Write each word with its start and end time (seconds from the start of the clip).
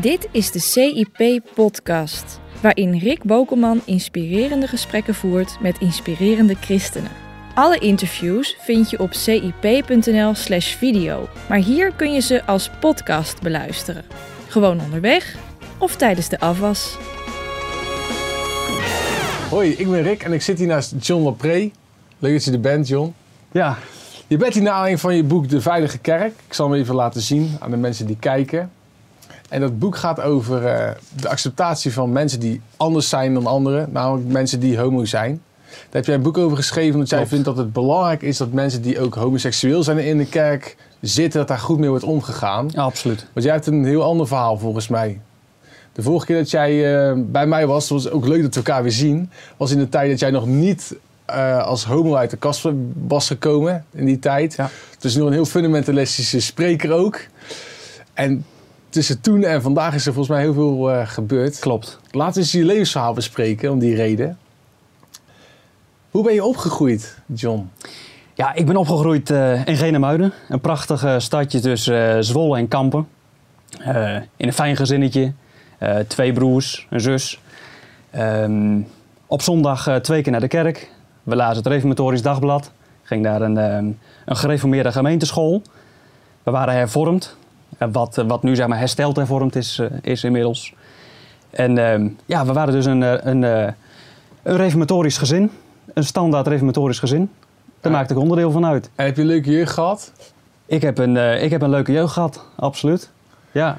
Dit 0.00 0.28
is 0.30 0.50
de 0.50 0.58
CIP-podcast, 0.58 2.40
waarin 2.60 2.98
Rick 2.98 3.22
Bokelman 3.22 3.80
inspirerende 3.84 4.66
gesprekken 4.66 5.14
voert 5.14 5.58
met 5.60 5.78
inspirerende 5.78 6.54
christenen. 6.54 7.10
Alle 7.54 7.78
interviews 7.78 8.56
vind 8.60 8.90
je 8.90 8.98
op 8.98 9.12
cip.nl/slash 9.12 10.74
video, 10.74 11.28
maar 11.48 11.58
hier 11.58 11.92
kun 11.92 12.12
je 12.12 12.20
ze 12.20 12.44
als 12.44 12.70
podcast 12.80 13.42
beluisteren. 13.42 14.04
Gewoon 14.48 14.80
onderweg 14.80 15.36
of 15.78 15.96
tijdens 15.96 16.28
de 16.28 16.40
afwas. 16.40 16.96
Hoi, 19.50 19.70
ik 19.70 19.90
ben 19.90 20.02
Rick 20.02 20.22
en 20.22 20.32
ik 20.32 20.42
zit 20.42 20.58
hier 20.58 20.66
naast 20.66 20.94
John 21.00 21.22
Lapré. 21.22 21.70
Leuk 22.18 22.32
dat 22.32 22.44
je 22.44 22.52
er 22.52 22.60
bent, 22.60 22.88
John. 22.88 23.14
Ja, 23.52 23.78
Je 24.26 24.36
bent 24.36 24.54
hier 24.54 24.62
naar 24.62 24.72
aanleiding 24.72 25.00
van 25.00 25.16
je 25.16 25.24
boek 25.24 25.48
De 25.48 25.60
Veilige 25.60 25.98
Kerk. 25.98 26.32
Ik 26.46 26.54
zal 26.54 26.70
hem 26.70 26.80
even 26.80 26.94
laten 26.94 27.20
zien 27.20 27.56
aan 27.60 27.70
de 27.70 27.76
mensen 27.76 28.06
die 28.06 28.16
kijken. 28.20 28.70
En 29.54 29.60
dat 29.60 29.78
boek 29.78 29.96
gaat 29.96 30.20
over 30.20 30.66
eh, 30.66 30.90
de 31.20 31.28
acceptatie 31.28 31.92
van 31.92 32.12
mensen 32.12 32.40
die 32.40 32.60
anders 32.76 33.08
zijn 33.08 33.34
dan 33.34 33.46
anderen. 33.46 33.88
Namelijk 33.92 34.28
mensen 34.28 34.60
die 34.60 34.78
homo 34.78 35.04
zijn. 35.04 35.42
Daar 35.68 35.78
heb 35.90 36.04
jij 36.04 36.14
een 36.14 36.22
boek 36.22 36.38
over 36.38 36.56
geschreven 36.56 36.94
omdat 36.94 37.08
jij 37.10 37.26
vindt 37.26 37.44
dat 37.44 37.56
het 37.56 37.72
belangrijk 37.72 38.22
is 38.22 38.36
dat 38.36 38.52
mensen 38.52 38.82
die 38.82 39.00
ook 39.00 39.14
homoseksueel 39.14 39.82
zijn 39.82 39.98
in 39.98 40.18
de 40.18 40.26
kerk 40.26 40.76
zitten, 41.00 41.38
dat 41.38 41.48
daar 41.48 41.58
goed 41.58 41.78
mee 41.78 41.88
wordt 41.88 42.04
omgegaan. 42.04 42.68
ja, 42.72 42.82
absoluut. 42.82 43.26
Want 43.32 43.46
jij 43.46 43.54
hebt 43.54 43.66
een 43.66 43.84
heel 43.84 44.02
ander 44.02 44.26
verhaal 44.26 44.58
volgens 44.58 44.88
mij. 44.88 45.20
De 45.92 46.02
vorige 46.02 46.26
keer 46.26 46.36
dat 46.36 46.50
jij 46.50 46.96
eh, 47.08 47.18
bij 47.18 47.46
mij 47.46 47.66
was, 47.66 47.88
was 47.88 48.04
het 48.04 48.12
ook 48.12 48.26
leuk 48.26 48.42
dat 48.42 48.54
we 48.54 48.60
elkaar 48.60 48.82
weer 48.82 48.92
zien. 48.92 49.30
Was 49.56 49.70
in 49.70 49.78
de 49.78 49.88
tijd 49.88 50.10
dat 50.10 50.20
jij 50.20 50.30
nog 50.30 50.46
niet 50.46 50.96
eh, 51.24 51.66
als 51.66 51.84
homo 51.84 52.14
uit 52.14 52.30
de 52.30 52.36
kast 52.36 52.68
was 53.06 53.26
gekomen 53.26 53.84
in 53.92 54.04
die 54.04 54.18
tijd. 54.18 54.54
Ja. 54.54 54.70
Dus 54.98 55.14
nog 55.14 55.26
een 55.26 55.32
heel 55.32 55.44
fundamentalistische 55.44 56.40
spreker 56.40 56.92
ook. 56.92 57.20
En 58.14 58.44
tussen 58.94 59.20
toen 59.20 59.42
en 59.42 59.62
vandaag 59.62 59.94
is 59.94 60.06
er 60.06 60.12
volgens 60.12 60.34
mij 60.36 60.44
heel 60.44 60.52
veel 60.52 60.90
eh, 60.90 61.08
gebeurd. 61.08 61.58
Klopt. 61.58 62.00
Laten 62.10 62.34
we 62.34 62.40
eens 62.40 62.52
je 62.52 62.64
levensverhaal 62.64 63.12
bespreken 63.12 63.70
om 63.70 63.78
die 63.78 63.94
reden. 63.94 64.38
Hoe 66.10 66.22
ben 66.22 66.34
je 66.34 66.44
opgegroeid, 66.44 67.18
John? 67.26 67.70
Ja, 68.34 68.54
ik 68.54 68.66
ben 68.66 68.76
opgegroeid 68.76 69.30
eh, 69.30 69.66
in 69.66 69.76
Genemuiden. 69.76 70.32
Een 70.48 70.60
prachtig 70.60 71.22
stadje 71.22 71.60
tussen 71.60 72.16
eh, 72.16 72.20
Zwolle 72.20 72.58
en 72.58 72.68
Kampen. 72.68 73.08
In 74.36 74.46
een 74.46 74.52
fijn 74.52 74.76
gezinnetje. 74.76 75.32
Twee 76.06 76.32
broers, 76.32 76.86
een 76.90 77.00
zus. 77.00 77.40
Ehm, 78.10 78.80
op 79.26 79.42
zondag 79.42 80.00
twee 80.02 80.22
keer 80.22 80.32
naar 80.32 80.40
de 80.40 80.48
kerk. 80.48 80.90
We 81.22 81.36
lazen 81.36 81.56
het 81.56 81.66
Reformatorisch 81.66 82.22
Dagblad. 82.22 82.72
Ging 83.02 83.22
naar 83.22 83.42
een, 83.42 83.58
ehm, 83.58 83.86
een 84.24 84.36
gereformeerde 84.36 84.92
gemeenteschool. 84.92 85.62
We 86.42 86.50
waren 86.50 86.74
hervormd. 86.74 87.36
Eh, 87.78 87.88
wat, 87.92 88.22
wat 88.26 88.42
nu 88.42 88.56
zeg 88.56 88.66
maar 88.66 88.78
hersteld 88.78 89.16
hervormd 89.16 89.56
is, 89.56 89.78
eh, 89.78 89.86
is 90.00 90.24
inmiddels. 90.24 90.74
En 91.50 91.78
ehm, 91.78 92.08
ja, 92.26 92.46
we 92.46 92.52
waren 92.52 92.72
dus 92.72 92.84
een, 92.86 93.02
eh, 93.02 93.12
een, 93.20 93.42
een 93.42 94.56
reformatorisch 94.56 95.18
gezin. 95.18 95.50
Een 95.94 96.04
standaard 96.04 96.46
reformatorisch 96.46 96.98
gezin. 96.98 97.30
Daar 97.80 97.92
Ja. 97.92 97.98
maakte 97.98 98.14
ik 98.14 98.20
onderdeel 98.20 98.50
van 98.50 98.66
uit. 98.66 98.90
En 98.94 99.04
heb 99.04 99.16
je 99.16 99.22
een 99.22 99.28
leuke 99.28 99.50
jeugd 99.50 99.72
gehad? 99.72 100.12
Ik 100.66 100.82
heb 100.82 100.98
een, 100.98 101.42
ik 101.42 101.50
heb 101.50 101.62
een 101.62 101.70
leuke 101.70 101.92
jeugd 101.92 102.12
gehad, 102.12 102.44
absoluut. 102.56 103.10
Ja, 103.52 103.78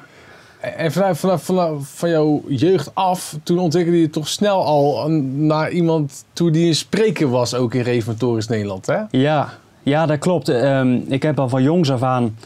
En 0.76 0.92
vanuit, 0.92 1.18
vanaf, 1.18 1.42
vanaf 1.42 1.88
van 1.94 2.08
jouw 2.10 2.42
jeugd 2.48 2.90
af, 2.94 3.36
toen 3.42 3.58
ontwikkelde 3.58 4.00
je 4.00 4.10
toch 4.10 4.28
snel 4.28 4.64
al 4.64 5.08
naar 5.34 5.70
iemand 5.70 6.24
toe 6.32 6.50
die 6.50 6.66
een 6.68 6.74
spreker 6.74 7.28
was, 7.30 7.54
ook 7.54 7.74
in 7.74 7.80
Reformatorisch 7.82 8.48
Nederland, 8.48 8.86
hè? 8.86 8.98
ja, 9.10 9.48
ja 9.82 10.06
dat 10.06 10.18
klopt. 10.18 10.48
Ehm, 10.48 10.98
ik 11.08 11.22
heb 11.22 11.38
al 11.38 11.48
van 11.48 11.62
jongs 11.62 11.90
af 11.90 12.02
aan 12.02 12.36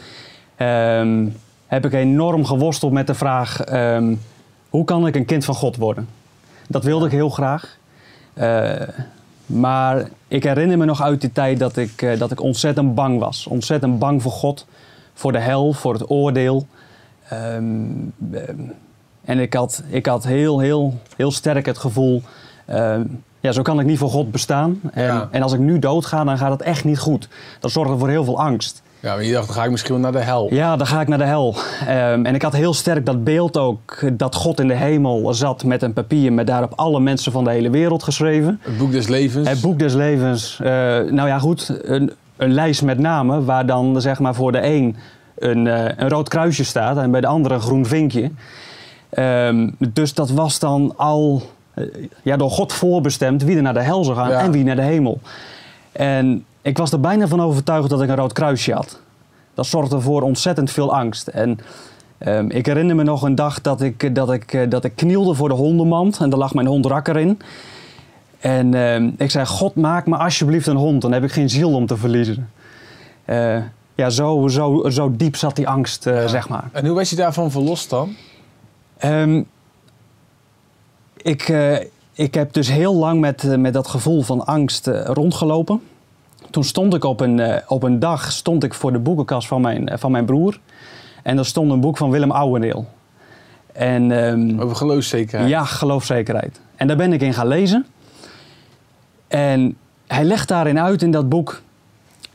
ehm, 0.55 1.27
heb 1.71 1.85
ik 1.85 1.93
enorm 1.93 2.45
geworsteld 2.45 2.91
met 2.91 3.07
de 3.07 3.13
vraag: 3.13 3.61
ehm, 3.61 4.15
hoe 4.69 4.85
kan 4.85 5.07
ik 5.07 5.15
een 5.15 5.25
kind 5.25 5.45
van 5.45 5.55
God 5.55 5.75
worden? 5.75 6.07
Dat 6.67 6.83
wilde 6.83 7.05
ik 7.05 7.11
heel 7.11 7.29
graag. 7.29 7.77
Eh, 8.33 8.71
maar 9.45 10.09
ik 10.27 10.43
herinner 10.43 10.77
me 10.77 10.85
nog 10.85 11.01
uit 11.01 11.21
die 11.21 11.31
tijd 11.31 11.59
dat 11.59 11.77
ik, 11.77 12.01
eh, 12.01 12.19
dat 12.19 12.31
ik 12.31 12.41
ontzettend 12.41 12.95
bang 12.95 13.19
was. 13.19 13.47
Ontzettend 13.47 13.99
bang 13.99 14.21
voor 14.21 14.31
God, 14.31 14.65
voor 15.13 15.31
de 15.31 15.39
hel, 15.39 15.73
voor 15.73 15.93
het 15.93 16.09
oordeel. 16.09 16.67
Ehm, 17.29 17.63
ehm, 18.31 18.59
en 19.25 19.39
ik 19.39 19.53
had, 19.53 19.83
ik 19.89 20.05
had 20.05 20.23
heel, 20.23 20.59
heel, 20.59 20.99
heel 21.15 21.31
sterk 21.31 21.65
het 21.65 21.77
gevoel, 21.77 22.21
ehm, 22.65 23.03
ja, 23.39 23.51
zo 23.51 23.61
kan 23.61 23.79
ik 23.79 23.85
niet 23.85 23.97
voor 23.97 24.09
God 24.09 24.31
bestaan. 24.31 24.79
En, 24.93 25.03
Ja. 25.03 25.27
en 25.31 25.41
als 25.41 25.53
ik 25.53 25.59
nu 25.59 25.79
doodga, 25.79 26.23
dan 26.23 26.37
gaat 26.37 26.51
het 26.51 26.61
echt 26.61 26.83
niet 26.83 26.99
goed. 26.99 27.27
Dat 27.59 27.71
zorgde 27.71 27.97
voor 27.97 28.09
heel 28.09 28.23
veel 28.23 28.39
angst. 28.39 28.81
Ja, 29.01 29.13
maar 29.13 29.23
je 29.23 29.31
dacht, 29.33 29.45
dan 29.47 29.55
ga 29.55 29.63
ik 29.63 29.71
misschien 29.71 29.91
wel 29.93 30.01
naar 30.01 30.11
de 30.11 30.19
hel. 30.27 30.53
Ja, 30.53 30.75
dan 30.75 30.87
ga 30.87 31.01
ik 31.01 31.07
naar 31.07 31.17
de 31.17 31.23
hel. 31.23 31.55
Ehm, 31.87 32.25
en 32.25 32.35
ik 32.35 32.41
had 32.41 32.53
heel 32.53 32.73
sterk 32.73 33.05
dat 33.05 33.23
beeld 33.23 33.57
ook, 33.57 34.03
dat 34.13 34.35
God 34.35 34.59
in 34.59 34.67
de 34.67 34.73
hemel 34.75 35.33
zat 35.33 35.63
met 35.63 35.81
een 35.81 35.93
papier 35.93 36.33
met 36.33 36.47
daarop 36.47 36.73
alle 36.75 36.99
mensen 36.99 37.31
van 37.31 37.43
de 37.43 37.49
hele 37.51 37.69
wereld 37.69 38.03
geschreven. 38.03 38.59
Het 38.61 38.77
boek 38.77 38.91
des 38.91 39.07
levens. 39.07 39.47
Het 39.49 39.61
boek 39.61 39.79
des 39.79 39.93
levens. 39.93 40.59
eh, 40.63 40.69
nou 40.99 41.27
ja, 41.27 41.39
goed, 41.39 41.79
een, 41.83 42.11
een 42.37 42.53
lijst 42.53 42.81
met 42.83 42.97
namen 42.99 43.45
waar 43.45 43.65
dan 43.65 44.01
zeg 44.01 44.19
maar 44.19 44.35
voor 44.35 44.51
de 44.51 44.63
een 44.65 44.95
een, 45.37 45.67
eh, 45.67 45.85
een 45.97 46.09
rood 46.09 46.29
kruisje 46.29 46.63
staat 46.63 46.97
en 46.97 47.11
bij 47.11 47.21
de 47.21 47.27
andere 47.27 47.53
een 47.53 47.61
groen 47.61 47.85
vinkje. 47.85 48.31
Ehm, 49.09 49.69
dus 49.77 50.13
dat 50.13 50.29
was 50.29 50.59
dan 50.59 50.93
al 50.97 51.41
eh, 51.73 51.85
ja, 52.23 52.37
door 52.37 52.51
God 52.51 52.73
voorbestemd 52.73 53.43
wie 53.43 53.55
er 53.55 53.61
naar 53.61 53.73
de 53.73 53.81
hel 53.81 54.03
zou 54.03 54.17
gaan 54.17 54.29
Ja. 54.29 54.39
en 54.39 54.51
wie 54.51 54.63
naar 54.63 54.75
de 54.75 54.81
hemel. 54.81 55.19
En 55.91 56.45
ik 56.61 56.77
was 56.77 56.91
er 56.91 56.99
bijna 56.99 57.27
van 57.27 57.41
overtuigd 57.41 57.89
dat 57.89 58.01
ik 58.01 58.09
een 58.09 58.15
rood 58.15 58.33
kruisje 58.33 58.73
had. 58.73 58.99
Dat 59.53 59.65
zorgde 59.65 60.01
voor 60.01 60.21
ontzettend 60.21 60.71
veel 60.71 60.95
angst. 60.95 61.27
En 61.27 61.59
ehm, 62.17 62.49
ik 62.49 62.65
herinner 62.65 62.95
me 62.95 63.03
nog 63.03 63.21
een 63.21 63.35
dag 63.35 63.61
dat 63.61 63.81
ik, 63.81 64.15
dat, 64.15 64.31
ik, 64.31 64.53
eh, 64.53 64.69
dat 64.69 64.83
ik 64.83 64.95
knielde 64.95 65.33
voor 65.33 65.49
de 65.49 65.55
hondenmand 65.55 66.17
en 66.19 66.29
daar 66.29 66.39
lag 66.39 66.53
mijn 66.53 66.67
hond 66.67 66.85
Rakker 66.85 67.17
in. 67.17 67.39
En 68.39 68.73
ehm, 68.73 69.09
ik 69.17 69.31
zei, 69.31 69.45
God 69.45 69.75
maak 69.75 70.05
me 70.07 70.17
alsjeblieft 70.17 70.67
een 70.67 70.75
hond, 70.75 71.01
dan 71.01 71.11
heb 71.11 71.23
ik 71.23 71.31
geen 71.31 71.49
ziel 71.49 71.73
om 71.73 71.85
te 71.85 71.97
verliezen. 71.97 72.49
Eh, 73.25 73.57
ja, 73.95 74.09
zo, 74.09 74.47
zo, 74.47 74.89
zo 74.89 75.11
diep 75.15 75.35
zat 75.35 75.55
die 75.55 75.67
angst, 75.67 76.07
eh, 76.07 76.21
Ja. 76.21 76.27
zeg 76.27 76.49
maar. 76.49 76.69
En 76.71 76.85
hoe 76.85 76.95
werd 76.95 77.09
je 77.09 77.15
daarvan 77.15 77.51
verlost 77.51 77.89
dan? 77.89 78.15
Ehm, 78.97 79.43
ik, 81.17 81.53
ik 82.13 82.33
heb 82.33 82.53
dus 82.53 82.71
heel 82.71 82.95
lang 82.95 83.19
met, 83.19 83.57
met 83.57 83.73
dat 83.73 83.87
gevoel 83.87 84.21
van 84.21 84.45
angst 84.45 84.87
rondgelopen. 84.87 85.81
Toen 86.49 86.63
stond 86.63 86.93
ik 86.93 87.03
op 87.03 87.19
een, 87.19 87.39
eh, 87.39 87.57
op 87.67 87.83
een 87.83 87.99
dag 87.99 88.31
stond 88.31 88.63
ik 88.63 88.73
voor 88.73 88.91
de 88.91 88.99
boekenkast 88.99 89.47
van 89.47 89.61
mijn, 89.61 89.89
eh, 89.89 89.97
van 89.97 90.11
mijn 90.11 90.25
broer. 90.25 90.59
En 91.23 91.37
er 91.37 91.45
stond 91.45 91.71
een 91.71 91.79
boek 91.79 91.97
van 91.97 92.09
Willem 92.09 92.31
Ouwendeel. 92.31 92.87
En, 93.73 94.11
ehm, 94.11 94.59
Over 94.59 94.75
geloofszekerheid. 94.75 95.49
ja, 95.49 95.65
geloofzekerheid. 95.65 96.59
En 96.75 96.87
daar 96.87 96.97
ben 96.97 97.13
ik 97.13 97.21
in 97.21 97.33
gaan 97.33 97.47
lezen. 97.47 97.85
En 99.27 99.77
hij 100.07 100.23
legt 100.23 100.47
daarin 100.47 100.79
uit 100.79 101.01
in 101.01 101.11
dat 101.11 101.29
boek 101.29 101.61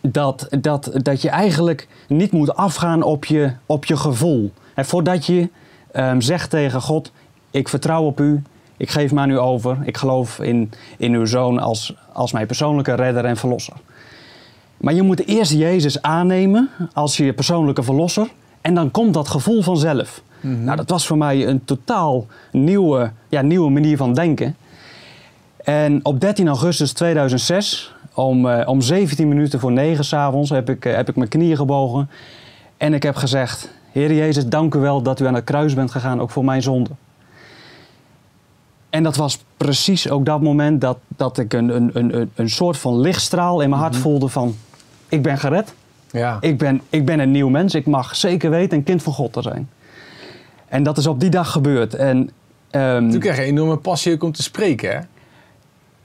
dat, 0.00 0.47
dat, 0.61 0.91
dat 0.94 1.23
je 1.23 1.28
eigenlijk 1.28 1.88
niet 2.09 2.33
moet 2.33 2.55
afgaan 2.56 3.03
op 3.03 3.25
je, 3.25 3.53
op 3.67 3.84
je 3.84 3.97
gevoel. 3.97 4.53
En 4.75 4.84
voordat 4.84 5.27
je 5.27 5.49
ehm, 5.93 6.21
zegt 6.21 6.50
tegen 6.50 6.81
God, 6.81 7.12
ik 7.50 7.69
vertrouw 7.69 8.05
op 8.05 8.21
u, 8.21 8.43
ik 8.77 8.91
geef 8.91 9.12
me 9.12 9.21
aan 9.21 9.31
u 9.31 9.38
over, 9.38 9.78
ik 9.84 9.97
geloof 9.97 10.38
in, 10.41 10.73
in 10.97 11.12
uw 11.15 11.25
zoon 11.25 11.59
als, 11.59 11.94
als 12.12 12.33
mijn 12.33 12.47
persoonlijke 12.47 12.94
redder 12.94 13.25
en 13.25 13.37
verlosser. 13.37 13.77
Maar 14.76 14.94
je 14.94 15.03
moet 15.03 15.26
eerst 15.26 15.53
Jezus 15.53 16.03
aannemen 16.03 16.70
als 16.92 17.16
je 17.16 17.32
persoonlijke 17.32 17.82
verlosser 17.82 18.28
en 18.60 18.75
dan 18.75 18.91
komt 18.91 19.14
dat 19.14 19.28
gevoel 19.28 19.62
vanzelf. 19.62 20.22
Nou, 20.41 20.76
dat 20.76 20.91
was 20.91 21.06
voor 21.06 21.19
mij 21.19 21.47
een 21.47 21.64
totaal 21.64 22.26
nieuwe, 22.53 23.10
ja, 23.28 23.42
nieuwe 23.42 23.70
manier 23.70 23.97
van 23.97 24.14
denken. 24.14 24.56
En 25.56 26.00
op 26.03 26.20
13 26.20 26.48
augustus 26.48 26.92
2006, 26.92 27.94
om, 28.14 28.48
eh, 28.48 28.69
om 28.69 28.81
17 28.81 29.28
minuten 29.28 29.60
voor 29.60 29.72
9 29.72 30.04
s'avonds, 30.04 30.50
heb 30.50 30.70
ik, 30.70 30.84
eh, 30.84 30.94
heb 30.94 31.08
ik 31.08 31.16
mijn 31.16 31.28
knieën 31.28 31.56
gebogen. 31.56 32.10
En 32.76 32.94
ik 32.94 33.03
heb 33.03 33.16
gezegd, 33.16 33.70
Heer 33.93 34.12
Jezus, 34.12 34.47
dank 34.47 34.75
u 34.75 34.78
wel 34.78 35.03
dat 35.03 35.20
u 35.20 35.26
aan 35.26 35.34
het 35.34 35.44
kruis 35.44 35.75
bent 35.75 35.91
gegaan, 35.91 36.20
ook 36.20 36.31
voor 36.31 36.44
mijn 36.44 36.62
zonde. 36.62 36.90
En 38.90 39.02
dat 39.02 39.17
was 39.17 39.44
precies 39.56 40.11
ook 40.11 40.25
dat 40.25 40.40
moment 40.40 40.81
dat, 40.81 40.99
dat 41.08 41.38
ik 41.38 41.52
een, 41.52 41.69
een, 41.69 41.90
een, 41.93 42.31
een 42.34 42.50
soort 42.50 42.76
van 42.76 43.00
lichtstraal 43.00 43.61
in 43.61 43.69
mijn 43.69 43.81
hart 43.81 43.96
voelde 43.96 44.28
van, 44.28 44.55
ik 45.08 45.23
ben 45.23 45.38
gered. 45.38 45.75
Ja. 46.11 46.37
Ik 46.41 46.58
ben, 46.58 46.81
ik 46.91 47.05
ben 47.05 47.19
een 47.19 47.31
nieuw 47.31 47.49
mens. 47.49 47.75
Ik 47.75 47.87
mag 47.87 48.17
zeker 48.17 48.50
weten 48.50 48.79
een 48.79 48.85
kind 48.85 49.03
van 49.03 49.12
God 49.12 49.32
te 49.32 49.43
zijn. 49.43 49.69
En 50.69 50.82
dat 50.82 50.99
is 50.99 51.06
op 51.06 51.20
die 51.20 51.31
dag 51.31 51.50
gebeurd. 51.50 51.94
En, 51.94 52.31
ehm, 52.70 53.11
Toen 53.11 53.20
kreeg 53.20 53.37
je 53.37 53.43
een 53.43 53.49
enorme 53.49 53.76
passie 53.76 54.12
ook 54.12 54.23
om 54.23 54.32
te 54.32 54.43
spreken, 54.43 54.91
hè? 54.91 54.99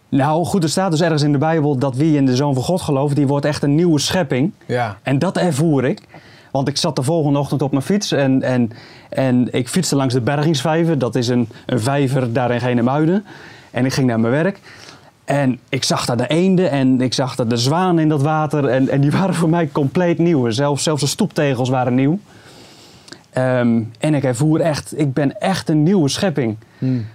nou 0.10 0.46
goed, 0.46 0.64
er 0.64 0.70
staat 0.70 0.92
dus 0.92 1.02
ergens 1.02 1.22
in 1.22 1.32
de 1.32 1.38
Bijbel 1.38 1.78
dat 1.78 1.96
wie 1.96 2.16
in 2.16 2.26
de 2.26 2.36
Zoon 2.36 2.54
van 2.54 2.64
God 2.64 2.82
gelooft, 2.82 3.16
die 3.16 3.28
wordt 3.28 3.46
echt 3.46 3.64
een 3.64 3.76
nieuwe 3.76 4.00
schepping. 4.00 4.52
Ja. 4.66 4.98
En 5.04 5.20
dat 5.20 5.38
ervoer 5.38 5.86
ik. 5.86 6.00
Want 6.52 6.68
ik 6.68 6.78
zat 6.78 6.96
de 6.96 7.04
volgende 7.04 7.40
ochtend 7.40 7.62
op 7.62 7.72
mijn 7.72 7.84
fiets 7.84 8.12
en, 8.12 8.42
en, 8.42 8.72
en 9.10 9.48
ik 9.54 9.70
fietste 9.70 9.96
langs 9.96 10.14
de 10.14 10.22
Bergingsvijver. 10.22 11.00
Dat 11.00 11.16
is 11.16 11.28
een, 11.28 11.50
een 11.66 11.80
vijver 11.80 12.34
daar 12.34 12.52
in 12.52 12.60
Genemuiden. 12.60 13.26
En 13.72 13.86
ik 13.86 13.94
ging 13.94 14.08
naar 14.08 14.20
mijn 14.20 14.34
werk. 14.34 14.60
En 15.26 15.60
ik 15.70 15.84
zag 15.84 16.06
daar 16.06 16.18
de 16.18 16.28
eenden 16.28 16.72
en 16.72 17.02
ik 17.02 17.14
zag 17.14 17.36
daar 17.36 17.48
de 17.48 17.58
zwanen 17.58 18.00
in 18.04 18.10
dat 18.10 18.22
water. 18.22 18.66
En, 18.66 18.90
en 18.90 19.02
die 19.02 19.12
waren 19.20 19.36
voor 19.36 19.50
mij 19.50 19.70
compleet 19.72 20.18
nieuw. 20.18 20.50
Zelfs, 20.50 20.84
zelfs 20.84 21.02
de 21.02 21.08
stoeptegels 21.08 21.70
waren 21.70 21.96
nieuw. 21.96 22.20
Ehm, 23.30 23.82
en 24.00 24.14
ik 24.14 24.24
ervoer 24.24 24.60
echt, 24.60 25.00
ik 25.00 25.14
ben 25.14 25.42
echt 25.42 25.70
een 25.70 25.84
nieuwe 25.84 26.10
schepping. 26.10 26.58
Hmm. 26.78 27.06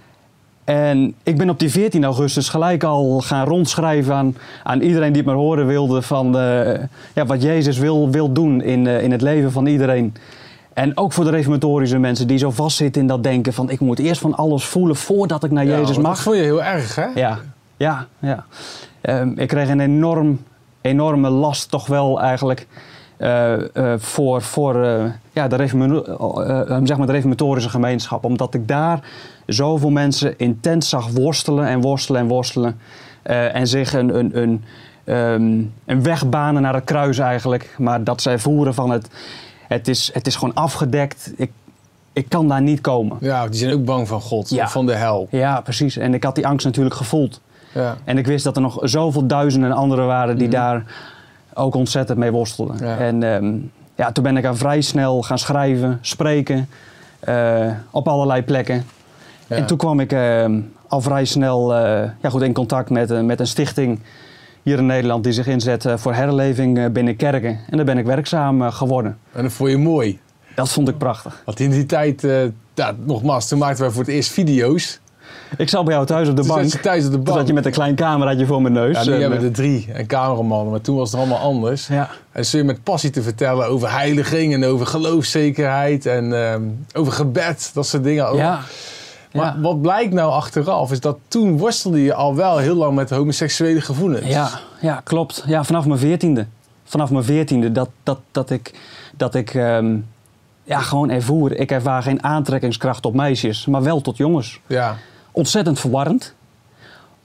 En 0.63 1.15
ik 1.23 1.37
ben 1.37 1.49
op 1.49 1.59
die 1.59 1.71
14 1.71 2.03
augustus 2.03 2.49
gelijk 2.49 2.83
al 2.83 3.19
gaan 3.21 3.47
rondschrijven 3.47 4.15
aan, 4.15 4.35
aan 4.63 4.81
iedereen 4.81 5.07
die 5.13 5.21
het 5.21 5.25
maar 5.25 5.35
horen 5.39 5.67
wilde 5.67 6.01
van 6.01 6.37
eh, 6.37 6.79
ja, 7.13 7.25
wat 7.25 7.41
Jezus 7.41 7.77
wil, 7.77 8.09
wil 8.09 8.31
doen 8.31 8.61
in, 8.61 8.87
eh, 8.87 9.03
in 9.03 9.11
het 9.11 9.21
leven 9.21 9.51
van 9.51 9.65
iedereen. 9.65 10.13
En 10.73 10.97
ook 10.97 11.13
voor 11.13 11.23
de 11.23 11.29
reformatorische 11.29 11.97
mensen 11.97 12.27
die 12.27 12.37
zo 12.37 12.51
vastzitten 12.51 13.01
in 13.01 13.07
dat 13.07 13.23
denken 13.23 13.53
van 13.53 13.69
ik 13.69 13.79
moet 13.79 13.99
eerst 13.99 14.21
van 14.21 14.35
alles 14.35 14.65
voelen 14.65 14.95
voordat 14.95 15.43
ik 15.43 15.51
naar 15.51 15.65
Ja, 15.65 15.69
Jezus 15.69 15.85
want 15.85 15.95
Dat 15.95 16.05
mag. 16.05 16.21
vond 16.21 16.35
je 16.35 16.41
heel 16.41 16.63
erg, 16.63 16.95
hè? 16.95 17.05
Ja, 17.15 17.39
ja, 17.77 18.07
ja. 18.19 18.45
Ehm, 19.01 19.31
ik 19.35 19.47
kreeg 19.47 19.69
een 19.69 19.79
enorm, 19.79 20.43
enorme 20.81 21.29
last 21.29 21.69
toch 21.69 21.87
wel 21.87 22.21
eigenlijk 22.21 22.67
eh, 23.17 23.75
eh, 23.75 23.99
voor, 23.99 24.41
voor 24.41 24.83
eh, 24.83 25.05
ja, 25.31 25.47
de, 25.47 25.57
zeg 26.83 26.97
maar 26.97 27.07
de 27.07 27.13
reformatorische 27.13 27.69
gemeenschap. 27.69 28.23
Omdat 28.25 28.53
ik 28.53 28.67
daar 28.67 28.99
zoveel 29.45 29.89
mensen 29.89 30.33
intens 30.37 30.89
zag 30.89 31.09
worstelen 31.09 31.67
en 31.67 31.81
worstelen 31.81 32.21
en 32.21 32.27
worstelen. 32.27 32.79
en 33.23 33.67
zich 33.67 33.93
een, 33.93 34.17
een, 34.17 34.37
een, 34.37 34.63
ehm, 35.03 35.61
een 35.85 36.03
weg 36.03 36.29
banen 36.29 36.61
naar 36.61 36.73
het 36.73 36.83
kruis 36.83 37.17
eigenlijk. 37.17 37.75
Maar 37.77 38.03
dat 38.03 38.21
zij 38.21 38.39
voeren 38.39 38.73
van 38.73 38.89
het, 38.89 39.09
het, 39.67 39.87
is, 39.87 40.09
het 40.13 40.27
is 40.27 40.35
gewoon 40.35 40.53
afgedekt. 40.53 41.33
Ik, 41.35 41.51
ik 42.13 42.29
kan 42.29 42.47
daar 42.47 42.61
niet 42.61 42.81
komen. 42.81 43.17
Ja, 43.21 43.47
die 43.47 43.59
zijn 43.59 43.73
ook 43.73 43.85
bang 43.85 44.07
van 44.07 44.21
God, 44.21 44.49
Ja. 44.49 44.69
van 44.69 44.85
de 44.85 44.95
hel. 44.95 45.27
Ja, 45.31 45.61
precies. 45.61 45.97
En 45.97 46.13
ik 46.13 46.23
had 46.23 46.35
die 46.35 46.47
angst 46.47 46.65
natuurlijk 46.65 46.95
gevoeld. 46.95 47.41
Ja. 47.77 47.97
En 48.03 48.17
ik 48.17 48.25
wist 48.25 48.43
dat 48.43 48.55
er 48.55 48.61
nog 48.61 48.79
zoveel 48.81 49.27
duizenden 49.27 49.71
anderen 49.71 50.05
waren 50.07 50.37
die 50.37 50.47
Mhm. 50.47 50.55
daar 50.55 50.83
ook 51.53 51.75
ontzettend 51.75 52.17
mee 52.17 52.31
worstelden. 52.31 52.77
Ja. 52.79 52.97
En 52.97 53.23
ehm, 53.23 53.55
ja, 53.95 54.11
toen 54.11 54.23
ben 54.23 54.37
ik 54.37 54.45
aan 54.45 54.57
vrij 54.57 54.81
snel 54.81 55.21
gaan 55.21 55.39
schrijven, 55.39 55.97
spreken, 56.01 56.69
eh, 57.19 57.67
op 57.91 58.07
allerlei 58.07 58.41
plekken. 58.43 58.85
Ja. 59.47 59.55
En 59.55 59.65
toen 59.65 59.77
kwam 59.77 59.99
ik 59.99 60.11
ehm, 60.11 60.59
al 60.87 61.01
vrij 61.01 61.25
snel 61.25 61.75
eh, 61.75 62.09
ja, 62.21 62.29
goed 62.29 62.41
in 62.41 62.53
contact 62.53 62.89
met, 62.89 63.11
eh, 63.11 63.21
met 63.21 63.39
een 63.39 63.47
stichting 63.47 63.99
hier 64.63 64.77
in 64.77 64.85
Nederland 64.85 65.23
die 65.23 65.33
zich 65.33 65.47
inzet 65.47 65.85
voor 65.95 66.13
herleving 66.13 66.91
binnen 66.91 67.15
kerken. 67.15 67.59
En 67.69 67.77
daar 67.77 67.85
ben 67.85 67.97
ik 67.97 68.05
werkzaam 68.05 68.61
geworden. 68.71 69.17
En 69.31 69.43
dat 69.43 69.51
vond 69.51 69.69
je 69.69 69.77
mooi. 69.77 70.19
Dat 70.55 70.69
vond 70.69 70.87
ik 70.89 70.97
prachtig. 70.97 71.41
Want 71.45 71.59
in 71.59 71.69
die 71.69 71.85
tijd, 71.85 72.27
ja, 72.73 72.93
nogmaals, 73.05 73.47
toen 73.47 73.59
maakten 73.59 73.81
wij 73.83 73.91
voor 73.91 74.01
het 74.01 74.11
eerst 74.11 74.31
video's. 74.31 74.99
Ik 75.57 75.69
zat 75.69 75.85
bij 75.85 75.93
jou 75.93 76.05
thuis 76.05 76.29
op 76.29 76.35
de 76.35 76.41
Toen 76.41 76.49
bank. 76.55 76.63
zat 76.63 76.71
je 76.71 76.79
thuis 76.79 77.05
op 77.05 77.11
de 77.11 77.21
Toen 77.21 77.33
zat 77.33 77.47
je 77.47 77.53
met 77.53 77.65
een 77.65 77.71
klein 77.71 77.95
cameraatje 77.95 78.45
voor 78.45 78.61
mijn 78.61 78.73
neus. 78.73 78.95
ja, 78.97 79.03
nu 79.03 79.13
En, 79.13 79.19
hebben 79.21 79.39
we 79.39 79.43
eh, 79.45 79.49
er 79.49 79.55
drie 79.55 79.87
en 79.93 80.05
cameramannen, 80.07 80.71
maar 80.71 80.81
toen 80.81 80.95
was 80.95 81.11
het 81.11 81.19
allemaal 81.19 81.39
anders. 81.39 81.87
ja. 81.87 82.09
En 82.31 82.45
zul 82.45 82.59
je 82.59 82.65
met 82.65 82.83
passie 82.83 83.09
te 83.09 83.21
vertellen 83.21 83.67
over 83.67 83.91
heiliging 83.91 84.53
en 84.53 84.65
over 84.65 84.85
geloofszekerheid 84.85 86.05
en 86.05 86.43
ehm, 86.51 86.61
over 86.93 87.13
gebed, 87.13 87.71
dat 87.73 87.85
soort 87.87 88.03
dingen. 88.03 88.29
ook. 88.29 88.37
Ja. 88.37 88.59
Maar 89.33 89.45
ja. 89.55 89.61
wat 89.61 89.81
blijkt 89.81 90.13
nou 90.13 90.31
achteraf, 90.31 90.91
is 90.91 90.99
dat 90.99 91.17
toen 91.27 91.57
worstelde 91.57 92.03
je 92.03 92.13
al 92.13 92.35
wel 92.35 92.57
heel 92.57 92.75
lang 92.75 92.95
met 92.95 93.09
homoseksuele 93.09 93.81
gevoelens. 93.81 94.27
Ja, 94.27 94.49
ja, 94.81 95.01
klopt. 95.03 95.43
Ja, 95.47 95.63
vanaf 95.63 95.85
mijn 95.85 95.99
veertiende. 95.99 96.45
Vanaf 96.83 97.09
mijn 97.11 97.23
veertiende 97.23 97.71
dat, 97.71 97.89
dat, 98.03 98.19
dat 98.31 98.49
ik, 98.49 98.73
dat 99.17 99.35
ik 99.35 99.53
ehm, 99.53 99.95
ja, 100.63 100.79
gewoon 100.79 101.09
ervoer. 101.09 101.51
Ik 101.51 101.71
ervaar 101.71 102.03
geen 102.03 102.23
aantrekkingskracht 102.23 103.05
op 103.05 103.13
meisjes, 103.13 103.65
maar 103.65 103.83
wel 103.83 104.01
tot 104.01 104.17
jongens. 104.17 104.59
Ja, 104.67 104.95
Ontzettend 105.37 105.79
verwarrend. 105.79 106.33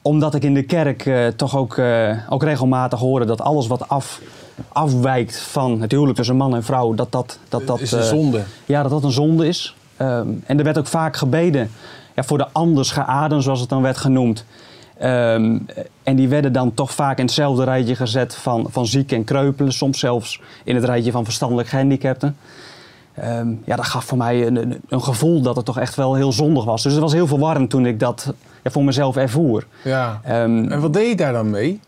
Omdat 0.02 0.34
ik 0.34 0.42
in 0.42 0.54
de 0.54 0.62
kerk 0.62 1.06
eh, 1.06 1.26
toch 1.26 1.56
ook, 1.56 1.78
eh, 1.78 2.18
ook 2.28 2.42
regelmatig 2.42 2.98
hoorde 2.98 3.24
dat 3.24 3.40
alles 3.40 3.66
wat 3.66 3.88
af, 3.88 4.20
afwijkt 4.68 5.40
van 5.40 5.80
het 5.80 5.90
huwelijk 5.90 6.16
tussen 6.16 6.36
man 6.36 6.54
en 6.54 6.62
vrouw, 6.62 6.94
dat 6.94 7.12
dat, 7.12 7.38
dat, 7.48 7.66
dat, 7.66 7.80
is 7.80 7.92
een 7.92 7.98
eh, 7.98 8.04
zonde. 8.04 8.42
ja, 8.64 8.82
dat 8.82 8.90
dat 8.90 9.04
een 9.04 9.12
zonde 9.12 9.46
is. 9.46 9.76
Ehm, 9.96 10.28
en 10.46 10.58
er 10.58 10.64
werd 10.64 10.78
ook 10.78 10.86
vaak 10.86 11.16
gebeden 11.16 11.70
ja, 12.14 12.22
voor 12.22 12.38
de 12.38 12.46
anders 12.52 12.90
geaden, 12.90 13.42
zoals 13.42 13.60
het 13.60 13.68
dan 13.68 13.82
werd 13.82 13.96
genoemd. 13.96 14.44
Ehm, 14.98 15.58
en 16.02 16.16
die 16.16 16.28
werden 16.28 16.52
dan 16.52 16.74
toch 16.74 16.92
vaak 16.92 17.18
in 17.18 17.24
hetzelfde 17.24 17.64
rijtje 17.64 17.96
gezet 17.96 18.34
van, 18.34 18.66
van 18.70 18.86
ziek 18.86 19.12
en 19.12 19.24
kreupelen. 19.24 19.72
Soms 19.72 19.98
zelfs 19.98 20.40
in 20.64 20.74
het 20.74 20.84
rijtje 20.84 21.10
van 21.10 21.24
verstandelijk 21.24 21.68
gehandicapten. 21.68 22.36
Ehm, 23.14 23.48
ja, 23.64 23.76
dat 23.76 23.84
gaf 23.84 24.04
voor 24.04 24.18
mij 24.18 24.46
een, 24.46 24.56
een, 24.56 24.80
een 24.88 25.02
gevoel 25.02 25.40
dat 25.42 25.56
het 25.56 25.64
toch 25.64 25.78
echt 25.78 25.94
wel 25.94 26.14
heel 26.14 26.32
zondig 26.32 26.64
was. 26.64 26.82
Dus 26.82 26.92
het 26.92 27.00
was 27.02 27.12
heel 27.12 27.26
verwarrend 27.26 27.70
toen 27.70 27.86
ik 27.86 28.00
dat 28.00 28.32
ja, 28.62 28.70
voor 28.70 28.84
mezelf 28.84 29.16
ervoer. 29.16 29.66
Ja. 29.84 30.20
Ehm, 30.24 30.64
En 30.70 30.80
wat 30.80 30.92
deed 30.92 31.08
je 31.08 31.16
daar 31.16 31.32
dan 31.32 31.50
mee? 31.50 31.80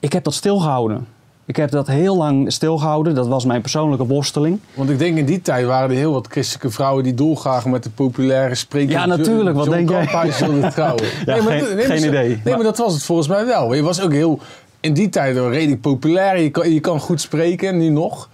ik 0.00 0.12
heb 0.12 0.24
dat 0.24 0.34
stilgehouden. 0.34 1.06
Ik 1.44 1.56
heb 1.56 1.70
dat 1.70 1.86
heel 1.86 2.16
lang 2.16 2.52
stilgehouden. 2.52 3.14
Dat 3.14 3.26
was 3.26 3.44
mijn 3.44 3.60
persoonlijke 3.60 4.06
worsteling. 4.06 4.60
Want 4.74 4.90
ik 4.90 4.98
denk 4.98 5.16
in 5.18 5.24
die 5.24 5.42
tijd 5.42 5.66
waren 5.66 5.90
er 5.90 5.96
heel 5.96 6.12
wat 6.12 6.26
christelijke 6.30 6.70
vrouwen 6.70 7.04
die 7.04 7.14
dolgraag 7.14 7.66
met 7.66 7.82
de 7.82 7.90
populaire 7.90 8.54
spreker. 8.54 8.90
Ja, 8.90 9.06
natuurlijk. 9.06 9.56
Wat 9.56 9.68
denk 9.70 9.88
jij? 9.90 10.06
Trouwen. 10.70 11.04
Ja, 11.26 11.34
geen- 11.34 11.44
maar 11.44 11.58
geen 11.62 12.04
idee. 12.06 12.28
Nee, 12.28 12.40
Maar- 12.44 12.54
maar 12.54 12.62
dat 12.62 12.78
was 12.78 12.92
het 12.94 13.02
volgens 13.02 13.28
mij 13.28 13.46
wel. 13.46 13.74
Je 13.74 13.82
was 13.82 14.00
ook 14.02 14.12
heel 14.12 14.38
in 14.80 14.94
die 14.94 15.08
tijd 15.08 15.34
wel 15.34 15.50
redelijk 15.50 15.80
populair. 15.80 16.40
Je 16.40 16.50
kan, 16.50 16.70
je 16.72 16.80
kan 16.80 17.00
goed 17.00 17.20
spreken, 17.20 17.78
nu 17.78 17.88
nog. 17.88 18.28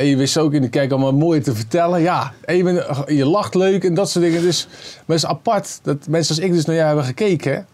En 0.00 0.06
je 0.06 0.16
wist 0.16 0.38
ook 0.38 0.52
in 0.52 0.62
de 0.62 0.68
kerk 0.68 0.90
allemaal 0.90 1.12
mooi 1.12 1.40
te 1.40 1.54
vertellen. 1.54 2.00
Ja, 2.00 2.32
en 2.44 2.56
je, 2.56 2.62
bent, 2.62 2.84
je 3.06 3.26
lacht 3.26 3.54
leuk 3.54 3.84
en 3.84 3.94
dat 3.94 4.10
soort 4.10 4.24
dingen. 4.24 4.42
Dus, 4.42 4.66
maar 5.06 5.16
het 5.16 5.16
is 5.16 5.26
apart 5.26 5.80
dat 5.82 6.08
mensen 6.08 6.36
als 6.36 6.44
ik 6.44 6.52
dus 6.52 6.64
naar 6.64 6.76
jou 6.76 6.86
hebben 6.86 7.04
gekeken. 7.04 7.66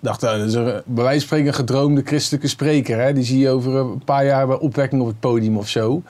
Dacht, 0.00 0.20
nou, 0.20 0.38
dat 0.38 0.48
is 0.48 0.54
een, 0.54 0.64
bij 0.64 1.04
wijze 1.04 1.18
van 1.18 1.20
spreken 1.20 1.46
een 1.46 1.54
gedroomde 1.54 2.02
christelijke 2.04 2.48
spreker. 2.48 3.00
Hè? 3.00 3.12
Die 3.12 3.24
zie 3.24 3.38
je 3.38 3.48
over 3.48 3.74
een 3.74 4.04
paar 4.04 4.24
jaar 4.24 4.46
bij 4.46 4.58
opwekking 4.58 5.00
op 5.00 5.06
het 5.06 5.20
podium 5.20 5.56
of 5.56 5.68
zo. 5.68 6.02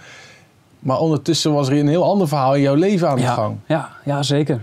Maar 0.79 0.99
ondertussen 0.99 1.53
was 1.53 1.69
er 1.69 1.79
een 1.79 1.89
heel 1.89 2.05
ander 2.05 2.29
verhaal 2.29 2.55
in 2.55 2.61
jouw 2.61 2.75
leven 2.75 3.09
aan 3.09 3.17
de 3.17 3.23
ja, 3.23 3.35
gang. 3.35 3.57
Ja, 3.67 3.89
ja, 4.05 4.23
zeker. 4.23 4.61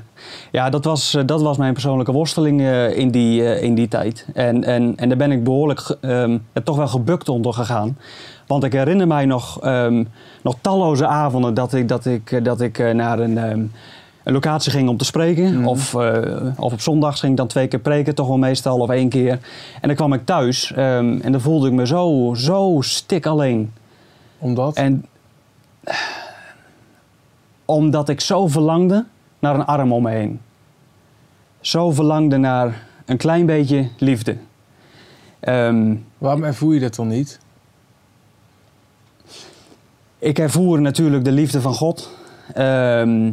Ja, 0.51 0.69
dat 0.69 0.85
was, 0.85 1.13
eh, 1.13 1.23
dat 1.25 1.41
was 1.41 1.57
mijn 1.57 1.73
persoonlijke 1.73 2.11
worsteling 2.11 2.61
eh, 2.61 2.97
in, 2.97 3.11
die, 3.11 3.43
eh, 3.43 3.63
in 3.63 3.75
die 3.75 3.87
tijd. 3.87 4.25
En, 4.33 4.63
en, 4.63 4.93
en 4.95 5.09
daar 5.09 5.17
ben 5.17 5.31
ik 5.31 5.43
behoorlijk 5.43 5.97
ehm, 6.01 6.37
ja, 6.53 6.61
toch 6.63 6.75
wel 6.75 6.87
gebukt 6.87 7.29
onder 7.29 7.53
gegaan. 7.53 7.97
Want 8.47 8.63
ik 8.63 8.73
herinner 8.73 9.07
mij 9.07 9.25
nog, 9.25 9.61
ehm, 9.61 10.03
nog 10.43 10.55
talloze 10.61 11.07
avonden 11.07 11.53
dat 11.53 11.73
ik, 11.73 11.87
dat 11.87 12.05
ik, 12.05 12.31
eh, 12.31 12.43
dat 12.43 12.61
ik 12.61 12.79
eh, 12.79 12.93
naar 12.93 13.19
een, 13.19 13.37
ehm, 13.37 13.65
een 14.23 14.33
locatie 14.33 14.71
ging 14.71 14.89
om 14.89 14.97
te 14.97 15.05
spreken. 15.05 15.53
Mhm. 15.53 15.67
Of, 15.67 15.93
eh, 15.93 16.41
of 16.57 16.73
op 16.73 16.81
zondags 16.81 17.19
ging 17.19 17.31
ik 17.31 17.37
dan 17.37 17.47
twee 17.47 17.67
keer 17.67 17.79
preken, 17.79 18.15
toch 18.15 18.27
wel 18.27 18.37
meestal, 18.37 18.79
of 18.79 18.89
één 18.89 19.09
keer. 19.09 19.39
En 19.81 19.87
dan 19.87 19.95
kwam 19.95 20.13
ik 20.13 20.25
thuis 20.25 20.71
ehm, 20.71 21.19
en 21.21 21.31
dan 21.31 21.41
voelde 21.41 21.67
ik 21.67 21.73
me 21.73 21.87
zo, 21.87 22.33
zo 22.37 22.77
stik 22.81 23.25
alleen. 23.25 23.73
Omdat? 24.37 24.75
En 24.75 25.05
omdat 27.65 28.09
ik 28.09 28.21
zo 28.21 28.47
verlangde 28.47 29.05
naar 29.39 29.55
een 29.55 29.65
arm 29.65 29.91
om 29.91 30.03
me 30.03 30.11
heen. 30.11 30.39
Zo 31.59 31.91
verlangde 31.91 32.37
naar 32.37 32.85
een 33.05 33.17
klein 33.17 33.45
beetje 33.45 33.89
liefde. 33.97 34.37
Waarom 36.17 36.43
ervoer 36.43 36.73
je 36.73 36.79
dat 36.79 36.95
dan 36.95 37.07
niet? 37.07 37.39
Ik 40.19 40.39
ervoer 40.39 40.81
natuurlijk 40.81 41.23
de 41.25 41.31
liefde 41.31 41.61
van 41.61 41.73
God. 41.73 42.09
Ehm, 42.53 43.31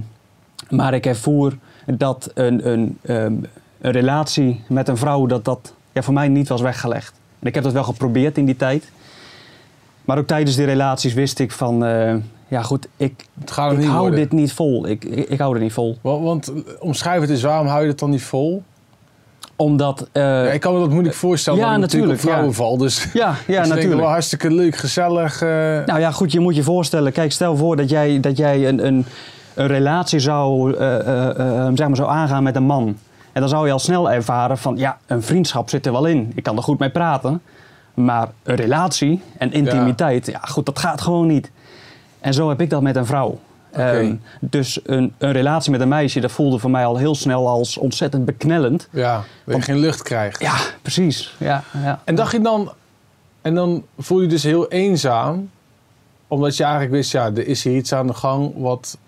maar 0.71 0.95
ik 0.95 1.07
ervoer 1.07 1.57
dat 1.87 2.31
een, 2.35 2.69
een, 2.71 2.99
ehm, 3.03 3.33
een 3.81 3.93
relatie 3.93 4.63
met 4.69 4.89
een 4.89 4.97
vrouw, 4.97 5.27
dat 5.27 5.45
dat 5.45 5.75
ja, 5.93 6.03
voor 6.03 6.15
mij 6.15 6.29
niet 6.29 6.49
was 6.49 6.61
weggelegd. 6.61 7.13
En 7.39 7.47
ik 7.47 7.55
heb 7.55 7.65
dat 7.65 7.73
wel 7.73 7.85
geprobeerd 7.85 8.39
in 8.39 8.45
die 8.45 8.57
tijd. 8.57 8.91
Maar 10.05 10.19
ook 10.19 10.27
tijdens 10.27 10.57
die 10.57 10.65
relaties 10.67 11.15
wist 11.15 11.39
ik 11.39 11.53
van, 11.53 11.85
eh, 11.85 12.15
ja 12.49 12.63
goed, 12.63 12.89
ik, 12.97 13.27
Het 13.41 13.51
gaat 13.51 13.67
er 13.67 13.73
ik 13.73 13.79
niet 13.79 13.89
hou 13.89 14.01
worden. 14.01 14.19
dit 14.19 14.33
niet 14.33 14.53
vol. 14.53 14.89
Ik, 14.89 15.05
ik, 15.05 15.29
ik 15.29 15.39
hou 15.39 15.53
het 15.53 15.63
niet 15.63 15.73
vol. 15.73 15.99
Wa- 16.01 16.19
Want 16.21 16.49
eh, 16.49 16.55
omschrijf 16.81 17.21
het 17.21 17.31
eens, 17.31 17.43
waarom 17.43 17.67
hou 17.67 17.83
je 17.83 17.89
het 17.89 17.99
dan 17.99 18.11
niet 18.11 18.23
vol? 18.23 18.63
Omdat... 19.57 20.09
eh, 20.13 20.23
Ja, 20.23 20.51
ik 20.51 20.61
kan 20.61 20.73
me 20.75 20.79
dat 20.81 20.91
moeilijk 20.91 21.15
voorstellen. 21.15 21.59
ja, 21.59 21.65
natuurlijk 21.77 21.83
op 21.93 22.09
natuurlijk, 22.09 22.21
vrouwen 22.21 22.55
val. 22.55 22.77
Dus 22.77 23.09
ja, 23.13 23.35
ja, 23.47 23.67
natuurlijk. 23.75 24.01
wel 24.01 24.09
hartstikke 24.11 24.51
leuk, 24.51 24.77
gezellig. 24.77 25.43
eh, 25.43 25.49
Nou 25.87 26.01
ja, 26.01 26.11
goed, 26.11 26.33
je 26.33 26.41
moet 26.41 26.57
je 26.57 26.63
voorstellen. 26.63 27.13
Kijk, 27.13 27.33
stel 27.33 27.57
voor 27.57 27.77
dat 27.77 27.89
jij, 27.91 28.21
dat 28.21 28.37
jij 28.37 28.69
een, 28.69 28.87
een, 28.87 29.07
een 29.55 29.67
relatie 29.67 30.19
zou, 30.19 30.75
eh, 30.77 30.89
zeg 31.75 31.87
maar 31.87 31.97
zou 31.97 32.09
aangaan 32.11 32.43
met 32.43 32.57
een 32.57 32.63
man. 32.67 32.97
En 33.33 33.41
dan 33.41 33.49
zou 33.49 33.67
je 33.67 33.73
al 33.73 33.79
snel 33.79 34.11
ervaren 34.11 34.59
van, 34.59 34.77
ja, 34.77 34.99
een 35.07 35.23
vriendschap 35.23 35.71
zit 35.71 35.87
er 35.87 35.93
wel 35.93 36.05
in. 36.07 36.33
Ik 36.35 36.43
kan 36.43 36.57
er 36.57 36.63
goed 36.63 36.79
mee 36.79 36.91
praten. 36.91 37.43
Maar 37.95 38.29
een 38.43 38.55
relatie 38.57 39.23
en 39.39 39.53
intimiteit, 39.53 40.27
ja, 40.27 40.41
goed, 40.43 40.67
dat 40.67 40.79
gaat 40.79 41.01
gewoon 41.01 41.27
niet. 41.27 41.51
En 42.21 42.35
zo 42.35 42.49
heb 42.49 42.61
ik 42.61 42.71
dat 42.71 42.83
met 42.83 42.97
een 42.97 43.07
vrouw. 43.07 43.39
Ehm, 43.75 44.15
dus 44.41 44.81
een, 44.85 45.15
een 45.19 45.33
relatie 45.33 45.71
met 45.71 45.81
een 45.81 45.89
meisje, 45.89 46.21
dat 46.21 46.33
voelde 46.33 46.59
voor 46.59 46.71
mij 46.71 46.85
al 46.85 46.97
heel 46.97 47.15
snel 47.15 47.49
als 47.49 47.79
ontzettend 47.79 48.25
beknellend. 48.25 48.89
ja, 48.91 49.25
dat 49.45 49.57
je 49.57 49.63
geen 49.63 49.79
lucht 49.79 50.03
krijgt. 50.03 50.41
Ja, 50.41 50.57
precies. 50.83 51.35
Ja, 51.39 51.65
ja. 51.83 52.01
En 52.05 52.15
dacht 52.15 52.33
je 52.33 52.41
dan... 52.41 52.73
En 53.43 53.55
dan 53.55 53.85
voel 53.99 54.21
je 54.21 54.29
dus 54.29 54.43
heel 54.43 54.69
eenzaam. 54.69 55.51
Omdat 56.29 56.57
je 56.57 56.63
eigenlijk 56.63 56.93
wist, 56.93 57.13
ja, 57.13 57.25
er 57.27 57.47
is 57.47 57.65
hier 57.65 57.77
iets 57.77 57.93
aan 57.93 58.07
de 58.07 58.15
gang 58.15 58.53
wat... 58.57 58.99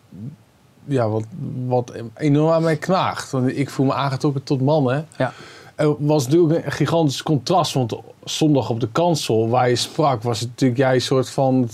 Ja, 0.85 1.09
wat, 1.09 1.25
wat 1.67 1.93
enorm 2.17 2.53
aan 2.53 2.63
mij 2.63 2.77
knaagt. 2.77 3.31
Want 3.31 3.57
ik 3.57 3.71
voel 3.71 3.87
me 3.87 3.95
aangetrokken 3.95 4.43
tot 4.43 4.61
mannen. 4.61 5.07
Ja. 5.17 5.33
Er 5.75 5.95
was 5.99 6.25
natuurlijk 6.29 6.65
een 6.65 6.73
gigantisch 6.73 7.23
contrast. 7.23 7.75
Want 7.75 7.97
zondag 8.25 8.71
op 8.71 8.81
de 8.81 8.89
kansel, 8.89 9.49
waar 9.49 9.69
je 9.69 9.77
sprak... 9.77 10.23
was 10.23 10.41
het 10.41 10.49
natuurlijk 10.49 10.81
jij 10.81 10.95
een 10.95 11.01
soort 11.01 11.31
van 11.31 11.69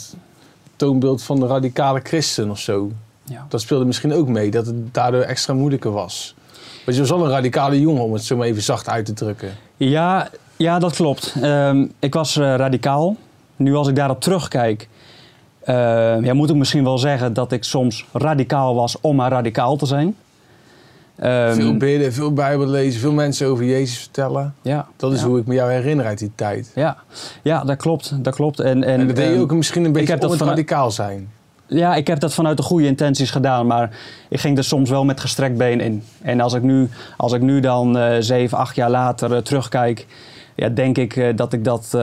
toonbeeld 0.82 1.22
van 1.22 1.40
de 1.40 1.46
radicale 1.46 2.00
christen 2.02 2.50
of 2.50 2.58
zo. 2.58 2.90
Ja. 3.24 3.46
Dat 3.48 3.60
speelde 3.60 3.84
misschien 3.84 4.12
ook 4.12 4.28
mee, 4.28 4.50
dat 4.50 4.66
het 4.66 4.94
daardoor 4.94 5.20
extra 5.20 5.54
moeilijker 5.54 5.92
was. 5.92 6.34
Want 6.84 6.96
je 6.96 7.02
was 7.02 7.12
al 7.12 7.24
een 7.24 7.30
radicale 7.30 7.80
jongen, 7.80 8.02
om 8.02 8.12
het 8.12 8.24
zo 8.24 8.36
maar 8.36 8.46
even 8.46 8.62
zacht 8.62 8.88
uit 8.88 9.04
te 9.04 9.12
drukken. 9.12 9.52
Ja, 9.76 10.30
ja 10.56 10.78
dat 10.78 10.94
klopt. 10.94 11.34
Ehm, 11.42 11.86
ik 11.98 12.14
was 12.14 12.36
eh, 12.36 12.54
radicaal. 12.54 13.16
Nu 13.56 13.74
als 13.74 13.88
ik 13.88 13.96
daarop 13.96 14.20
terugkijk, 14.20 14.88
eh, 15.60 15.74
ja, 16.22 16.34
moet 16.34 16.50
ik 16.50 16.56
misschien 16.56 16.84
wel 16.84 16.98
zeggen 16.98 17.32
dat 17.32 17.52
ik 17.52 17.64
soms 17.64 18.06
radicaal 18.12 18.74
was 18.74 19.00
om 19.00 19.16
maar 19.16 19.30
radicaal 19.30 19.76
te 19.76 19.86
zijn. 19.86 20.16
Ehm, 21.22 21.54
veel 21.54 21.76
bidden, 21.76 22.12
veel 22.12 22.32
Bijbel 22.32 22.66
lezen, 22.66 23.00
veel 23.00 23.12
mensen 23.12 23.46
over 23.46 23.64
Jezus 23.64 23.98
vertellen. 23.98 24.54
ja, 24.62 24.86
Dat 24.96 25.12
is 25.12 25.20
ja. 25.20 25.26
hoe 25.26 25.38
ik 25.38 25.46
me 25.46 25.54
jou 25.54 25.70
herinner 25.72 26.06
uit 26.06 26.18
die 26.18 26.32
tijd. 26.34 26.72
Ja, 26.74 26.96
ja 27.42 27.64
dat 27.64 27.76
klopt. 27.76 28.24
Dat 28.24 28.34
klopt. 28.34 28.60
En, 28.60 28.84
en, 28.84 29.00
En, 29.00 29.06
dat 29.06 29.16
deed 29.16 29.26
je 29.26 29.32
ehm, 29.32 29.40
ook 29.40 29.52
misschien 29.52 29.84
een 29.84 29.92
beetje 29.92 30.20
om 30.20 30.30
het 30.30 30.40
radicaal 30.40 30.90
zijn. 30.90 31.30
Ja, 31.66 31.94
ik 31.94 32.06
heb 32.06 32.20
dat 32.20 32.34
vanuit 32.34 32.56
de 32.56 32.62
goede 32.62 32.86
intenties 32.86 33.30
gedaan, 33.30 33.66
maar 33.66 33.96
ik 34.28 34.40
ging 34.40 34.58
er 34.58 34.64
soms 34.64 34.90
wel 34.90 35.04
met 35.04 35.20
gestrekt 35.20 35.56
been 35.56 35.80
in. 35.80 36.02
En 36.22 36.40
als 36.40 36.54
ik 36.54 36.62
nu, 36.62 36.88
als 37.16 37.32
ik 37.32 37.40
nu 37.40 37.60
dan 37.60 37.98
eh, 37.98 38.16
zeven, 38.20 38.58
acht 38.58 38.76
jaar 38.76 38.90
later 38.90 39.34
eh, 39.34 39.38
terugkijk, 39.38 40.06
ja, 40.56 40.68
denk 40.68 40.98
ik 40.98 41.16
eh, 41.16 41.36
dat 41.36 41.52
ik 41.52 41.64
dat 41.64 41.96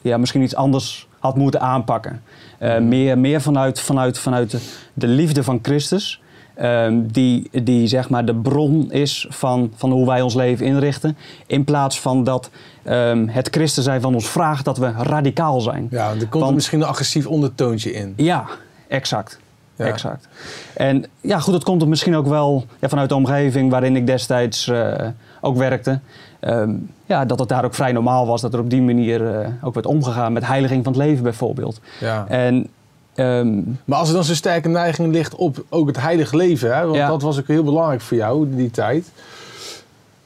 ja, 0.00 0.16
misschien 0.16 0.42
iets 0.42 0.54
anders 0.54 1.08
had 1.18 1.36
moeten 1.36 1.60
aanpakken. 1.60 2.22
Eh, 2.58 2.78
meer 2.78 3.18
meer 3.18 3.40
vanuit, 3.40 3.80
vanuit, 3.80 4.18
vanuit 4.18 4.56
de 4.94 5.06
liefde 5.06 5.42
van 5.42 5.58
Christus. 5.62 6.22
Ehm, 6.54 7.00
die, 7.06 7.50
die 7.62 7.86
zeg 7.86 8.08
maar 8.08 8.24
de 8.24 8.34
bron 8.34 8.92
is 8.92 9.26
van, 9.30 9.72
van 9.74 9.90
hoe 9.90 10.06
wij 10.06 10.20
ons 10.20 10.34
leven 10.34 10.66
inrichten. 10.66 11.16
In 11.46 11.64
plaats 11.64 12.00
van 12.00 12.24
dat 12.24 12.50
ehm, 12.82 13.26
het 13.28 13.48
christen 13.50 13.82
zijn 13.82 14.00
van 14.00 14.14
ons 14.14 14.28
vraagt 14.28 14.64
dat 14.64 14.78
we 14.78 14.92
radicaal 14.96 15.60
zijn. 15.60 15.86
Ja, 15.90 16.08
er 16.08 16.16
komt 16.16 16.30
Want- 16.32 16.46
er 16.48 16.54
misschien 16.54 16.80
een 16.80 16.86
agressief 16.86 17.26
ondertoontje 17.26 17.92
in. 17.92 18.12
Ja, 18.16 18.44
exact. 18.88 19.42
Ja. 19.76 19.84
Exact. 19.84 20.28
En 20.74 21.04
ja, 21.20 21.38
goed, 21.38 21.52
dat 21.52 21.64
komt 21.64 21.82
er 21.82 21.88
misschien 21.88 22.16
ook 22.16 22.26
wel 22.26 22.64
ja, 22.78 22.88
vanuit 22.88 23.08
de 23.08 23.14
omgeving 23.14 23.70
waarin 23.70 23.96
ik 23.96 24.06
destijds 24.06 24.68
eh, 24.68 25.06
ook 25.40 25.56
werkte. 25.56 26.00
Ehm, 26.40 26.70
ja, 27.06 27.24
dat 27.24 27.38
het 27.38 27.48
daar 27.48 27.64
ook 27.64 27.74
vrij 27.74 27.92
normaal 27.92 28.26
was 28.26 28.40
dat 28.40 28.54
er 28.54 28.60
op 28.60 28.70
die 28.70 28.82
manier 28.82 29.40
eh, 29.40 29.48
ook 29.62 29.74
werd 29.74 29.86
omgegaan 29.86 30.32
met 30.32 30.46
heiliging 30.46 30.84
van 30.84 30.92
het 30.92 31.02
leven 31.02 31.22
bijvoorbeeld. 31.22 31.80
Ja. 32.00 32.24
En 32.28 32.66
ehm, 33.14 33.60
Maar 33.84 33.98
als 33.98 34.08
er 34.08 34.14
dan 34.14 34.24
zo'n 34.24 34.34
sterke 34.34 34.68
neiging 34.68 35.12
ligt 35.12 35.34
op 35.34 35.64
ook 35.68 35.86
het 35.86 36.00
heilige 36.00 36.36
leven, 36.36 36.76
hè, 36.76 36.84
want 36.84 36.96
Ja. 36.96 37.08
dat 37.08 37.22
was 37.22 37.38
ook 37.38 37.46
heel 37.46 37.64
belangrijk 37.64 38.00
voor 38.00 38.16
jou 38.16 38.46
in 38.48 38.56
die 38.56 38.70
tijd. 38.70 39.10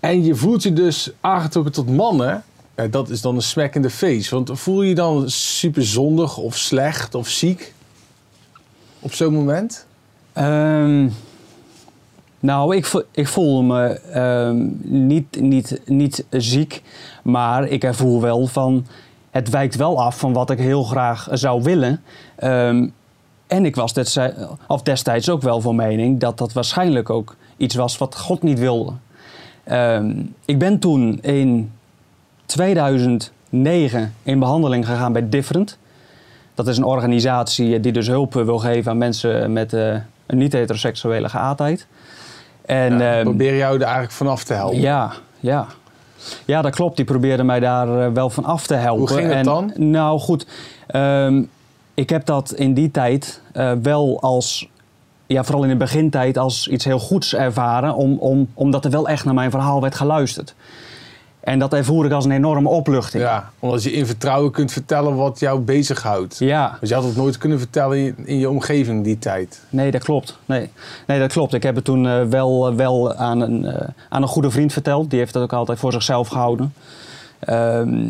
En 0.00 0.24
je 0.24 0.34
voelt 0.34 0.62
je 0.62 0.72
dus 0.72 1.10
aangetrokken 1.20 1.72
tot 1.72 1.90
mannen, 1.90 2.42
dat 2.90 3.08
is 3.08 3.20
dan 3.20 3.34
een 3.34 3.42
smack 3.42 3.74
in 3.74 3.82
de 3.82 3.90
face. 3.90 4.34
Want 4.34 4.50
voel 4.54 4.82
je 4.82 4.88
je 4.88 4.94
dan 4.94 5.30
super 5.30 5.84
zondig 5.86 6.36
of 6.36 6.56
slecht 6.56 7.14
of 7.14 7.28
ziek 7.28 7.72
op 9.00 9.12
zo'n 9.14 9.34
moment? 9.34 9.86
Ehm, 10.32 11.08
nou, 12.40 12.76
ik, 12.76 12.84
vo- 12.86 13.02
ik 13.10 13.28
voel 13.28 13.62
me 13.62 13.84
ehm, 13.88 14.66
niet, 14.82 15.40
niet, 15.40 15.80
niet 15.86 16.24
ziek, 16.30 16.82
maar 17.22 17.68
ik 17.68 17.84
ervoer 17.84 18.20
wel 18.20 18.46
van... 18.46 18.86
Het 19.30 19.48
wijkt 19.50 19.76
wel 19.76 20.02
af 20.02 20.18
van 20.18 20.32
wat 20.32 20.50
ik 20.50 20.58
heel 20.58 20.82
graag 20.82 21.28
zou 21.32 21.62
willen. 21.62 22.02
Ehm, 22.36 22.88
en 23.46 23.64
ik 23.64 23.76
was 23.76 23.92
destijds, 23.92 24.36
of 24.66 24.82
destijds 24.82 25.30
ook 25.30 25.42
wel 25.42 25.60
van 25.60 25.76
mening 25.76 26.20
dat 26.20 26.38
dat 26.38 26.52
waarschijnlijk 26.52 27.10
ook 27.10 27.36
iets 27.56 27.74
was 27.74 27.98
wat 27.98 28.16
God 28.18 28.42
niet 28.42 28.58
wilde. 28.58 28.92
Ehm, 29.64 30.12
ik 30.44 30.58
ben 30.58 30.78
toen 30.78 31.18
in 31.22 31.72
2009 32.46 34.14
in 34.22 34.38
behandeling 34.38 34.86
gegaan 34.86 35.12
bij 35.12 35.28
Different. 35.28 35.78
Dat 36.54 36.68
is 36.68 36.76
een 36.76 36.84
organisatie 36.84 37.80
die 37.80 37.92
dus 37.92 38.06
hulp 38.06 38.34
wil 38.34 38.58
geven 38.58 38.90
aan 38.90 38.98
mensen 38.98 39.52
met 39.52 39.72
eh, 39.72 39.94
een 40.26 40.38
niet-heteroseksuele 40.38 41.28
geaardheid. 41.28 41.86
En, 42.66 42.98
Ja, 42.98 43.14
ehm, 43.14 43.22
probeer 43.24 43.56
jou 43.56 43.74
er 43.74 43.82
eigenlijk 43.82 44.12
vanaf 44.12 44.44
te 44.44 44.54
helpen. 44.54 44.80
ja, 44.80 45.12
ja. 45.40 45.66
Ja, 46.44 46.62
dat 46.62 46.74
klopt. 46.74 46.96
Die 46.96 47.04
probeerde 47.04 47.42
mij 47.42 47.60
daar 47.60 48.06
eh, 48.06 48.12
wel 48.12 48.30
van 48.30 48.44
af 48.44 48.66
te 48.66 48.74
helpen. 48.74 48.98
Hoe 48.98 49.16
ging 49.16 49.28
het 49.28 49.36
En, 49.36 49.44
dan? 49.44 49.72
Nou 49.76 50.18
goed, 50.18 50.46
ehm, 50.86 51.42
ik 51.94 52.10
heb 52.10 52.26
dat 52.26 52.52
in 52.52 52.74
die 52.74 52.90
tijd 52.90 53.40
eh, 53.52 53.72
wel 53.82 54.20
als, 54.20 54.68
ja, 55.26 55.44
vooral 55.44 55.62
in 55.62 55.68
de 55.68 55.76
begintijd, 55.76 56.38
als 56.38 56.68
iets 56.68 56.84
heel 56.84 56.98
goeds 56.98 57.34
ervaren. 57.34 57.94
Om, 57.94 58.18
om, 58.18 58.48
omdat 58.54 58.84
er 58.84 58.90
wel 58.90 59.08
echt 59.08 59.24
naar 59.24 59.34
mijn 59.34 59.50
verhaal 59.50 59.80
werd 59.80 59.94
geluisterd. 59.94 60.54
En 61.48 61.58
dat 61.58 61.72
ervoer 61.72 62.04
ik 62.04 62.12
als 62.12 62.24
een 62.24 62.30
enorme 62.30 62.68
opluchting. 62.68 63.22
Ja, 63.22 63.50
omdat 63.58 63.82
je 63.82 63.92
in 63.92 64.06
vertrouwen 64.06 64.50
kunt 64.52 64.72
vertellen 64.72 65.16
wat 65.16 65.38
jou 65.38 65.60
bezighoudt. 65.60 66.38
ja. 66.38 66.68
Want 66.70 66.88
je 66.88 66.94
had 66.94 67.04
het 67.04 67.16
nooit 67.16 67.38
kunnen 67.38 67.58
vertellen 67.58 67.96
in 67.96 68.04
je, 68.04 68.14
in 68.24 68.38
je 68.38 68.50
omgeving 68.50 69.04
die 69.04 69.18
tijd. 69.18 69.60
Nee, 69.68 69.90
dat 69.90 70.04
klopt. 70.04 70.38
Nee, 70.44 70.70
nee 71.06 71.18
dat 71.18 71.32
klopt. 71.32 71.54
Ik 71.54 71.62
heb 71.62 71.74
het 71.74 71.84
toen 71.84 72.06
eh, 72.06 72.22
wel, 72.22 72.74
wel 72.74 73.14
aan, 73.14 73.40
een, 73.40 73.64
eh, 73.64 73.88
aan 74.08 74.22
een 74.22 74.28
goede 74.28 74.50
vriend 74.50 74.72
verteld. 74.72 75.10
Die 75.10 75.18
heeft 75.18 75.32
dat 75.32 75.42
ook 75.42 75.52
altijd 75.52 75.78
voor 75.78 75.92
zichzelf 75.92 76.28
gehouden. 76.28 76.74
Ehm, 77.38 78.06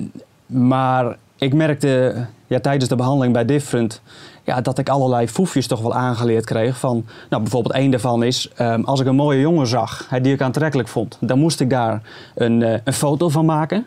maar 0.47 1.16
ik 1.37 1.54
merkte 1.54 2.14
ja, 2.47 2.61
tijdens 2.61 2.88
de 2.88 2.97
behandeling 2.97 3.33
bij 3.33 3.45
Different... 3.45 4.00
Ja, 4.49 4.61
dat 4.61 4.78
ik 4.78 4.88
allerlei 4.88 5.28
foefjes 5.28 5.67
toch 5.67 5.81
wel 5.81 5.95
aangeleerd 5.95 6.45
kreeg. 6.45 6.78
Van, 6.78 7.05
nou, 7.31 7.43
bijvoorbeeld 7.43 7.75
één 7.75 7.90
daarvan 7.90 8.23
is... 8.23 8.50
ehm, 8.57 8.83
als 8.83 9.00
ik 9.00 9.07
een 9.07 9.14
mooie 9.14 9.40
jongen 9.40 9.67
zag 9.67 10.07
hè, 10.09 10.21
die 10.21 10.33
ik 10.33 10.40
aantrekkelijk 10.43 10.88
vond... 10.88 11.17
dan 11.21 11.38
moest 11.38 11.61
ik 11.61 11.71
daar 11.71 12.02
een, 12.35 12.62
eh, 12.62 12.81
een 12.85 12.93
foto 12.93 13.28
van 13.28 13.45
maken. 13.45 13.87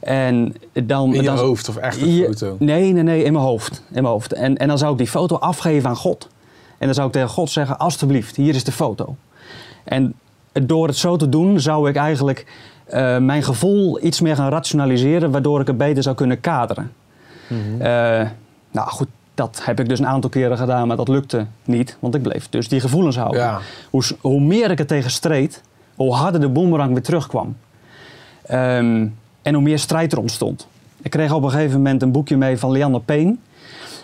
En 0.00 0.54
dan, 0.84 1.14
In 1.14 1.20
je 1.20 1.26
dan, 1.26 1.36
hoofd 1.36 1.68
of 1.68 1.76
echt 1.76 2.00
een 2.02 2.14
je- 2.14 2.24
foto. 2.24 2.56
Nee, 2.58 2.92
nee, 2.92 3.02
nee, 3.02 3.22
in 3.24 3.32
mijn 3.32 3.44
hoofd. 3.44 3.76
In 3.88 4.02
mijn 4.02 4.04
hoofd. 4.14 4.32
En, 4.32 4.56
en 4.56 4.68
dan 4.68 4.78
zou 4.78 4.92
ik 4.92 4.98
die 4.98 5.06
foto 5.08 5.36
afgeven 5.36 5.88
aan 5.88 5.96
God. 5.96 6.28
En 6.78 6.86
dan 6.86 6.94
zou 6.94 7.06
ik 7.06 7.12
tegen 7.12 7.28
God 7.28 7.50
zeggen, 7.50 7.78
alstublieft, 7.78 8.36
hier 8.36 8.54
is 8.54 8.64
de 8.64 8.72
foto. 8.72 9.16
En 9.84 10.14
door 10.52 10.86
het 10.86 10.96
zo 10.96 11.16
te 11.16 11.28
doen, 11.28 11.60
zou 11.60 11.88
ik 11.88 11.96
eigenlijk 11.96 12.46
eh, 12.84 13.18
mijn 13.18 13.42
gevoel 13.42 14.04
iets 14.04 14.20
meer 14.20 14.36
gaan 14.36 14.50
rationaliseren, 14.50 15.30
waardoor 15.30 15.60
ik 15.60 15.66
het 15.66 15.76
beter 15.78 16.02
zou 16.02 16.16
kunnen 16.16 16.40
kaderen. 16.40 16.92
Mhm. 17.46 17.80
Eh, 17.80 18.28
nou 18.70 18.88
goed, 18.88 19.08
dat 19.38 19.60
heb 19.62 19.80
ik 19.80 19.88
dus 19.88 19.98
een 19.98 20.06
aantal 20.06 20.30
keren 20.30 20.58
gedaan, 20.58 20.86
maar 20.86 20.96
dat 20.96 21.08
lukte 21.08 21.46
niet, 21.64 21.96
want 22.00 22.14
ik 22.14 22.22
bleef 22.22 22.48
dus 22.48 22.68
die 22.68 22.80
gevoelens 22.80 23.16
houden. 23.16 23.40
Ja. 23.40 23.60
Hoe, 23.90 24.02
hoe 24.20 24.40
meer 24.40 24.70
ik 24.70 24.78
er 24.78 24.86
tegen 24.86 25.10
streed, 25.10 25.62
hoe 25.94 26.14
harder 26.14 26.40
de 26.40 26.48
boemerang 26.48 26.92
weer 26.92 27.02
terugkwam. 27.02 27.56
Ehm, 28.42 29.06
en 29.42 29.54
hoe 29.54 29.62
meer 29.62 29.78
strijd 29.78 30.12
er 30.12 30.18
ontstond. 30.18 30.68
Ik 31.02 31.10
kreeg 31.10 31.32
op 31.32 31.42
een 31.42 31.50
gegeven 31.50 31.76
moment 31.76 32.02
een 32.02 32.12
boekje 32.12 32.36
mee 32.36 32.58
van 32.58 32.70
Lianne 32.70 33.00
Peen. 33.00 33.40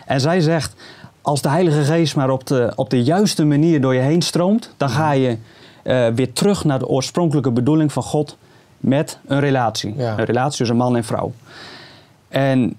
En 0.07 0.21
zij 0.21 0.41
zegt, 0.41 0.75
als 1.23 1.43
de 1.43 1.49
Heilige 1.49 1.85
Geest 1.85 2.17
maar 2.17 2.31
op 2.31 2.47
de, 2.47 2.73
op 2.77 2.91
de 2.91 3.03
juiste 3.03 3.45
manier 3.45 3.81
door 3.81 3.95
je 3.95 4.01
heen 4.01 4.23
stroomt... 4.23 4.75
dan 4.77 4.91
ga 4.91 5.11
je 5.11 5.39
eh, 5.83 6.07
weer 6.09 6.33
terug 6.33 6.65
naar 6.65 6.79
de 6.79 6.89
oorspronkelijke 6.89 7.51
bedoeling 7.51 7.93
van 7.93 8.03
God 8.03 8.37
met 8.79 9.19
een 9.27 9.41
relatie. 9.41 9.95
Ja. 9.97 10.19
Een 10.19 10.25
relatie 10.25 10.59
tussen 10.59 10.77
man 10.77 10.97
en 10.97 11.05
vrouw. 11.05 11.33
En 12.29 12.77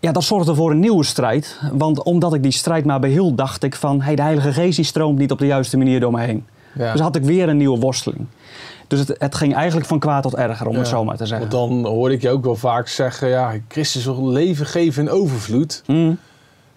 ja, 0.00 0.12
dat 0.12 0.24
zorgde 0.24 0.54
voor 0.54 0.70
een 0.70 0.80
nieuwe 0.80 1.04
strijd. 1.04 1.60
Want 1.72 2.02
omdat 2.02 2.34
ik 2.34 2.42
die 2.42 2.52
strijd 2.52 2.84
maar 2.84 3.00
behield, 3.00 3.36
dacht 3.36 3.62
ik 3.62 3.76
van... 3.76 4.00
Hey, 4.00 4.14
de 4.14 4.22
Heilige 4.22 4.52
Geest 4.52 4.76
die 4.76 4.84
stroomt 4.84 5.18
niet 5.18 5.30
op 5.30 5.38
de 5.38 5.46
juiste 5.46 5.76
manier 5.76 6.00
door 6.00 6.12
me 6.12 6.20
heen. 6.20 6.46
Ja. 6.74 6.92
Dus 6.92 7.00
had 7.00 7.16
ik 7.16 7.22
weer 7.22 7.48
een 7.48 7.56
nieuwe 7.56 7.78
worsteling. 7.78 8.26
Dus 8.86 8.98
het, 8.98 9.14
het 9.18 9.34
ging 9.34 9.54
eigenlijk 9.54 9.86
van 9.86 9.98
kwaad 9.98 10.22
tot 10.22 10.34
erger, 10.34 10.66
om 10.66 10.76
het 10.76 10.88
zo 10.88 11.04
maar 11.04 11.16
te 11.16 11.26
zeggen. 11.26 11.50
Want 11.50 11.84
dan 11.84 11.92
hoorde 11.92 12.14
ik 12.14 12.22
je 12.22 12.30
ook 12.30 12.44
wel 12.44 12.56
vaak 12.56 12.88
zeggen, 12.88 13.28
ja, 13.28 13.52
Christus 13.68 14.04
wil 14.04 14.28
leven 14.28 14.66
geven 14.66 15.02
in 15.02 15.10
overvloed. 15.10 15.82
Mm, 15.86 16.18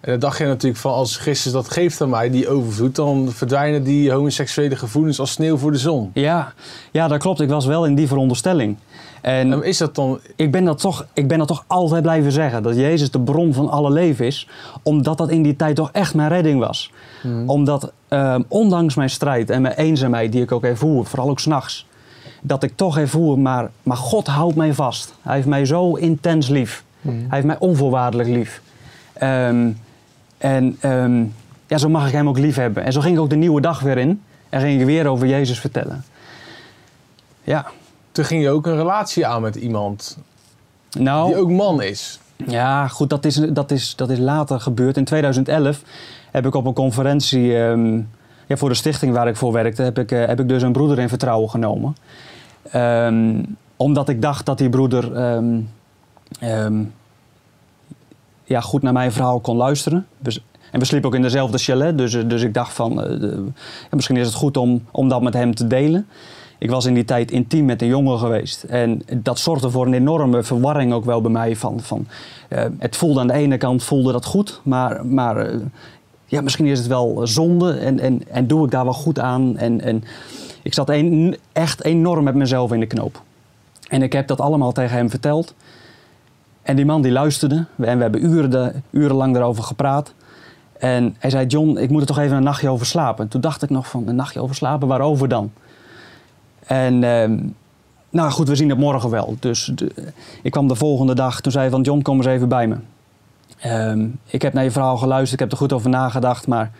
En 0.00 0.10
dan 0.10 0.18
dacht 0.18 0.38
je 0.38 0.44
natuurlijk 0.44 0.80
van, 0.80 0.92
als 0.92 1.16
Christus 1.16 1.52
dat 1.52 1.70
geeft 1.70 2.00
aan 2.00 2.10
mij, 2.10 2.30
die 2.30 2.48
overvloed, 2.48 2.94
dan 2.94 3.28
verdwijnen 3.32 3.82
die 3.82 4.12
homoseksuele 4.12 4.76
gevoelens 4.76 5.20
als 5.20 5.30
sneeuw 5.30 5.56
voor 5.56 5.72
de 5.72 5.78
zon. 5.78 6.10
ja. 6.14 6.52
ja, 6.90 7.08
dat 7.08 7.18
klopt. 7.18 7.40
Ik 7.40 7.48
was 7.48 7.66
wel 7.66 7.86
in 7.86 7.94
die 7.94 8.08
veronderstelling. 8.08 8.76
En 9.20 9.52
En 9.52 9.62
is 9.62 9.78
dat 9.78 9.94
dan, 9.94 10.20
ik 10.36 10.50
ben, 10.50 10.64
dat 10.64 10.78
toch, 10.78 11.06
ik 11.12 11.28
ben 11.28 11.38
dat 11.38 11.48
toch 11.48 11.64
altijd 11.66 12.02
blijven 12.02 12.32
zeggen. 12.32 12.62
Dat 12.62 12.76
Jezus 12.76 13.10
de 13.10 13.20
bron 13.20 13.54
van 13.54 13.68
alle 13.68 13.90
leven 13.90 14.26
is. 14.26 14.48
Omdat 14.82 15.18
dat 15.18 15.30
in 15.30 15.42
die 15.42 15.56
tijd 15.56 15.76
toch 15.76 15.90
echt 15.92 16.14
mijn 16.14 16.28
redding 16.28 16.60
was. 16.60 16.92
Omdat 17.46 17.92
ehm, 18.08 18.42
ondanks 18.48 18.94
mijn 18.94 19.10
strijd 19.10 19.50
en 19.50 19.62
mijn 19.62 19.74
eenzaamheid 19.74 20.32
die 20.32 20.42
ik 20.42 20.52
ook 20.52 20.64
ervoer, 20.64 21.06
vooral 21.06 21.28
ook 21.28 21.40
s'nachts. 21.40 21.86
Dat 22.42 22.62
ik 22.62 22.72
toch 22.76 22.98
ervoer, 22.98 23.38
maar, 23.38 23.70
maar 23.82 23.96
God 23.96 24.26
houdt 24.26 24.56
mij 24.56 24.74
vast. 24.74 25.14
Hij 25.22 25.34
heeft 25.34 25.46
mij 25.46 25.64
zo 25.64 25.94
intens 25.94 26.48
lief. 26.48 26.84
Hij 27.00 27.26
heeft 27.28 27.46
mij 27.46 27.58
onvoorwaardelijk 27.58 28.28
lief. 28.28 28.62
Ehm, 29.12 29.70
en 30.40 30.76
ehm, 30.80 31.24
ja, 31.66 31.78
zo 31.78 31.88
mag 31.88 32.06
ik 32.06 32.12
hem 32.12 32.28
ook 32.28 32.38
lief 32.38 32.56
hebben. 32.56 32.84
En 32.84 32.92
zo 32.92 33.00
ging 33.00 33.14
ik 33.16 33.20
ook 33.20 33.30
de 33.30 33.36
nieuwe 33.36 33.60
dag 33.60 33.80
weer 33.80 33.98
in. 33.98 34.22
En 34.48 34.60
ging 34.60 34.80
ik 34.80 34.86
weer 34.86 35.06
over 35.06 35.26
Jezus 35.26 35.60
vertellen. 35.60 36.04
Ja, 37.42 37.66
toen 38.12 38.24
ging 38.24 38.42
je 38.42 38.50
ook 38.50 38.66
een 38.66 38.76
relatie 38.76 39.26
aan 39.26 39.42
met 39.42 39.56
iemand 39.56 40.18
nou... 40.98 41.26
die 41.26 41.36
ook 41.36 41.50
man 41.50 41.82
is. 41.82 42.20
Ja, 42.46 42.88
goed, 42.88 43.10
dat 43.10 43.24
is, 43.24 43.34
dat, 43.34 43.70
is, 43.70 43.96
dat 43.96 44.10
is 44.10 44.18
later 44.18 44.60
gebeurd. 44.60 44.96
In 44.96 45.04
2011 45.04 45.82
heb 46.30 46.46
ik 46.46 46.54
op 46.54 46.66
een 46.66 46.72
conferentie 46.72 47.58
ehm, 47.58 47.96
ja, 48.46 48.56
voor 48.56 48.68
de 48.68 48.74
stichting 48.74 49.12
waar 49.12 49.28
ik 49.28 49.36
voor 49.36 49.52
werkte, 49.52 49.82
heb 49.82 49.98
ik, 49.98 50.12
eh, 50.12 50.26
heb 50.26 50.40
ik 50.40 50.48
dus 50.48 50.62
een 50.62 50.72
broeder 50.72 50.98
in 50.98 51.08
vertrouwen 51.08 51.50
genomen. 51.50 51.96
Ehm, 52.70 53.42
omdat 53.76 54.08
ik 54.08 54.22
dacht 54.22 54.46
dat 54.46 54.58
die 54.58 54.68
broeder 54.68 55.16
ja, 58.50 58.60
goed 58.60 58.82
naar 58.82 58.92
mijn 58.92 59.12
verhaal 59.12 59.40
kon 59.40 59.56
luisteren. 59.56 60.06
En 60.70 60.78
we 60.78 60.84
sliepen 60.84 61.08
ook 61.08 61.14
in 61.14 61.22
dezelfde 61.22 61.58
chalet, 61.58 61.98
dus, 61.98 62.14
eh, 62.14 62.28
dus 62.28 62.42
ik 62.42 62.54
dacht 62.54 62.72
van, 62.72 63.02
eh, 63.02 63.38
misschien 63.90 64.16
is 64.16 64.26
het 64.26 64.34
goed 64.34 64.56
om, 64.56 64.84
om 64.90 65.08
dat 65.08 65.22
met 65.22 65.34
hem 65.34 65.54
te 65.54 65.66
delen. 65.66 66.06
Ik 66.58 66.70
was 66.70 66.84
in 66.84 66.94
die 66.94 67.04
tijd 67.04 67.30
intiem 67.30 67.64
met 67.64 67.82
een 67.82 67.88
jongen 67.88 68.18
geweest. 68.18 68.62
En 68.62 69.02
dat 69.16 69.38
zorgde 69.38 69.70
voor 69.70 69.86
een 69.86 69.94
enorme 69.94 70.42
verwarring 70.42 70.92
ook 70.92 71.04
wel 71.04 71.20
bij 71.20 71.30
mij. 71.30 71.56
Van, 71.56 71.80
van, 71.80 72.06
eh, 72.48 72.64
het 72.78 72.96
voelde 72.96 73.20
aan 73.20 73.26
de 73.26 73.32
ene 73.32 73.56
kant 73.56 73.82
voelde 73.82 74.12
dat 74.12 74.24
goed, 74.24 74.60
maar, 74.64 75.06
maar 75.06 75.50
ja, 76.26 76.40
misschien 76.40 76.66
is 76.66 76.78
het 76.78 76.88
wel 76.88 77.20
zonde 77.24 77.72
en, 77.72 77.98
en, 77.98 78.28
en 78.28 78.46
doe 78.46 78.64
ik 78.64 78.70
daar 78.70 78.84
wel 78.84 78.92
goed 78.92 79.18
aan. 79.18 79.56
En, 79.56 79.80
en 79.80 80.04
ik 80.62 80.74
zat 80.74 80.92
echt 81.52 81.84
enorm 81.84 82.24
met 82.24 82.34
mezelf 82.34 82.72
in 82.72 82.80
de 82.80 82.86
knoop. 82.86 83.22
En 83.88 84.02
ik 84.02 84.12
heb 84.12 84.26
dat 84.26 84.40
allemaal 84.40 84.72
tegen 84.72 84.96
hem 84.96 85.10
verteld. 85.10 85.54
En 86.62 86.76
die 86.76 86.84
man 86.84 87.02
die 87.02 87.12
luisterde. 87.12 87.64
En 87.76 87.96
we 87.96 88.02
hebben 88.02 88.24
uren 88.24 88.50
de- 88.50 88.72
urenlang 88.90 89.32
daarover 89.34 89.62
gepraat. 89.62 90.14
En 90.78 91.16
hij 91.18 91.30
zei, 91.30 91.46
John, 91.46 91.76
ik 91.78 91.90
moet 91.90 92.00
er 92.00 92.06
toch 92.06 92.18
even 92.18 92.36
een 92.36 92.42
nachtje 92.42 92.68
over 92.68 92.86
slapen. 92.86 93.28
Toen 93.28 93.40
dacht 93.40 93.62
ik 93.62 93.70
nog 93.70 93.88
van, 93.88 94.08
een 94.08 94.14
nachtje 94.14 94.40
over 94.42 94.54
slapen, 94.54 94.88
waarover 94.88 95.28
dan? 95.28 95.52
En 96.66 97.04
ehm, 97.04 97.38
nou 98.10 98.30
goed, 98.30 98.48
we 98.48 98.56
zien 98.56 98.68
het 98.68 98.78
morgen 98.78 99.10
wel. 99.10 99.36
Dus 99.40 99.72
ik 100.42 100.50
kwam 100.50 100.68
de 100.68 100.74
volgende 100.74 101.14
dag, 101.14 101.40
toen 101.40 101.52
zei 101.52 101.64
hij 101.64 101.72
van, 101.72 101.82
John, 101.82 102.02
kom 102.02 102.16
eens 102.16 102.26
even 102.26 102.48
bij 102.48 102.66
me. 102.66 102.76
Ehm, 103.58 104.06
ik 104.26 104.42
heb 104.42 104.52
naar 104.52 104.64
je 104.64 104.70
verhaal 104.70 104.96
geluisterd, 104.96 105.32
ik 105.32 105.38
heb 105.40 105.50
er 105.50 105.56
goed 105.64 105.72
over 105.72 105.90
nagedacht. 105.90 106.46
Maar 106.46 106.70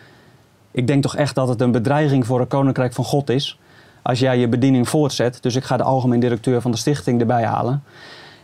ik 0.71 0.87
denk 0.87 1.01
toch 1.01 1.15
echt 1.15 1.35
dat 1.35 1.47
het 1.47 1.61
een 1.61 1.71
bedreiging 1.71 2.25
voor 2.25 2.39
het 2.39 2.49
Koninkrijk 2.49 2.93
van 2.93 3.05
God 3.05 3.29
is. 3.29 3.59
Als 4.01 4.19
jij 4.19 4.37
je 4.37 4.47
bediening 4.47 4.89
voortzet. 4.89 5.37
Dus 5.41 5.55
ik 5.55 5.63
ga 5.63 5.77
de 5.77 5.83
algemeen 5.83 6.19
directeur 6.19 6.61
van 6.61 6.71
de 6.71 6.77
stichting 6.77 7.19
erbij 7.19 7.43
halen. 7.45 7.83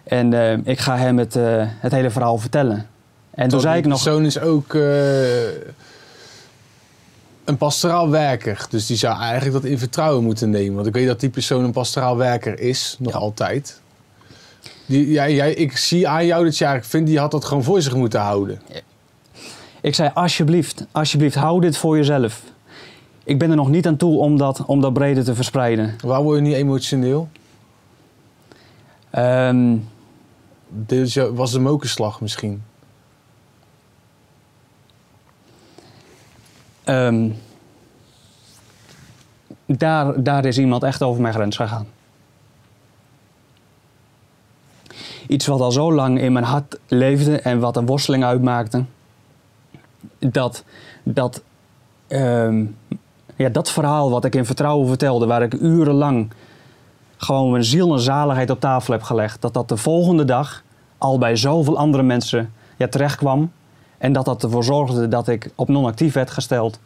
En 0.07 0.33
eh, 0.33 0.57
ik 0.63 0.79
ga 0.79 0.97
hem 0.97 1.17
het, 1.17 1.35
eh, 1.35 1.43
het 1.59 1.91
hele 1.91 2.09
verhaal 2.09 2.37
vertellen. 2.37 2.87
En 3.29 3.49
toen 3.49 3.59
zei 3.59 3.77
ik 3.77 3.85
nog... 3.85 4.03
persoon 4.03 4.25
is 4.25 4.39
ook 4.39 4.73
eh, 4.73 5.47
een 7.43 7.57
pastoraal 7.57 8.09
werker. 8.09 8.65
Dus 8.69 8.85
die 8.85 8.97
zou 8.97 9.19
eigenlijk 9.19 9.53
dat 9.53 9.71
in 9.71 9.79
vertrouwen 9.79 10.23
moeten 10.23 10.49
nemen. 10.49 10.75
Want 10.75 10.87
ik 10.87 10.93
weet 10.93 11.07
dat 11.07 11.19
die 11.19 11.29
persoon 11.29 11.63
een 11.63 11.71
pastoraal 11.71 12.17
werker 12.17 12.59
is, 12.59 12.95
nog 12.99 13.13
Ja. 13.13 13.19
altijd. 13.19 13.81
Die, 14.85 15.11
jij, 15.11 15.33
jij, 15.33 15.53
ik 15.53 15.77
zie 15.77 16.07
aan 16.07 16.25
jou 16.25 16.43
dat 16.43 16.57
je 16.57 16.63
eigenlijk 16.65 16.93
vindt, 16.93 17.09
die 17.09 17.19
had 17.19 17.31
dat 17.31 17.45
gewoon 17.45 17.63
voor 17.63 17.81
zich 17.81 17.95
moeten 17.95 18.19
houden. 18.19 18.61
Ik 19.81 19.95
zei, 19.95 20.11
alsjeblieft, 20.13 20.85
alsjeblieft, 20.91 21.35
hou 21.35 21.61
dit 21.61 21.77
voor 21.77 21.97
jezelf. 21.97 22.41
Ik 23.23 23.39
ben 23.39 23.49
er 23.49 23.55
nog 23.55 23.69
niet 23.69 23.87
aan 23.87 23.97
toe 23.97 24.19
om 24.19 24.37
dat, 24.37 24.65
om 24.65 24.81
dat 24.81 24.93
breder 24.93 25.23
te 25.23 25.35
verspreiden. 25.35 25.95
Waar 26.03 26.21
word 26.21 26.37
je 26.37 26.43
niet 26.43 26.53
emotioneel? 26.55 27.27
Ehm, 29.09 29.75
Dit 30.69 31.13
jou- 31.13 31.33
was 31.33 31.51
de 31.51 31.59
mokerslag 31.59 32.21
misschien. 32.21 32.63
ehm, 36.83 37.29
daar, 39.65 40.24
daar 40.24 40.45
is 40.45 40.57
iemand 40.57 40.83
echt 40.83 41.03
over 41.03 41.21
mijn 41.21 41.33
grens 41.33 41.55
gegaan. 41.55 41.88
Iets 45.27 45.45
wat 45.45 45.62
al 45.62 45.71
zo 45.71 45.93
lang 45.93 46.19
in 46.19 46.31
mijn 46.33 46.45
hart 46.45 46.79
leefde 46.88 47.39
en 47.39 47.59
wat 47.59 47.77
een 47.77 47.86
worsteling 47.86 48.24
uitmaakte. 48.24 48.86
Dat, 50.19 50.63
dat, 51.03 51.43
ehm, 52.07 52.65
ja, 53.36 53.50
dat 53.50 53.71
verhaal 53.71 54.09
wat 54.09 54.25
ik 54.25 54.36
in 54.36 54.45
vertrouwen 54.45 54.88
vertelde, 54.88 55.25
waar 55.25 55.41
ik 55.41 55.53
urenlang 55.53 56.31
gewoon 57.17 57.51
mijn 57.51 57.63
ziel 57.63 57.93
en 57.93 58.00
zaligheid 58.00 58.50
op 58.50 58.59
tafel 58.59 58.93
heb 58.93 59.03
gelegd. 59.03 59.41
Dat 59.41 59.53
dat 59.53 59.69
de 59.69 59.77
volgende 59.77 60.25
dag 60.25 60.63
al 60.97 61.17
bij 61.17 61.36
zoveel 61.36 61.77
andere 61.77 62.03
mensen 62.03 62.53
ja, 62.77 62.88
terecht 62.88 63.15
kwam. 63.15 63.51
En 63.97 64.13
dat 64.13 64.25
dat 64.25 64.43
ervoor 64.43 64.63
zorgde 64.63 65.07
dat 65.07 65.27
ik 65.27 65.51
op 65.55 65.67
non-actief 65.67 66.13
werd 66.13 66.31
gesteld. 66.31 66.79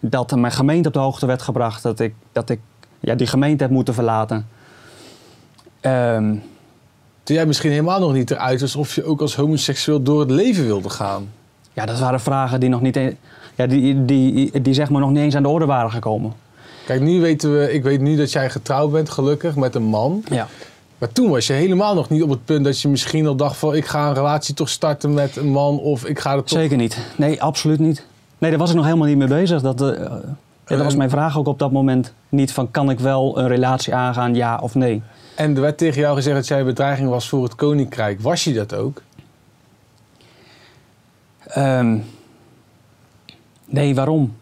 Dat 0.00 0.36
mijn 0.36 0.52
gemeente 0.52 0.88
op 0.88 0.94
de 0.94 1.00
hoogte 1.00 1.26
werd 1.26 1.42
gebracht. 1.42 1.82
Dat 1.82 2.00
ik, 2.00 2.14
dat 2.32 2.50
ik 2.50 2.60
ja, 3.00 3.14
die 3.14 3.26
gemeente 3.26 3.62
heb 3.62 3.72
moeten 3.72 3.94
verlaten. 3.94 4.48
Ehm, 5.80 6.34
Toen 7.22 7.36
jij 7.36 7.46
misschien 7.46 7.70
helemaal 7.70 8.00
nog 8.00 8.12
niet 8.12 8.30
eruit 8.30 8.60
was 8.60 8.76
of 8.76 8.94
je 8.94 9.04
ook 9.04 9.20
als 9.20 9.36
homoseksueel 9.36 10.02
door 10.02 10.20
het 10.20 10.30
leven 10.30 10.64
wilde 10.64 10.90
gaan. 10.90 11.28
ja, 11.72 11.86
dat 11.86 11.98
waren 11.98 12.20
vragen 12.20 12.60
die 12.60 12.68
nog 12.68 12.80
niet... 12.80 12.96
e- 12.96 13.14
Ja, 13.54 13.66
die, 13.66 14.04
die, 14.04 14.60
die 14.62 14.74
zeg 14.74 14.90
maar 14.90 15.00
nog 15.00 15.10
niet 15.10 15.18
eens 15.18 15.36
aan 15.36 15.42
de 15.42 15.48
orde 15.48 15.66
waren 15.66 15.90
gekomen. 15.90 16.32
Kijk, 16.86 17.00
nu 17.00 17.20
weten 17.20 17.58
we, 17.58 17.72
ik 17.72 17.82
weet 17.82 18.00
nu 18.00 18.16
dat 18.16 18.32
jij 18.32 18.50
getrouwd 18.50 18.92
bent, 18.92 19.10
gelukkig, 19.10 19.56
met 19.56 19.74
een 19.74 19.82
man. 19.82 20.24
Ja. 20.30 20.48
Maar 20.98 21.12
toen 21.12 21.30
was 21.30 21.46
je 21.46 21.52
helemaal 21.52 21.94
nog 21.94 22.08
niet 22.08 22.22
op 22.22 22.30
het 22.30 22.44
punt 22.44 22.64
dat 22.64 22.80
je 22.80 22.88
misschien 22.88 23.26
al 23.26 23.34
dacht 23.34 23.56
van... 23.56 23.74
ik 23.74 23.86
ga 23.86 24.08
een 24.08 24.14
relatie 24.14 24.54
toch 24.54 24.68
starten 24.68 25.14
met 25.14 25.36
een 25.36 25.50
man 25.50 25.78
of 25.78 26.04
ik 26.04 26.18
ga 26.18 26.32
er 26.32 26.44
toch... 26.44 26.58
Zeker 26.58 26.76
niet. 26.76 26.98
Nee, 27.16 27.42
absoluut 27.42 27.78
niet. 27.78 28.06
Nee, 28.38 28.50
daar 28.50 28.58
was 28.58 28.70
ik 28.70 28.76
nog 28.76 28.84
helemaal 28.84 29.06
niet 29.06 29.16
mee 29.16 29.28
bezig. 29.28 29.62
Dat, 29.62 29.80
eh, 29.80 29.88
ja, 30.66 30.76
dat 30.76 30.84
was 30.84 30.96
mijn 30.96 31.10
vraag 31.10 31.38
ook 31.38 31.46
op 31.46 31.58
dat 31.58 31.72
moment 31.72 32.12
niet 32.28 32.52
van... 32.52 32.70
kan 32.70 32.90
ik 32.90 33.00
wel 33.00 33.38
een 33.38 33.48
relatie 33.48 33.94
aangaan, 33.94 34.34
ja 34.34 34.58
of 34.62 34.74
nee? 34.74 35.02
En 35.34 35.54
er 35.54 35.60
werd 35.60 35.78
tegen 35.78 36.00
jou 36.00 36.16
gezegd 36.16 36.36
dat 36.36 36.46
jij 36.46 36.58
een 36.58 36.66
bedreiging 36.66 37.08
was 37.08 37.28
voor 37.28 37.42
het 37.42 37.54
koninkrijk. 37.54 38.20
Was 38.20 38.44
je 38.44 38.52
dat 38.52 38.74
ook? 38.74 39.02
Ehm, 41.46 41.98
nee, 43.64 43.94
waarom? 43.94 44.34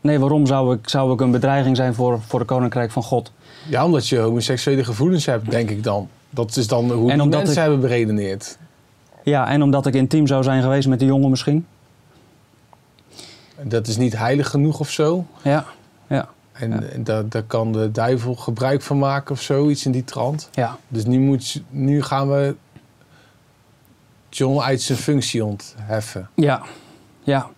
Nee, 0.00 0.18
waarom 0.18 0.46
zou 0.46 0.74
ik, 0.74 0.88
zou 0.88 1.12
ik 1.12 1.20
een 1.20 1.30
bedreiging 1.30 1.76
zijn 1.76 1.94
voor, 1.94 2.20
voor 2.20 2.38
het 2.38 2.48
Koninkrijk 2.48 2.90
van 2.90 3.02
God? 3.02 3.32
Ja, 3.68 3.84
omdat 3.84 4.08
je 4.08 4.18
homoseksuele 4.18 4.84
gevoelens 4.84 5.26
hebt, 5.26 5.50
denk 5.50 5.70
ik 5.70 5.82
dan. 5.82 6.08
Dat 6.30 6.56
is 6.56 6.66
dan 6.66 6.90
hoe 6.90 7.10
En 7.10 7.28
mensen 7.28 7.50
ik- 7.50 7.56
hebben 7.58 7.80
beredeneerd. 7.80 8.58
Ja, 9.24 9.48
en 9.48 9.62
omdat 9.62 9.86
ik 9.86 9.94
intiem 9.94 10.26
zou 10.26 10.42
zijn 10.42 10.62
geweest 10.62 10.88
met 10.88 10.98
die 10.98 11.08
jongen 11.08 11.30
misschien? 11.30 11.66
Dat 13.62 13.86
is 13.86 13.96
niet 13.96 14.16
heilig 14.18 14.48
genoeg 14.50 14.80
of 14.80 14.90
zo. 14.90 15.24
Ja, 15.42 15.64
ja, 16.06 16.28
En, 16.52 16.70
Ja. 16.70 16.80
en 16.82 17.04
daar, 17.04 17.28
daar 17.28 17.42
kan 17.42 17.72
de 17.72 17.90
duivel 17.90 18.34
gebruik 18.34 18.82
van 18.82 18.98
maken 18.98 19.32
of 19.34 19.40
zoiets 19.40 19.84
in 19.86 19.92
die 19.92 20.04
trant. 20.04 20.48
ja. 20.52 20.76
Dus 20.88 21.04
nu, 21.04 21.18
moet, 21.18 21.62
nu 21.70 22.02
gaan 22.02 22.28
we 22.30 22.54
John 24.28 24.58
uit 24.60 24.82
zijn 24.82 24.98
functie 24.98 25.44
ontheffen. 25.44 26.28
Ja, 26.34 26.62
ja. 27.22 27.48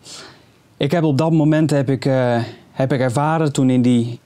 Ik 0.83 0.91
heb 0.91 1.05
op 1.05 1.19
dat 1.19 1.33
moment 1.33 1.71
heb 1.71 1.91
ik, 1.91 2.05
eh, 2.05 2.43
heb 2.73 2.93
ik 2.93 3.01
ervaren 3.01 3.53
toen 3.53 3.71
in 3.71 3.83
die, 3.83 4.21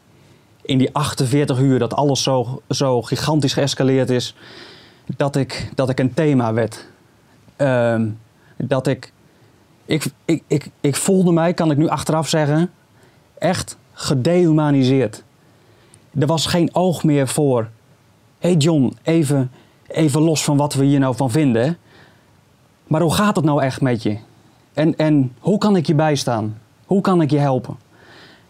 in 0.62 0.78
die 0.78 0.94
48 0.94 1.58
uur 1.60 1.78
dat 1.78 1.94
alles 1.94 2.22
zo, 2.22 2.62
zo 2.68 3.02
gigantisch 3.02 3.52
geëscaleerd 3.52 4.10
is, 4.10 4.34
dat 5.16 5.36
ik, 5.36 5.70
dat 5.74 5.88
ik 5.88 5.98
een 5.98 6.14
thema 6.14 6.52
werd. 6.52 6.86
Ehm, 7.56 8.08
dat 8.56 8.86
ik, 8.86 9.12
ik, 9.84 10.06
ik, 10.24 10.42
ik, 10.46 10.70
ik 10.80 10.96
voelde 10.96 11.32
mij, 11.32 11.54
kan 11.54 11.70
ik 11.70 11.76
nu 11.76 11.88
achteraf 11.88 12.28
zeggen, 12.28 12.70
echt 13.38 13.76
gedehumaniseerd. 13.92 15.22
Er 16.18 16.26
was 16.26 16.46
geen 16.46 16.74
oog 16.74 17.04
meer 17.04 17.28
voor. 17.28 17.68
Hé 18.38 18.48
hey 18.48 18.56
John, 18.56 18.96
even, 19.02 19.50
even 19.86 20.20
los 20.20 20.44
van 20.44 20.56
wat 20.56 20.74
we 20.74 20.84
hier 20.84 20.98
nou 20.98 21.16
van 21.16 21.30
vinden. 21.30 21.78
Maar 22.86 23.00
hoe 23.00 23.14
gaat 23.14 23.36
het 23.36 23.44
nou 23.44 23.62
echt 23.62 23.80
met 23.80 24.02
je? 24.02 24.18
En, 24.76 24.96
en 24.96 25.32
hoe 25.40 25.58
kan 25.58 25.76
ik 25.76 25.86
je 25.86 25.94
bijstaan? 25.94 26.58
Hoe 26.86 27.00
kan 27.00 27.20
ik 27.20 27.30
je 27.30 27.38
helpen? 27.38 27.76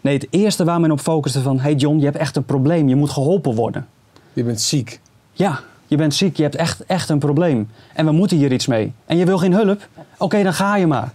Nee, 0.01 0.13
het 0.13 0.27
eerste 0.29 0.63
waar 0.63 0.79
men 0.79 0.91
op 0.91 0.99
focuste 0.99 1.41
van... 1.41 1.59
hey 1.59 1.73
John, 1.73 1.97
je 1.97 2.05
hebt 2.05 2.17
echt 2.17 2.35
een 2.35 2.45
probleem. 2.45 2.89
Je 2.89 2.95
moet 2.95 3.09
geholpen 3.09 3.55
worden. 3.55 3.87
Je 4.33 4.43
bent 4.43 4.61
ziek. 4.61 4.99
Ja, 5.31 5.59
je 5.85 5.97
bent 5.97 6.15
ziek. 6.15 6.37
Je 6.37 6.43
hebt 6.43 6.55
echt, 6.55 6.85
echt 6.85 7.09
een 7.09 7.19
probleem. 7.19 7.69
En 7.93 8.05
we 8.05 8.11
moeten 8.11 8.37
hier 8.37 8.51
iets 8.51 8.67
mee. 8.67 8.93
En 9.05 9.17
je 9.17 9.25
wil 9.25 9.37
geen 9.37 9.53
hulp? 9.53 9.87
Oké, 10.17 10.43
dan 10.43 10.53
ga 10.53 10.75
je 10.75 10.87
maar. 10.87 11.13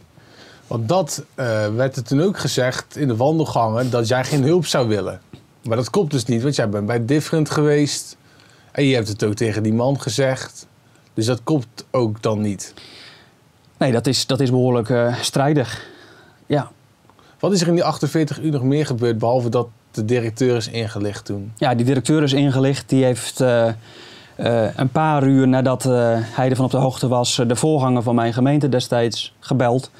Want 0.67 0.89
dat 0.89 1.25
eh, 1.35 1.75
werd 1.75 1.97
er 1.97 2.03
toen 2.03 2.21
ook 2.21 2.39
gezegd 2.39 2.97
in 2.97 3.09
de 3.09 3.17
wandelgangen 3.17 3.91
dat 3.91 4.09
jij 4.09 4.25
geen 4.25 4.43
hulp 4.43 4.67
zou 4.67 4.89
willen. 4.89 5.21
Maar 5.63 5.77
dat 5.77 5.91
klopt 5.91 6.11
dus 6.11 6.25
niet, 6.25 6.43
want 6.43 6.57
jij 6.57 6.69
bent 6.69 6.87
bij 6.87 7.05
Different 7.05 7.51
geweest. 7.51 8.17
En 8.71 8.85
je 8.85 8.95
hebt 8.95 9.09
het 9.09 9.25
ook 9.25 9.35
tegen 9.35 9.63
die 9.63 9.75
man 9.75 10.01
gezegd. 10.01 10.67
Dus 11.15 11.27
dat 11.27 11.41
klopt 11.45 11.85
ook 11.91 12.23
dan 12.23 12.41
niet. 12.41 12.75
Nee, 13.83 13.93
dat 13.93 14.07
is, 14.07 14.27
dat 14.27 14.41
is 14.41 14.51
behoorlijk 14.51 14.91
eh, 14.91 15.15
strijdig. 15.21 15.87
Ja. 16.47 16.71
Wat 17.39 17.53
is 17.53 17.61
er 17.61 17.69
in 17.69 17.75
die 17.75 17.85
48 17.85 18.41
uur 18.41 18.51
nog 18.51 18.63
meer 18.63 18.87
gebeurd, 18.87 19.19
behalve 19.19 19.49
dat 19.49 19.69
de 19.91 20.05
directeur 20.05 20.57
is 20.57 20.69
ingelicht 20.69 21.25
toen? 21.25 21.53
ja, 21.57 21.75
die 21.75 21.87
directeur 21.87 22.23
is 22.23 22.33
ingelicht. 22.33 22.89
Die 22.89 23.05
heeft 23.05 23.41
eh, 23.41 23.69
eh, 24.37 24.77
een 24.77 24.89
paar 24.89 25.27
uur 25.27 25.49
nadat 25.49 25.83
hij 25.83 26.51
ervan 26.51 26.65
op 26.65 26.71
de 26.71 26.77
hoogte 26.77 27.09
was... 27.09 27.41
de 27.47 27.57
voorganger 27.57 28.03
van 28.03 28.15
mijn 28.15 28.33
gemeente 28.33 28.69
destijds 28.69 29.35
gebeld. 29.41 29.91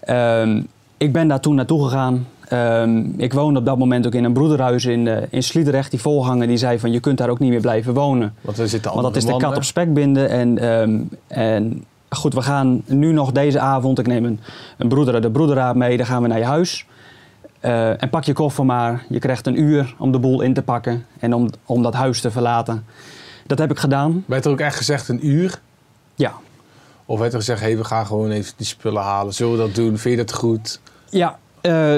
Ehm, 0.00 0.62
ik 0.96 1.12
ben 1.12 1.28
daar 1.28 1.40
toen 1.40 1.54
naartoe 1.54 1.84
gegaan. 1.84 2.26
Ehm, 2.48 3.04
ik 3.16 3.32
woonde 3.32 3.58
op 3.58 3.64
dat 3.64 3.78
moment 3.78 4.06
ook 4.06 4.14
in 4.14 4.24
een 4.24 4.32
broederhuis 4.32 4.84
in, 4.84 5.06
eh, 5.06 5.22
in 5.30 5.42
Sliedrecht. 5.42 5.90
Die 5.90 6.00
voorganger 6.00 6.46
die 6.46 6.56
zei 6.56 6.78
van 6.78 6.92
je 6.92 7.00
kunt 7.00 7.18
daar 7.18 7.28
ook 7.28 7.38
niet 7.38 7.50
meer 7.50 7.60
blijven 7.60 7.94
wonen. 7.94 8.34
Want 8.40 8.58
er 8.58 8.68
zitten 8.68 8.90
Want 8.90 9.02
dat 9.02 9.16
is 9.16 9.24
de 9.24 9.36
kat 9.36 9.56
op 9.56 9.64
spek 9.64 9.94
binden. 9.94 10.28
En, 10.28 10.58
ehm, 10.58 11.00
en 11.26 11.84
goed, 12.08 12.34
we 12.34 12.42
gaan 12.42 12.82
nu 12.86 13.12
nog 13.12 13.32
deze 13.32 13.60
avond... 13.60 13.98
Ik 13.98 14.06
neem 14.06 14.24
een, 14.24 14.40
een 14.76 14.88
broeder 14.88 15.20
de 15.20 15.30
broederraad 15.30 15.76
mee. 15.76 15.96
Dan 15.96 16.06
gaan 16.06 16.22
we 16.22 16.28
naar 16.28 16.38
je 16.38 16.44
huis. 16.44 16.86
Eh, 17.60 18.02
en 18.02 18.10
pak 18.10 18.24
je 18.24 18.32
koffer 18.32 18.64
maar. 18.64 19.04
Je 19.08 19.18
krijgt 19.18 19.46
een 19.46 19.60
uur 19.60 19.94
om 19.98 20.12
de 20.12 20.18
boel 20.18 20.40
in 20.40 20.54
te 20.54 20.62
pakken. 20.62 21.06
En 21.18 21.34
om, 21.34 21.50
om 21.66 21.82
dat 21.82 21.94
huis 21.94 22.20
te 22.20 22.30
verlaten. 22.30 22.84
Dat 23.46 23.58
heb 23.58 23.70
ik 23.70 23.78
gedaan. 23.78 24.24
Werd 24.26 24.44
er 24.44 24.50
ook 24.50 24.60
echt 24.60 24.76
gezegd 24.76 25.08
een 25.08 25.26
uur? 25.26 25.60
Ja. 26.14 26.32
Of 27.04 27.18
werd 27.18 27.32
er 27.32 27.38
gezegd, 27.38 27.60
hey, 27.60 27.76
we 27.76 27.84
gaan 27.84 28.06
gewoon 28.06 28.30
even 28.30 28.52
die 28.56 28.66
spullen 28.66 29.02
halen. 29.02 29.34
Zullen 29.34 29.52
we 29.52 29.58
dat 29.58 29.74
doen? 29.74 29.98
Vind 29.98 30.18
je 30.18 30.24
dat 30.24 30.34
goed? 30.34 30.80
Ja, 31.10 31.38
eh, 31.60 31.96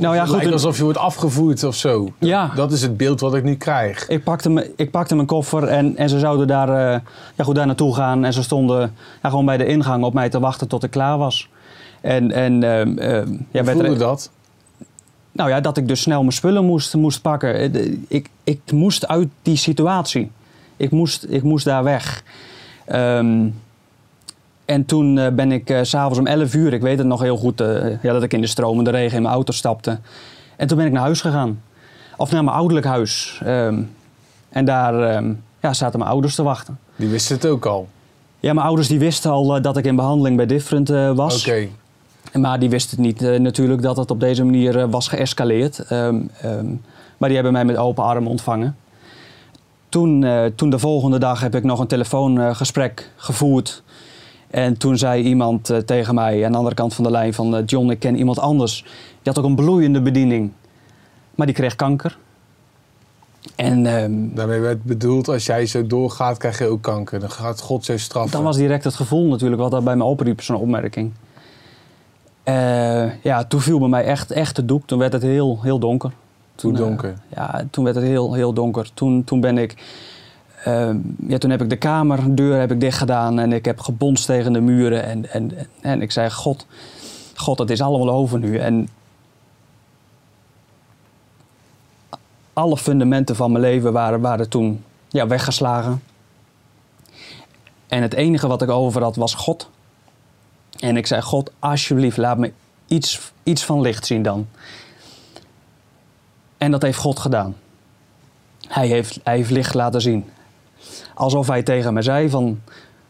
nou 0.00 0.14
ja, 0.14 0.20
Het 0.20 0.30
goed. 0.30 0.38
lijkt 0.38 0.52
alsof 0.52 0.76
je 0.76 0.82
wordt 0.82 0.98
afgevoerd 0.98 1.64
of 1.64 1.74
zo. 1.74 2.08
Ja. 2.18 2.50
Dat 2.54 2.72
is 2.72 2.82
het 2.82 2.96
beeld 2.96 3.20
wat 3.20 3.34
ik 3.34 3.44
nu 3.44 3.54
krijg. 3.56 4.08
Ik 4.08 4.24
pakte, 4.24 4.50
me, 4.50 4.72
ik 4.76 4.90
pakte 4.90 5.14
mijn 5.14 5.26
koffer 5.26 5.64
en, 5.64 5.96
en 5.96 6.08
ze 6.08 6.18
zouden 6.18 6.46
daar, 6.46 6.68
eh, 6.68 7.00
ja, 7.36 7.44
goed, 7.44 7.54
daar 7.54 7.66
naartoe 7.66 7.94
gaan. 7.94 8.24
En 8.24 8.32
ze 8.32 8.42
stonden 8.42 8.94
ja, 9.22 9.28
gewoon 9.28 9.44
bij 9.44 9.56
de 9.56 9.66
ingang 9.66 10.04
op 10.04 10.14
mij 10.14 10.28
te 10.28 10.40
wachten 10.40 10.68
tot 10.68 10.82
ik 10.82 10.90
klaar 10.90 11.18
was. 11.18 11.48
En, 12.00 12.32
en 12.32 12.62
ehm, 12.62 12.88
ja, 13.50 13.62
Hoe 13.62 13.72
voelde 13.72 13.96
dat? 13.96 14.30
nou 15.32 15.50
ja, 15.50 15.60
dat 15.60 15.76
ik 15.76 15.88
dus 15.88 16.00
snel 16.00 16.20
mijn 16.20 16.32
spullen 16.32 16.64
moest, 16.64 16.94
moest 16.94 17.22
pakken. 17.22 17.54
Eh, 17.54 17.92
Ik, 18.08 18.28
ik 18.44 18.60
moest 18.72 19.08
uit 19.08 19.28
die 19.42 19.56
situatie. 19.56 20.30
Ik 20.76 20.90
moest, 20.90 21.26
ik 21.28 21.42
moest 21.42 21.64
daar 21.64 21.84
weg. 21.84 22.22
Ehm, 22.86 23.46
en 24.70 24.84
toen 24.84 25.18
eh, 25.18 25.32
ben 25.32 25.52
ik 25.52 25.78
s 25.82 25.88
s'avonds 25.88 26.18
om 26.18 26.26
11 26.26 26.54
uur, 26.54 26.72
ik 26.72 26.82
weet 26.82 26.98
het 26.98 27.06
nog 27.06 27.20
heel 27.20 27.36
goed, 27.36 27.60
eh, 27.60 28.02
ja, 28.02 28.12
dat 28.12 28.22
ik 28.22 28.32
in 28.32 28.40
de 28.40 28.46
stromende 28.46 28.90
regen 28.90 29.16
in 29.16 29.22
mijn 29.22 29.34
auto 29.34 29.52
stapte. 29.52 29.98
En 30.56 30.66
toen 30.66 30.76
ben 30.76 30.86
ik 30.86 30.92
naar 30.92 31.02
huis 31.02 31.20
gegaan. 31.20 31.62
Of 32.16 32.30
naar 32.30 32.44
mijn 32.44 32.56
ouderlijk 32.56 32.86
huis. 32.86 33.40
Ehm, 33.44 33.82
en 34.48 34.64
daar 34.64 35.02
ehm, 35.02 35.32
ja, 35.60 35.72
zaten 35.72 35.98
mijn 35.98 36.10
ouders 36.10 36.34
te 36.34 36.42
wachten. 36.42 36.78
Die 36.96 37.08
wisten 37.08 37.36
het 37.36 37.46
ook 37.46 37.66
al. 37.66 37.88
Ja, 38.40 38.52
mijn 38.52 38.66
ouders 38.66 38.88
die 38.88 38.98
wisten 38.98 39.30
al 39.30 39.56
eh, 39.56 39.62
dat 39.62 39.76
ik 39.76 39.84
in 39.84 39.96
behandeling 39.96 40.36
bij 40.36 40.46
Different 40.46 40.90
eh, 40.90 41.12
was. 41.12 41.46
Oké. 41.46 41.68
Maar 42.32 42.58
die 42.58 42.70
wisten 42.70 42.96
het 42.96 43.06
niet 43.06 43.22
eh, 43.22 43.40
natuurlijk 43.40 43.82
dat 43.82 43.96
het 43.96 44.10
op 44.10 44.20
deze 44.20 44.44
manier 44.44 44.78
eh, 44.78 44.84
was 44.90 45.08
geëscaleerd. 45.08 45.78
Ehm, 45.78 46.20
maar 47.16 47.28
die 47.28 47.34
hebben 47.34 47.52
mij 47.52 47.64
met 47.64 47.76
open 47.76 48.04
armen 48.04 48.30
ontvangen. 48.30 48.76
Toen, 49.90 50.24
eh, 50.24 50.44
toen 50.44 50.70
de 50.70 50.78
volgende 50.78 51.18
dag 51.18 51.40
heb 51.40 51.54
ik 51.54 51.64
nog 51.64 51.78
een 51.78 51.86
telefoongesprek 51.86 53.10
gevoerd. 53.16 53.82
En 54.50 54.76
toen 54.76 54.98
zei 54.98 55.22
iemand 55.22 55.70
eh, 55.70 55.78
tegen 55.78 56.14
mij 56.14 56.44
aan 56.44 56.52
de 56.52 56.58
andere 56.58 56.74
kant 56.74 56.94
van 56.94 57.04
de 57.04 57.10
lijn 57.10 57.34
van... 57.34 57.56
eh, 57.56 57.62
John, 57.66 57.90
ik 57.90 57.98
ken 57.98 58.16
iemand 58.16 58.38
anders. 58.38 58.82
Die 58.82 59.32
had 59.32 59.38
ook 59.38 59.44
een 59.44 59.54
bloeiende 59.54 60.00
bediening. 60.02 60.52
Maar 61.34 61.46
die 61.46 61.54
kreeg 61.54 61.76
kanker. 61.76 62.18
En 63.56 63.86
ehm, 63.86 64.34
Daarmee 64.34 64.60
werd 64.60 64.82
bedoeld, 64.84 65.28
als 65.28 65.46
jij 65.46 65.66
zo 65.66 65.86
doorgaat, 65.86 66.38
krijg 66.38 66.58
je 66.58 66.66
ook 66.66 66.82
kanker. 66.82 67.20
Dan 67.20 67.30
gaat 67.30 67.60
God 67.60 67.84
zo 67.84 67.98
straffen. 67.98 68.32
Dan 68.32 68.42
was 68.42 68.56
direct 68.56 68.84
het 68.84 68.94
gevoel 68.94 69.26
natuurlijk 69.26 69.60
wat 69.60 69.70
dat 69.70 69.84
bij 69.84 69.96
me 69.96 70.04
opriep, 70.04 70.40
zo'n 70.40 70.56
opmerking. 70.56 71.12
Eh, 72.42 73.22
ja, 73.22 73.44
toen 73.44 73.60
viel 73.60 73.78
bij 73.78 73.88
mij 73.88 74.04
echt, 74.04 74.30
echt 74.30 74.56
het 74.56 74.68
doek. 74.68 74.86
Toen 74.86 74.98
werd 74.98 75.12
het 75.12 75.22
heel, 75.22 75.58
heel 75.62 75.78
donker. 75.78 76.12
Hoe 76.60 76.72
eh, 76.72 76.78
donker? 76.78 77.14
ja, 77.34 77.64
toen 77.70 77.84
werd 77.84 77.96
het 77.96 78.04
heel, 78.04 78.34
heel 78.34 78.52
donker. 78.52 78.90
Toen, 78.94 79.24
toen 79.24 79.40
ben 79.40 79.58
ik... 79.58 79.74
eh, 80.64 80.90
ja, 81.26 81.38
toen 81.38 81.50
heb 81.50 81.62
ik 81.62 81.70
de 81.70 81.76
kamerdeur 81.76 82.60
heb 82.60 82.70
ik 82.70 82.80
dicht 82.80 82.98
gedaan 82.98 83.38
en 83.38 83.52
ik 83.52 83.64
heb 83.64 83.80
gebonst 83.80 84.26
tegen 84.26 84.52
de 84.52 84.60
muren. 84.60 85.04
En, 85.04 85.30
en, 85.30 85.52
en 85.80 86.02
ik 86.02 86.12
zei, 86.12 86.30
God, 86.30 86.66
God, 87.34 87.58
het 87.58 87.70
is 87.70 87.80
allemaal 87.80 88.10
over 88.10 88.38
nu. 88.38 88.58
En 88.58 88.88
alle 92.52 92.76
fundamenten 92.76 93.36
van 93.36 93.52
mijn 93.52 93.64
leven 93.64 93.92
waren, 93.92 94.20
waren 94.20 94.48
toen 94.48 94.84
ja, 95.08 95.26
weggeslagen. 95.26 96.02
En 97.88 98.02
het 98.02 98.14
enige 98.14 98.46
wat 98.46 98.62
ik 98.62 98.70
over 98.70 99.02
had 99.02 99.16
was 99.16 99.34
God. 99.34 99.70
En 100.78 100.96
ik 100.96 101.06
zei, 101.06 101.22
God, 101.22 101.52
alsjeblieft, 101.58 102.16
laat 102.16 102.38
me 102.38 102.52
iets, 102.86 103.32
iets 103.42 103.64
van 103.64 103.80
licht 103.80 104.06
zien 104.06 104.22
dan. 104.22 104.48
En 106.58 106.70
dat 106.70 106.82
heeft 106.82 106.98
God 106.98 107.18
gedaan. 107.18 107.56
Hij 108.68 108.86
heeft, 108.86 109.20
hij 109.24 109.36
heeft 109.36 109.50
licht 109.50 109.74
laten 109.74 110.00
zien. 110.00 110.30
Alsof 111.14 111.46
hij 111.46 111.62
tegen 111.62 111.94
me 111.94 112.02
zei 112.02 112.30
van, 112.30 112.60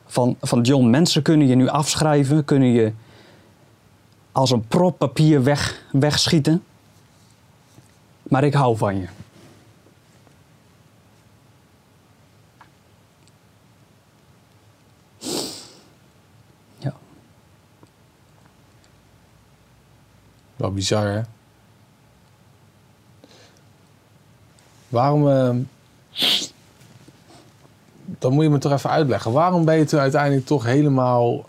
van, 0.06 0.36
van 0.40 0.60
John, 0.60 0.90
mensen 0.90 1.22
kunnen 1.22 1.46
je 1.46 1.54
nu 1.54 1.68
afschrijven, 1.68 2.44
kunnen 2.44 2.68
je 2.68 2.92
als 4.32 4.50
een 4.50 4.66
prop 4.66 4.98
papier 4.98 5.42
weg, 5.42 5.84
wegschieten. 5.92 6.64
Maar 8.22 8.44
ik 8.44 8.54
hou 8.54 8.76
van 8.76 8.96
je. 8.96 9.08
Ja. 16.78 16.94
Wel 20.56 20.72
bizar, 20.72 21.06
hè? 21.06 21.20
Waarom... 24.88 25.28
eh, 25.28 25.56
dan 28.20 28.32
moet 28.32 28.44
je 28.44 28.50
me 28.50 28.58
toch 28.58 28.72
even 28.72 28.90
uitleggen. 28.90 29.32
Waarom 29.32 29.64
ben 29.64 29.78
je 29.78 29.84
toen 29.84 30.00
uiteindelijk 30.00 30.46
toch 30.46 30.64
helemaal 30.64 31.44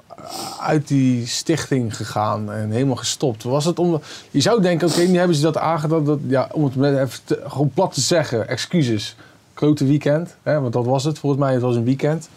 uit 0.60 0.88
die 0.88 1.28
stichting 1.28 1.96
gegaan 1.96 2.52
en 2.52 2.72
helemaal 2.72 2.96
gestopt? 2.96 3.44
Was 3.44 3.66
het 3.66 3.80
om... 3.80 4.02
Je 4.32 4.42
zou 4.42 4.62
denken, 4.62 4.88
oké, 4.88 5.02
nu 5.02 5.18
hebben 5.18 5.36
ze 5.36 5.42
dat 5.42 5.58
aangedaan. 5.58 6.06
Dat, 6.06 6.20
ja, 6.28 6.50
om 6.52 6.64
het 6.64 6.98
even 6.98 7.50
gewoon 7.52 7.72
plat 7.74 7.94
te 7.94 8.02
zeggen, 8.02 8.48
excuses. 8.48 9.16
Grote 9.54 9.86
weekend, 9.86 10.36
hè, 10.44 10.62
want 10.62 10.74
dat 10.74 10.86
was 10.86 11.04
het 11.04 11.20
volgens 11.20 11.42
mij. 11.42 11.54
Het 11.54 11.62
was 11.62 11.76
een 11.76 11.84
weekend. 11.84 12.30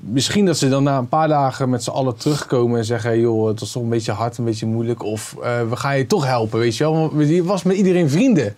Misschien 0.00 0.44
dat 0.44 0.58
ze 0.58 0.68
dan 0.68 0.82
na 0.82 0.98
een 0.98 1.08
paar 1.08 1.28
dagen 1.28 1.70
met 1.70 1.84
z'n 1.84 1.90
allen 1.90 2.16
terugkomen 2.16 2.78
en 2.78 2.84
zeggen: 2.84 3.20
joh, 3.20 3.48
het 3.48 3.60
was 3.60 3.72
toch 3.72 3.82
een 3.82 3.88
beetje 3.88 4.12
hard, 4.12 4.38
een 4.38 4.44
beetje 4.44 4.66
moeilijk. 4.66 5.02
Of 5.02 5.36
eh, 5.42 5.68
we 5.68 5.76
gaan 5.76 5.98
je 5.98 6.06
toch 6.06 6.26
helpen, 6.26 6.58
weet 6.58 6.76
je 6.76 6.84
wel. 6.84 7.14
Want 7.14 7.28
je 7.28 7.44
was 7.44 7.62
met 7.62 7.76
iedereen 7.76 8.10
vrienden. 8.10 8.56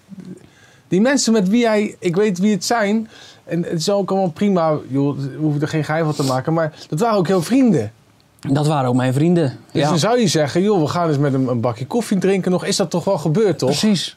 Die 0.90 1.00
mensen 1.00 1.32
met 1.32 1.48
wie 1.48 1.60
jij, 1.60 1.96
ik 1.98 2.16
weet 2.16 2.38
wie 2.38 2.52
het 2.52 2.64
zijn. 2.64 3.08
En 3.44 3.62
het 3.62 3.78
is 3.78 3.90
ook 3.90 4.10
allemaal 4.10 4.30
prima, 4.30 4.78
joh, 4.88 5.18
we 5.18 5.36
hoeven 5.38 5.60
er 5.60 5.68
geen 5.68 5.84
geheim 5.84 6.04
van 6.04 6.14
te 6.14 6.22
maken. 6.22 6.52
Maar 6.52 6.72
dat 6.88 7.00
waren 7.00 7.18
ook 7.18 7.26
heel 7.26 7.42
vrienden. 7.42 7.92
Dat 8.48 8.66
waren 8.66 8.88
ook 8.88 8.94
mijn 8.94 9.12
vrienden. 9.12 9.58
Dus 9.72 9.82
ja, 9.82 9.88
dan 9.88 9.98
zou 9.98 10.18
je 10.18 10.26
zeggen: 10.28 10.62
joh, 10.62 10.80
we 10.80 10.86
gaan 10.86 11.08
eens 11.08 11.18
met 11.18 11.34
een, 11.34 11.48
een 11.48 11.60
bakje 11.60 11.86
koffie 11.86 12.18
drinken 12.18 12.50
nog. 12.50 12.64
Is 12.64 12.76
dat 12.76 12.90
toch 12.90 13.04
wel 13.04 13.18
gebeurd, 13.18 13.58
toch? 13.58 13.68
precies. 13.68 14.16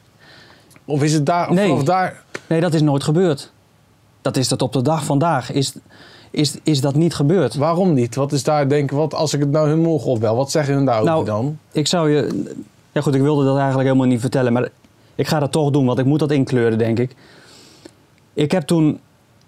Of 0.84 1.02
is 1.02 1.12
het 1.12 1.26
daar, 1.26 1.48
of 1.48 1.54
Nee. 1.54 1.82
daar. 1.82 2.22
Nee, 2.46 2.60
dat 2.60 2.74
is 2.74 2.82
nooit 2.82 3.02
gebeurd. 3.04 3.52
Dat 4.22 4.36
is 4.36 4.48
tot 4.48 4.62
op 4.62 4.72
de 4.72 4.82
dag 4.82 5.04
vandaag. 5.04 5.52
Is, 5.52 5.74
is, 6.30 6.56
is 6.62 6.80
dat 6.80 6.94
niet 6.94 7.14
gebeurd? 7.14 7.54
Waarom 7.54 7.92
niet? 7.92 8.14
Wat 8.14 8.32
is 8.32 8.42
daar, 8.42 8.68
denk 8.68 8.90
wat 8.90 9.14
als 9.14 9.34
ik 9.34 9.40
het 9.40 9.50
nou 9.50 9.68
hun 9.68 9.80
morgen 9.80 10.10
opbel? 10.10 10.36
Wat 10.36 10.50
zeggen 10.50 10.74
hun 10.74 10.84
daarover 10.84 11.12
Nou, 11.12 11.24
dan? 11.24 11.58
Ik 11.72 11.86
zou 11.86 12.10
je... 12.10 12.52
Ja 12.92 13.00
goed, 13.00 13.14
ik 13.14 13.20
wilde 13.20 13.44
dat 13.44 13.56
eigenlijk 13.56 13.88
helemaal 13.88 14.08
niet 14.08 14.20
vertellen. 14.20 14.52
Maar 14.52 14.68
ik 15.14 15.26
ga 15.26 15.38
dat 15.38 15.52
toch 15.52 15.70
doen, 15.70 15.86
want 15.86 15.98
ik 15.98 16.04
moet 16.04 16.18
dat 16.18 16.30
inkleuren, 16.30 16.78
denk 16.78 16.98
ik. 16.98 17.14
Ik 18.34 18.52
heb 18.52 18.62
toen 18.62 19.00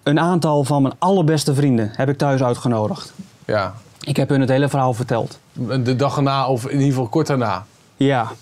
een 0.02 0.20
aantal 0.20 0.64
van 0.64 0.82
mijn 0.82 0.94
allerbeste 0.98 1.54
vrienden 1.54 1.90
heb 1.94 2.08
ik 2.08 2.18
thuis 2.18 2.42
uitgenodigd. 2.42 3.12
Ja, 3.46 3.74
Ik 4.00 4.16
heb 4.16 4.28
hun 4.28 4.40
het 4.40 4.48
hele 4.48 4.68
verhaal 4.68 4.94
verteld. 4.94 5.38
de 5.82 5.96
dag 5.96 6.16
erna 6.16 6.48
of 6.48 6.64
in 6.64 6.70
ieder 6.72 6.86
geval 6.88 7.08
kort 7.08 7.26
daarna. 7.26 7.66
Ja, 7.96 8.32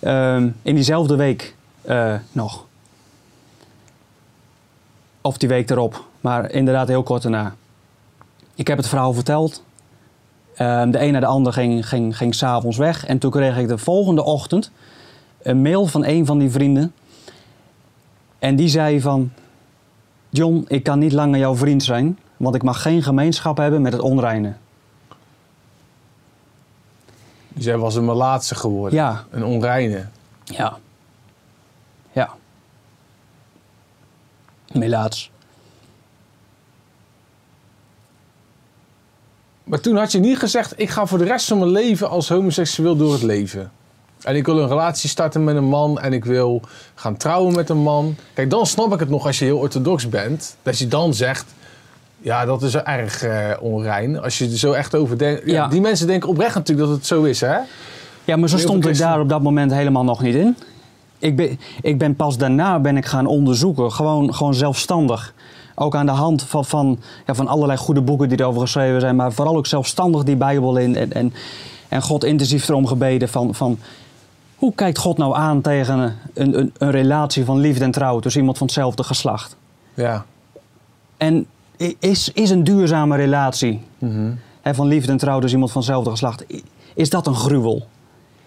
Ehm, 0.00 0.48
in 0.62 0.74
diezelfde 0.74 1.16
week 1.16 1.54
eh, 1.82 2.14
nog. 2.32 2.64
Of 5.20 5.36
die 5.38 5.48
week 5.48 5.70
erop, 5.70 6.04
maar 6.20 6.50
inderdaad 6.50 6.88
heel 6.88 7.02
kort 7.02 7.22
daarna. 7.22 7.54
Ik 8.54 8.66
heb 8.66 8.76
het 8.76 8.88
verhaal 8.88 9.12
verteld. 9.12 9.62
Ehm, 10.54 10.90
de 10.90 11.02
een 11.02 11.12
na 11.12 11.20
de 11.20 11.26
ander 11.26 11.52
ging, 11.52 11.88
ging, 11.88 12.16
ging 12.16 12.34
s'avonds 12.34 12.76
weg. 12.76 13.06
En 13.06 13.18
toen 13.18 13.30
kreeg 13.30 13.58
ik 13.58 13.68
de 13.68 13.78
volgende 13.78 14.24
ochtend 14.24 14.70
een 15.48 15.62
mail 15.62 15.86
van 15.86 16.04
een 16.04 16.26
van 16.26 16.38
die 16.38 16.50
vrienden. 16.50 16.94
En 18.38 18.56
die 18.56 18.68
zei 18.68 19.00
van... 19.00 19.32
John, 20.30 20.64
ik 20.68 20.82
kan 20.82 20.98
niet 20.98 21.12
langer 21.12 21.38
jouw 21.38 21.56
vriend 21.56 21.82
zijn, 21.82 22.18
want 22.36 22.54
ik 22.54 22.62
mag 22.62 22.82
geen 22.82 23.02
gemeenschap 23.02 23.56
hebben 23.56 23.82
met 23.82 23.92
het 23.92 24.02
onreine. 24.02 24.54
Dus 27.48 27.64
jij 27.64 27.78
was 27.78 27.94
een 27.94 28.04
malaatse 28.04 28.54
geworden. 28.54 28.98
Ja, 28.98 29.24
Een 29.30 29.44
onreine. 29.44 30.06
Ja. 30.44 30.78
Ja. 32.12 32.34
Helaas. 34.66 35.30
Maar 39.64 39.80
toen 39.80 39.96
had 39.96 40.12
je 40.12 40.18
niet 40.18 40.38
gezegd, 40.38 40.80
ik 40.80 40.90
ga 40.90 41.06
voor 41.06 41.18
de 41.18 41.24
rest 41.24 41.46
van 41.46 41.58
mijn 41.58 41.70
leven 41.70 42.08
als 42.08 42.28
homoseksueel 42.28 42.96
door 42.96 43.12
het 43.12 43.22
leven. 43.22 43.72
En 44.22 44.36
ik 44.36 44.46
wil 44.46 44.58
een 44.58 44.68
relatie 44.68 45.08
starten 45.08 45.44
met 45.44 45.56
een 45.56 45.68
man 45.68 46.00
en 46.00 46.12
ik 46.12 46.24
wil 46.24 46.60
gaan 46.94 47.16
trouwen 47.16 47.54
met 47.54 47.68
een 47.68 47.82
man. 47.82 48.16
Kijk, 48.34 48.50
dan 48.50 48.66
snap 48.66 48.92
ik 48.92 49.00
het 49.00 49.08
nog 49.08 49.26
als 49.26 49.38
je 49.38 49.44
heel 49.44 49.58
orthodox 49.58 50.08
bent. 50.08 50.56
Dat 50.62 50.78
je 50.78 50.88
dan 50.88 51.14
zegt, 51.14 51.44
ja, 52.18 52.44
dat 52.44 52.62
is 52.62 52.74
erg 52.74 53.22
eh, 53.22 53.50
onrein. 53.60 54.20
Als 54.20 54.38
je 54.38 54.44
er 54.44 54.58
zo 54.58 54.72
echt 54.72 54.94
over 54.94 55.18
denkt. 55.18 55.42
Ja, 55.44 55.52
Ja. 55.52 55.68
Die 55.68 55.80
mensen 55.80 56.06
denken 56.06 56.28
oprecht 56.28 56.54
natuurlijk 56.54 56.88
dat 56.88 56.96
het 56.96 57.06
zo 57.06 57.22
is, 57.22 57.40
hè? 57.40 57.56
Ja, 58.24 58.36
maar 58.36 58.48
zo 58.48 58.56
Heel 58.56 58.64
stond 58.64 58.86
ik 58.86 58.98
daar 58.98 59.20
op 59.20 59.28
dat 59.28 59.42
moment 59.42 59.72
helemaal 59.72 60.04
nog 60.04 60.22
niet 60.22 60.34
in. 60.34 60.56
Ik 61.18 61.36
ben, 61.36 61.60
ik 61.82 61.98
ben 61.98 62.16
pas 62.16 62.36
daarna 62.36 62.78
ben 62.80 62.96
ik 62.96 63.06
gaan 63.06 63.26
onderzoeken, 63.26 63.92
gewoon, 63.92 64.34
gewoon 64.34 64.54
zelfstandig. 64.54 65.34
Ook 65.74 65.94
aan 65.94 66.06
de 66.06 66.12
hand 66.12 66.42
van, 66.42 66.64
van, 66.64 66.98
ja, 67.26 67.34
van 67.34 67.48
allerlei 67.48 67.78
goede 67.78 68.00
boeken 68.00 68.28
die 68.28 68.40
erover 68.40 68.60
geschreven 68.60 69.00
zijn, 69.00 69.16
maar 69.16 69.32
vooral 69.32 69.56
ook 69.56 69.66
zelfstandig 69.66 70.24
die 70.24 70.36
Bijbel 70.36 70.76
in. 70.76 70.96
En, 70.96 71.12
en, 71.12 71.32
en 71.88 72.02
God 72.02 72.24
intensief 72.24 72.68
erom 72.68 72.86
gebeden 72.86 73.28
van, 73.28 73.54
van 73.54 73.78
hoe 74.58 74.74
kijkt 74.74 74.98
God 74.98 75.18
nou 75.18 75.36
aan 75.36 75.60
tegen 75.60 75.98
een, 76.34 76.58
een, 76.58 76.72
een 76.78 76.90
relatie 76.90 77.44
van 77.44 77.58
liefde 77.58 77.84
en 77.84 77.90
trouw 77.90 78.18
tussen 78.18 78.40
iemand 78.40 78.58
van 78.58 78.66
hetzelfde 78.66 79.02
geslacht? 79.02 79.56
Ja. 79.94 80.24
En 81.16 81.46
is, 81.98 82.32
is 82.32 82.50
een 82.50 82.64
duurzame 82.64 83.16
relatie 83.16 83.82
hè, 84.60 84.74
van 84.74 84.86
liefde 84.86 85.12
en 85.12 85.18
trouw, 85.18 85.40
dus 85.40 85.52
iemand 85.52 85.72
van 85.72 85.80
hetzelfde 85.80 86.10
geslacht, 86.10 86.44
is 86.94 87.10
dat 87.10 87.26
een 87.26 87.34
gruwel? 87.34 87.86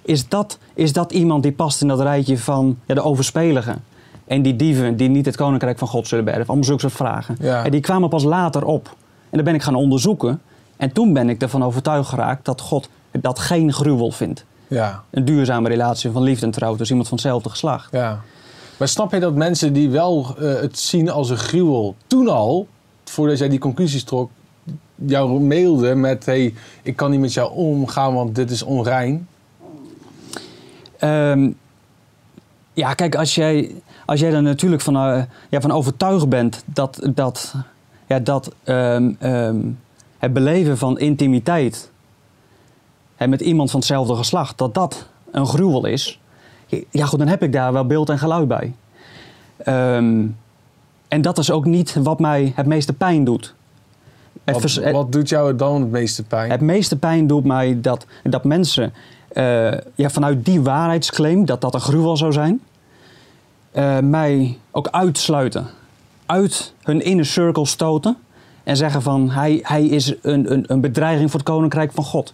Is 0.01 0.27
dat, 0.27 0.57
is 0.73 0.93
dat 0.93 1.11
iemand 1.11 1.43
die 1.43 1.51
past 1.51 1.81
in 1.81 1.87
dat 1.87 1.99
rijtje 2.01 2.37
van 2.37 2.77
ja, 2.85 2.93
de 2.93 3.01
overspeligen? 3.01 3.83
En 4.25 4.41
die 4.41 4.55
dieven 4.55 4.97
die 4.97 5.09
niet 5.09 5.25
het 5.25 5.35
koninkrijk 5.35 5.77
van 5.77 5.87
God 5.87 6.07
zullen 6.07 6.25
beërven? 6.25 6.47
Allemaal 6.47 6.65
zulke 6.65 6.81
soort 6.81 6.93
vragen. 6.93 7.35
Ja. 7.39 7.65
En 7.65 7.71
die 7.71 7.79
kwamen 7.79 8.09
pas 8.09 8.23
later 8.23 8.65
op. 8.65 8.95
En 9.29 9.37
dan 9.37 9.43
ben 9.43 9.53
ik 9.53 9.61
gaan 9.61 9.75
onderzoeken. 9.75 10.41
En 10.77 10.91
toen 10.91 11.13
ben 11.13 11.29
ik 11.29 11.41
ervan 11.41 11.63
overtuigd 11.63 12.09
geraakt 12.09 12.45
dat 12.45 12.61
God 12.61 12.89
dat 13.11 13.39
geen 13.39 13.73
gruwel 13.73 14.11
vindt. 14.11 14.45
Ja, 14.71 15.03
Een 15.09 15.25
duurzame 15.25 15.69
relatie 15.69 16.11
van 16.11 16.23
liefde 16.23 16.45
en 16.45 16.51
trouw, 16.51 16.75
dus 16.75 16.89
iemand 16.89 17.07
van 17.07 17.17
hetzelfde 17.17 17.49
geslacht. 17.49 17.91
ja. 17.91 18.21
Maar 18.77 18.87
snap 18.87 19.11
je 19.11 19.19
dat 19.19 19.35
mensen 19.35 19.73
die 19.73 19.89
wel 19.89 20.35
eh, 20.39 20.53
het 20.53 20.79
zien 20.79 21.09
als 21.09 21.29
een 21.29 21.37
gruwel, 21.37 21.95
toen 22.07 22.27
al, 22.27 22.67
voordat 23.03 23.37
jij 23.37 23.49
die 23.49 23.59
conclusies 23.59 24.03
trok, 24.03 24.29
jou 24.95 25.39
mailden 25.39 25.99
met: 25.99 26.25
hey, 26.25 26.53
ik 26.81 26.95
kan 26.95 27.11
niet 27.11 27.19
met 27.19 27.33
jou 27.33 27.51
omgaan, 27.53 28.13
want 28.13 28.35
dit 28.35 28.51
is 28.51 28.63
onrein? 28.63 29.27
Ehm, 30.97 31.49
ja, 32.73 32.93
kijk, 32.93 33.15
als 33.15 33.35
jij, 33.35 33.75
als 34.05 34.19
jij 34.19 34.33
er 34.33 34.41
natuurlijk 34.41 34.81
van, 34.81 34.95
eh, 34.95 35.23
ja, 35.49 35.61
van 35.61 35.71
overtuigd 35.71 36.29
bent 36.29 36.63
dat, 36.65 37.09
dat, 37.13 37.53
ja, 38.07 38.19
dat 38.19 38.51
ehm, 38.63 39.11
ehm, 39.19 39.59
het 40.17 40.33
beleven 40.33 40.77
van 40.77 40.99
intimiteit 40.99 41.90
hè, 43.21 43.27
met 43.27 43.41
iemand 43.41 43.71
van 43.71 43.79
hetzelfde 43.79 44.15
geslacht, 44.15 44.57
dat 44.57 44.73
dat 44.73 45.07
een 45.31 45.45
gruwel 45.45 45.85
is, 45.85 46.19
ja 46.89 47.05
goed, 47.05 47.19
dan 47.19 47.27
heb 47.27 47.43
ik 47.43 47.51
daar 47.53 47.73
wel 47.73 47.85
beeld 47.85 48.09
en 48.09 48.19
geluid 48.19 48.47
bij. 48.47 48.73
Ehm, 49.57 50.25
en 51.07 51.21
dat 51.21 51.37
is 51.37 51.51
ook 51.51 51.65
niet 51.65 51.95
wat 52.03 52.19
mij 52.19 52.51
het 52.55 52.65
meeste 52.65 52.93
pijn 52.93 53.23
doet. 53.23 53.53
Het 54.43 54.53
Wat, 54.53 54.61
vers- 54.61 54.75
het- 54.75 54.91
wat 54.91 55.11
doet 55.11 55.29
jou 55.29 55.55
dan 55.55 55.81
het 55.81 55.91
meeste 55.91 56.23
pijn? 56.23 56.51
het 56.51 56.61
meeste 56.61 56.97
pijn 56.97 57.27
doet 57.27 57.43
mij 57.45 57.81
dat, 57.81 58.05
dat 58.23 58.43
mensen 58.43 58.93
eh, 59.27 59.71
ja, 59.95 60.09
vanuit 60.09 60.45
die 60.45 60.61
waarheidsclaim, 60.61 61.45
dat 61.45 61.61
dat 61.61 61.73
een 61.73 61.79
gruwel 61.81 62.17
zou 62.17 62.31
zijn, 62.31 62.61
eh, 63.71 63.99
mij 63.99 64.57
ook 64.71 64.87
uitsluiten. 64.87 65.67
Uit 66.25 66.73
hun 66.83 67.01
inner 67.01 67.25
circle 67.25 67.65
stoten 67.65 68.17
en 68.63 68.77
zeggen 68.77 69.01
van 69.01 69.29
hij, 69.29 69.59
hij 69.63 69.85
is 69.85 70.13
een, 70.21 70.51
een, 70.51 70.63
een 70.67 70.81
bedreiging 70.81 71.31
voor 71.31 71.39
het 71.39 71.49
koninkrijk 71.49 71.91
van 71.91 72.03
God. 72.03 72.33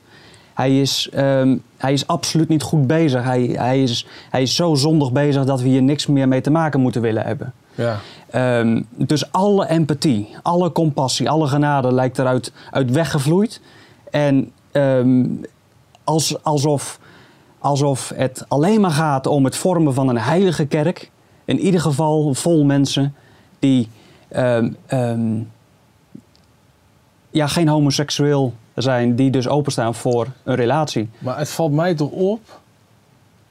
Hij 0.58 0.80
is, 0.82 1.10
ehm, 1.14 1.58
hij 1.78 1.94
is 1.94 2.08
absoluut 2.08 2.48
niet 2.48 2.62
goed 2.62 2.88
bezig. 2.88 3.24
Hij, 3.24 3.42
hij, 3.42 3.84
is, 3.84 4.08
hij 4.30 4.42
is 4.42 4.56
zo 4.56 4.76
zondig 4.76 5.12
bezig 5.12 5.46
dat 5.46 5.62
we 5.62 5.68
hier 5.68 5.82
niks 5.82 6.08
meer 6.08 6.28
mee 6.28 6.42
te 6.42 6.50
maken 6.50 6.80
moeten 6.80 7.02
willen 7.02 7.24
hebben. 7.24 7.54
Ja. 7.76 8.00
Ehm, 8.30 8.82
dus 8.90 9.32
alle 9.32 9.70
empathie, 9.70 10.36
alle 10.42 10.72
compassie, 10.72 11.30
alle 11.30 11.48
genade 11.48 11.94
lijkt 11.94 12.20
eruit 12.20 12.52
uit 12.72 12.92
weggevloeid. 12.92 13.62
En 14.12 14.52
ehm, 14.72 15.26
als, 16.04 16.44
alsof, 16.44 17.00
alsof 17.60 18.12
het 18.16 18.46
alleen 18.48 18.82
maar 18.82 18.92
gaat 18.92 19.28
om 19.28 19.44
het 19.44 19.56
vormen 19.56 19.94
van 19.94 20.08
een 20.08 20.18
heilige 20.20 20.66
kerk. 20.66 21.12
In 21.46 21.60
ieder 21.60 21.82
geval 21.82 22.34
vol 22.34 22.64
mensen 22.64 23.16
die 23.60 23.90
ja, 27.32 27.48
geen 27.48 27.68
homoseksueel 27.68 28.54
zijn, 28.82 29.16
die 29.16 29.32
dus 29.32 29.48
openstaan 29.48 29.96
voor 29.96 30.28
een 30.44 30.56
relatie. 30.56 31.10
Maar 31.20 31.38
het 31.38 31.50
valt 31.50 31.72
mij 31.72 31.96
toch 31.96 32.12
op, 32.12 32.60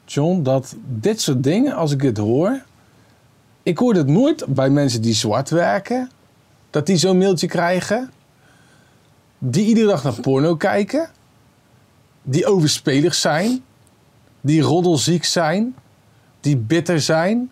John, 0.05 0.41
dat 0.43 0.75
dit 0.85 1.21
soort 1.21 1.43
dingen, 1.43 1.75
als 1.75 1.91
ik 1.91 2.01
het 2.01 2.17
hoor. 2.17 2.61
Ik 3.63 3.77
hoor 3.77 3.93
het 3.93 4.07
nooit 4.07 4.45
bij 4.47 4.69
mensen 4.69 5.01
die 5.01 5.13
zwart 5.13 5.49
werken. 5.49 6.09
Dat 6.69 6.85
die 6.85 6.97
zo'n 6.97 7.17
mailtje 7.17 7.47
krijgen. 7.47 8.11
Die 9.37 9.65
iedere 9.65 9.87
dag 9.87 10.03
naar 10.03 10.13
porno 10.21 10.55
kijken. 10.55 11.09
Die 12.23 12.45
overspelig 12.45 13.15
zijn. 13.15 13.63
Die 14.41 14.61
roddelziek 14.61 15.23
zijn. 15.23 15.75
Die 16.39 16.57
bitter 16.57 17.01
zijn. 17.01 17.51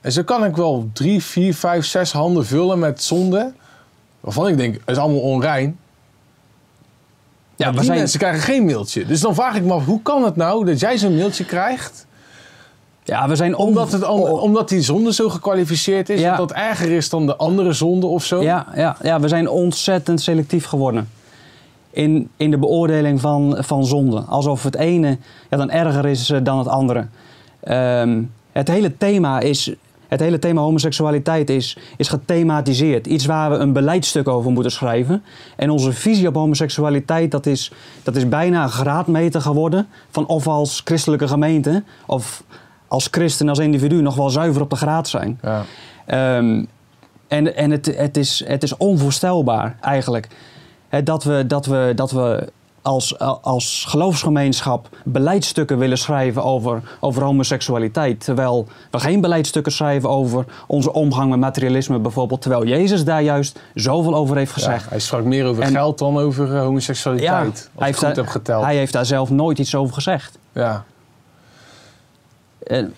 En 0.00 0.12
zo 0.12 0.22
kan 0.22 0.44
ik 0.44 0.56
wel 0.56 0.90
drie, 0.92 1.22
vier, 1.22 1.54
vijf, 1.54 1.86
zes 1.86 2.12
handen 2.12 2.46
vullen 2.46 2.78
met 2.78 3.02
zonde. 3.02 3.52
Waarvan 4.20 4.48
ik 4.48 4.56
denk, 4.56 4.74
het 4.74 4.88
is 4.88 4.96
allemaal 4.96 5.20
onrein. 5.20 5.78
Ja, 7.58 7.64
Maar 7.66 7.74
die 7.74 7.84
zijn, 7.84 7.98
mensen 7.98 8.18
krijgen 8.18 8.40
geen 8.40 8.64
mailtje. 8.64 9.06
Dus 9.06 9.20
dan 9.20 9.34
vraag 9.34 9.56
ik 9.56 9.64
me 9.64 9.72
af, 9.72 9.84
hoe 9.84 10.02
kan 10.02 10.24
het 10.24 10.36
nou 10.36 10.64
dat 10.64 10.80
jij 10.80 10.98
zo'n 10.98 11.14
mailtje 11.16 11.44
krijgt? 11.44 12.06
ja, 13.04 13.28
we 13.28 13.36
zijn 13.36 13.56
on- 13.56 13.66
Omdat, 13.66 13.92
het, 13.92 14.06
omdat 14.40 14.68
die 14.68 14.82
zonde 14.82 15.12
zo 15.12 15.28
gekwalificeerd 15.28 16.08
is? 16.08 16.20
Ja. 16.20 16.36
Dat 16.36 16.48
dat 16.48 16.56
erger 16.56 16.90
is 16.90 17.08
dan 17.08 17.26
de 17.26 17.36
andere 17.36 17.72
zonde 17.72 18.06
of 18.06 18.24
zo? 18.24 18.42
Ja, 18.42 18.66
ja, 18.74 18.96
ja, 19.02 19.20
we 19.20 19.28
zijn 19.28 19.48
ontzettend 19.48 20.20
selectief 20.20 20.64
geworden. 20.64 21.08
In, 21.90 22.28
in 22.36 22.50
de 22.50 22.58
beoordeling 22.58 23.20
van, 23.20 23.56
van 23.60 23.84
zonde. 23.86 24.20
Alsof 24.20 24.62
het 24.62 24.76
ene 24.76 25.18
ja, 25.50 25.56
dan 25.56 25.70
erger 25.70 26.06
is 26.06 26.30
eh, 26.30 26.38
dan 26.42 26.58
het 26.58 26.68
andere. 26.68 27.06
Ehm, 27.60 28.22
het, 28.52 28.68
hele 28.68 28.96
thema 28.96 29.40
is, 29.40 29.72
het 30.08 30.20
hele 30.20 30.38
thema 30.38 30.60
homoseksualiteit 30.60 31.50
is, 31.50 31.78
is 31.96 32.08
gethematiseerd. 32.08 33.06
Iets 33.06 33.26
waar 33.26 33.50
we 33.50 33.56
een 33.56 33.72
beleidstuk 33.72 34.28
over 34.28 34.50
moeten 34.50 34.72
schrijven. 34.72 35.22
En 35.56 35.70
onze 35.70 35.92
visie 35.92 36.28
op 36.28 36.34
homoseksualiteit, 36.34 37.30
dat 37.30 37.46
is, 37.46 37.72
dat 38.02 38.16
is 38.16 38.28
bijna 38.28 38.62
een 38.62 38.70
graadmeter 38.70 39.40
geworden. 39.40 39.86
Van 40.10 40.26
of 40.26 40.44
we 40.44 40.50
als 40.50 40.80
christelijke 40.84 41.28
gemeente 41.28 41.82
of 42.06 42.42
als 42.88 43.08
christen, 43.10 43.48
als 43.48 43.58
individu 43.58 44.02
nog 44.02 44.14
wel 44.14 44.30
zuiver 44.30 44.62
op 44.62 44.70
de 44.70 44.76
graad 44.76 45.08
zijn. 45.08 45.38
Ja. 45.42 45.64
Ehm, 46.06 46.64
en 47.28 47.56
en 47.56 47.70
het, 47.70 47.86
het, 47.96 48.16
is, 48.16 48.44
het 48.46 48.62
is 48.62 48.76
onvoorstelbaar 48.76 49.76
eigenlijk 49.80 50.28
hè, 50.88 51.02
dat 51.02 51.24
we, 51.24 51.44
dat 51.46 51.66
we, 51.66 51.92
dat 51.94 52.10
we 52.10 52.52
als, 52.82 53.18
als 53.42 53.84
geloofsgemeenschap 53.88 54.88
beleidsstukken 55.04 55.78
willen 55.78 55.98
schrijven 55.98 56.44
over, 56.44 56.82
over 57.00 57.22
homoseksualiteit. 57.22 58.24
Terwijl 58.24 58.66
we 58.90 59.00
geen 59.00 59.20
beleidsstukken 59.20 59.72
schrijven 59.72 60.08
over 60.08 60.44
onze 60.66 60.92
omgang 60.92 61.30
met 61.30 61.38
materialisme 61.38 61.98
bijvoorbeeld. 61.98 62.40
Terwijl 62.40 62.66
Jezus 62.66 63.04
daar 63.04 63.22
juist 63.22 63.60
zoveel 63.74 64.14
over 64.14 64.36
heeft 64.36 64.52
gezegd. 64.52 64.82
Ja, 64.82 64.88
hij 64.90 64.98
sprak 64.98 65.24
meer 65.24 65.46
over 65.46 65.62
En- 65.62 65.70
geld 65.70 65.98
dan 65.98 66.18
over 66.18 66.54
eh, 66.54 66.60
homoseksualiteit. 66.60 67.70
Ja, 67.72 67.78
hij 67.78 67.86
heeft, 67.86 68.00
daar, 68.00 68.26
geteld. 68.28 68.64
hij 68.64 68.76
heeft 68.76 68.92
daar 68.92 69.06
zelf 69.06 69.30
nooit 69.30 69.58
iets 69.58 69.74
over 69.74 69.94
gezegd. 69.94 70.38
Ja. 70.52 70.84
En, 72.66 72.94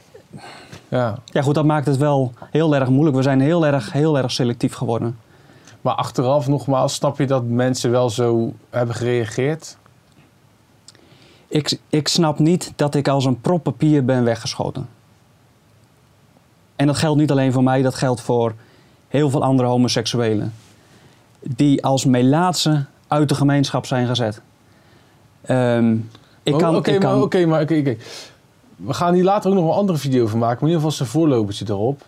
Ja. 0.89 1.19
ja 1.25 1.43
goed, 1.43 1.55
dat 1.55 1.65
maakt 1.65 1.87
het 1.87 1.97
wel 1.97 2.33
heel 2.51 2.75
erg 2.75 2.89
moeilijk. 2.89 3.17
We 3.17 3.23
zijn 3.23 3.41
heel 3.41 3.67
erg, 3.67 3.93
heel 3.93 4.19
erg 4.19 4.31
selectief 4.31 4.75
geworden. 4.75 5.19
Maar 5.81 5.95
achteraf 5.95 6.49
nogmaals, 6.49 6.95
snap 6.95 7.19
je 7.19 7.27
dat 7.27 7.45
mensen 7.45 7.91
wel 7.91 8.11
zo 8.11 8.53
hebben 8.71 8.95
gereageerd? 8.95 9.77
Ik, 11.49 11.79
ik 11.89 12.09
snap 12.09 12.39
niet 12.39 12.73
dat 12.77 12.95
ik 12.95 13.09
als 13.09 13.25
een 13.25 13.41
prop 13.41 13.63
papier 13.63 14.05
ben 14.05 14.25
weggeschoten. 14.25 14.89
En 16.77 16.87
dat 16.87 16.97
geldt 16.97 17.19
niet 17.19 17.31
alleen 17.31 17.53
voor 17.53 17.63
mij, 17.63 17.83
dat 17.83 17.95
geldt 17.95 18.21
voor 18.21 18.55
heel 19.09 19.31
veel 19.31 19.43
andere 19.43 19.69
homoseksuelen. 19.69 20.55
Die 21.41 21.85
als 21.85 22.05
melaatse 22.05 22.85
uit 23.07 23.29
de 23.29 23.35
gemeenschap 23.35 23.87
zijn 23.87 24.07
gezet. 24.07 24.41
Ehm, 25.43 25.97
ik 26.43 26.59
kan, 26.59 26.77
Oké, 26.77 26.99
maar, 26.99 27.21
oké, 27.21 27.47
maar. 27.47 27.67
We 28.77 28.95
gaan 28.95 29.15
hier 29.15 29.25
later 29.25 29.51
ook 29.51 29.57
nog 29.57 29.65
een 29.65 29.79
andere 29.79 29.99
video 29.99 30.27
van 30.27 30.39
maken. 30.39 30.59
Maar 30.61 30.71
in 30.71 30.77
ieder 30.77 30.91
geval 30.91 31.07
zijn 31.07 31.09
voorlopertje 31.09 31.65
erop. 31.69 32.03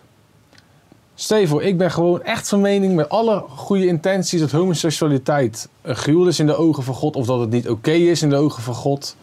Stel 1.23 1.37
je 1.37 1.47
voor, 1.47 1.63
ik 1.63 1.77
ben 1.77 1.91
gewoon 1.91 2.23
echt 2.23 2.49
van 2.49 2.61
mening 2.61 2.95
met 2.95 3.09
alle 3.09 3.43
goede 3.49 3.85
intenties 3.85 4.39
dat 4.39 4.51
homoseksualiteit 4.51 5.69
een 5.81 5.95
gruwel 5.95 6.27
is 6.27 6.39
in 6.39 6.45
de 6.45 6.55
ogen 6.55 6.83
van 6.83 6.93
God. 6.93 7.15
Of 7.15 7.25
dat 7.25 7.39
het 7.39 7.49
niet 7.49 7.69
oké 7.69 7.91
is 7.91 8.21
in 8.21 8.29
de 8.29 8.35
ogen 8.35 8.63
van 8.63 8.73
God. 8.73 9.15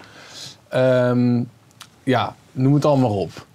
Ehm, 0.69 1.43
ja, 2.03 2.37
noem 2.53 2.75
het 2.75 2.85
allemaal 2.85 3.19
op. 3.19 3.47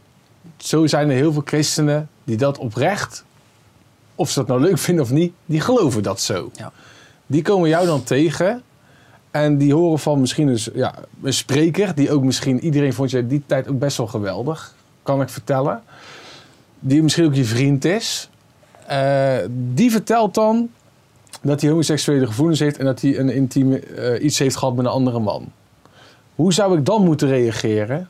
Zo 0.58 0.88
zijn 0.88 1.10
er 1.10 1.16
heel 1.16 1.34
veel 1.34 1.42
christenen 1.46 2.10
die 2.24 2.38
dat 2.38 2.58
oprecht, 2.58 3.24
of 4.16 4.30
ze 4.30 4.40
dat 4.40 4.48
nou 4.48 4.62
leuk 4.62 4.78
vinden 4.78 5.04
of 5.04 5.12
niet, 5.12 5.34
die 5.46 5.62
geloven 5.62 6.04
dat 6.04 6.22
zo. 6.22 6.50
Ja. 6.54 6.72
Die 7.26 7.42
komen 7.42 7.70
jou 7.70 7.86
dan 7.86 8.04
tegen 8.04 8.64
en 9.32 9.58
die 9.58 9.74
horen 9.74 10.00
van 10.00 10.20
misschien 10.20 10.48
een, 10.48 10.60
ja, 10.74 10.96
een 11.24 11.34
spreker, 11.34 11.96
die 11.96 12.12
ook 12.12 12.24
misschien, 12.24 12.60
iedereen 12.60 12.94
vond 12.94 13.12
je 13.12 13.28
die 13.28 13.44
tijd 13.46 13.68
ook 13.68 13.80
best 13.80 13.98
wel 13.98 14.08
geweldig, 14.08 14.76
kan 15.04 15.22
ik 15.22 15.30
vertellen. 15.30 15.84
Die 16.80 17.04
misschien 17.04 17.26
ook 17.26 17.36
je 17.36 17.46
vriend 17.46 17.86
is. 17.86 18.30
Eh, 18.88 19.38
die 19.74 19.92
vertelt 19.92 20.34
dan 20.34 20.70
dat 21.42 21.62
hij 21.62 21.70
homoseksuele 21.70 22.26
gevoelens 22.26 22.60
heeft 22.60 22.78
en 22.78 22.86
dat 22.86 23.02
hij 23.02 23.20
een 23.20 23.30
intieme 23.30 23.80
eh, 23.80 24.24
iets 24.24 24.40
heeft 24.40 24.56
gehad 24.56 24.76
met 24.76 24.86
een 24.86 24.92
andere 24.92 25.20
man. 25.20 25.52
Hoe 26.36 26.54
zou 26.54 26.78
ik 26.78 26.86
dan 26.86 27.04
moeten 27.04 27.28
reageren? 27.28 28.10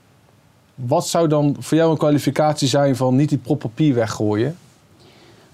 Wat 0.75 1.07
zou 1.07 1.27
dan 1.27 1.55
voor 1.59 1.77
jou 1.77 1.91
een 1.91 1.97
kwalificatie 1.97 2.67
zijn 2.67 2.95
van 2.95 3.15
niet 3.15 3.29
die 3.29 3.37
prop 3.37 3.59
papier 3.59 3.93
weggooien? 3.93 4.57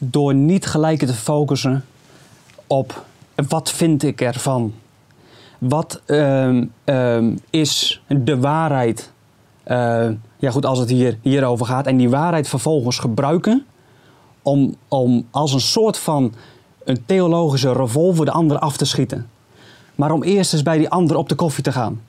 door 0.03 0.33
niet 0.33 0.65
gelijk 0.65 0.99
te 0.99 1.13
focussen 1.13 1.85
op 2.67 3.05
wat 3.47 3.71
vind 3.71 4.03
ik 4.03 4.21
ervan. 4.21 4.73
Wat 5.57 6.01
ehm, 6.05 6.65
ehm, 6.83 7.35
is 7.49 8.01
de 8.07 8.39
waarheid? 8.39 9.11
Eh, 9.63 10.09
ja 10.37 10.51
goed, 10.51 10.65
als 10.65 10.79
het 10.79 10.89
hier, 10.89 11.17
hierover 11.21 11.65
gaat. 11.65 11.87
En 11.87 11.97
die 11.97 12.09
waarheid 12.09 12.47
vervolgens 12.47 12.99
gebruiken 12.99 13.65
om, 14.41 14.75
om 14.87 15.25
als 15.31 15.53
een 15.53 15.59
soort 15.59 15.97
van 15.97 16.33
een 16.83 17.03
theologische 17.05 17.73
revolver 17.73 18.25
de 18.25 18.31
ander 18.31 18.59
af 18.59 18.77
te 18.77 18.85
schieten. 18.85 19.29
Maar 19.95 20.11
om 20.11 20.23
eerst 20.23 20.53
eens 20.53 20.63
bij 20.63 20.77
die 20.77 20.89
ander 20.89 21.17
op 21.17 21.29
de 21.29 21.35
koffie 21.35 21.63
te 21.63 21.71
gaan. 21.71 22.01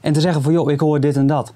En 0.00 0.12
te 0.12 0.20
zeggen 0.20 0.42
van, 0.42 0.52
joh, 0.52 0.70
ik 0.70 0.80
hoor 0.80 1.00
dit 1.00 1.16
en 1.16 1.26
dat. 1.26 1.52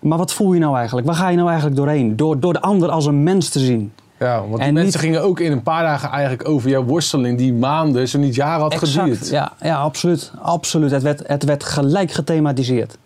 Maar 0.00 0.18
wat 0.18 0.32
voel 0.32 0.52
je 0.52 0.60
nou 0.60 0.76
eigenlijk? 0.76 1.06
Waar 1.06 1.16
ga 1.16 1.28
je 1.28 1.36
nou 1.36 1.48
eigenlijk 1.48 1.76
doorheen? 1.76 2.16
Door, 2.16 2.40
door 2.40 2.52
de 2.52 2.60
ander 2.60 2.90
als 2.90 3.06
een 3.06 3.22
mens 3.22 3.48
te 3.48 3.58
zien. 3.58 3.92
Ja, 4.18 4.40
want 4.40 4.56
die 4.56 4.60
En 4.66 4.74
mensen 4.74 4.84
niet- 4.84 4.96
gingen 4.96 5.22
ook 5.22 5.40
in 5.40 5.52
een 5.52 5.62
paar 5.62 5.82
dagen 5.82 6.08
eigenlijk 6.10 6.48
over 6.48 6.70
jouw 6.70 6.84
worsteling 6.84 7.38
die 7.38 7.52
maanden, 7.52 8.08
zo 8.08 8.18
niet 8.18 8.34
jaren 8.34 8.60
had 8.60 8.72
Exact. 8.72 8.92
geduurd. 9.08 9.28
Ja, 9.28 9.52
ja 9.60 9.76
absoluut. 9.76 10.32
absoluut. 10.42 10.90
Het, 10.90 11.02
werd, 11.02 11.22
het 11.26 11.44
werd 11.44 11.64
gelijk 11.64 12.10
gethematiseerd. 12.12 12.98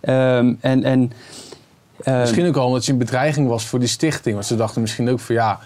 Ehm, 0.00 0.54
en, 0.60 0.84
en, 0.84 1.12
Misschien 2.04 2.46
ook 2.46 2.56
al 2.56 2.66
omdat 2.66 2.86
je 2.86 2.92
een 2.92 2.98
bedreiging 2.98 3.48
was 3.48 3.66
voor 3.66 3.78
die 3.78 3.88
stichting. 3.88 4.34
Want 4.34 4.46
ze 4.46 4.56
dachten 4.56 4.80
misschien 4.80 5.08
ook 5.10 5.20
van 5.20 5.34
ja, 5.34 5.58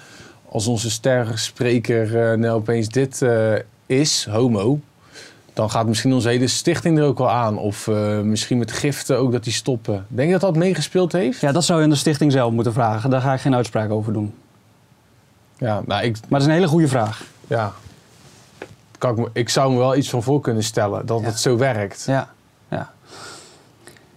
als 0.49 0.67
onze 0.67 0.91
sterrenspreker 0.91 2.31
eh 2.33 2.39
nou 2.39 2.55
opeens 2.55 2.89
dit 2.89 3.23
eh, 3.23 3.53
is, 3.87 4.27
homo, 4.31 4.81
dan 5.53 5.71
gaat 5.71 5.87
misschien 5.87 6.13
onze 6.13 6.29
hele 6.29 6.47
stichting 6.47 6.99
er 6.99 7.05
ook 7.05 7.19
wel 7.19 7.31
aan. 7.31 7.59
Of 7.59 7.89
eh, 7.89 8.21
misschien 8.21 8.59
met 8.59 8.73
giften 8.73 9.19
ook 9.19 9.33
dat 9.33 9.45
die 9.45 9.53
stoppen. 9.53 10.07
Denk 10.09 10.27
je 10.27 10.33
dat 10.39 10.41
dat 10.53 10.57
meegespeeld 10.57 11.13
heeft? 11.13 11.41
ja, 11.41 11.53
dat 11.53 11.65
zou 11.65 11.79
je 11.79 11.85
aan 11.85 11.91
de 11.91 11.97
stichting 11.97 12.33
zelf 12.33 12.53
moeten 12.53 12.73
vragen. 12.73 13.11
Daar 13.11 13.21
ga 13.21 13.33
ik 13.35 13.41
geen 13.41 13.55
uitspraak 13.55 13.91
over 13.91 14.13
doen. 14.13 14.35
Ja, 15.59 15.83
nou, 15.87 16.03
ik, 16.05 16.13
Maar 16.21 16.29
dat 16.31 16.41
is 16.41 16.47
een 16.47 16.53
hele 16.53 16.67
goede 16.69 16.89
vraag. 16.89 17.23
ja. 17.47 17.73
Kan 18.99 19.11
ik, 19.11 19.17
me- 19.19 19.29
ik 19.33 19.49
zou 19.49 19.73
me 19.73 19.79
wel 19.79 19.97
iets 19.97 20.11
van 20.11 20.23
voor 20.23 20.41
kunnen 20.41 20.63
stellen 20.63 21.07
dat 21.07 21.21
Ja. 21.21 21.27
het 21.27 21.41
zo 21.41 21.57
werkt. 21.57 22.05
Ja, 22.07 22.29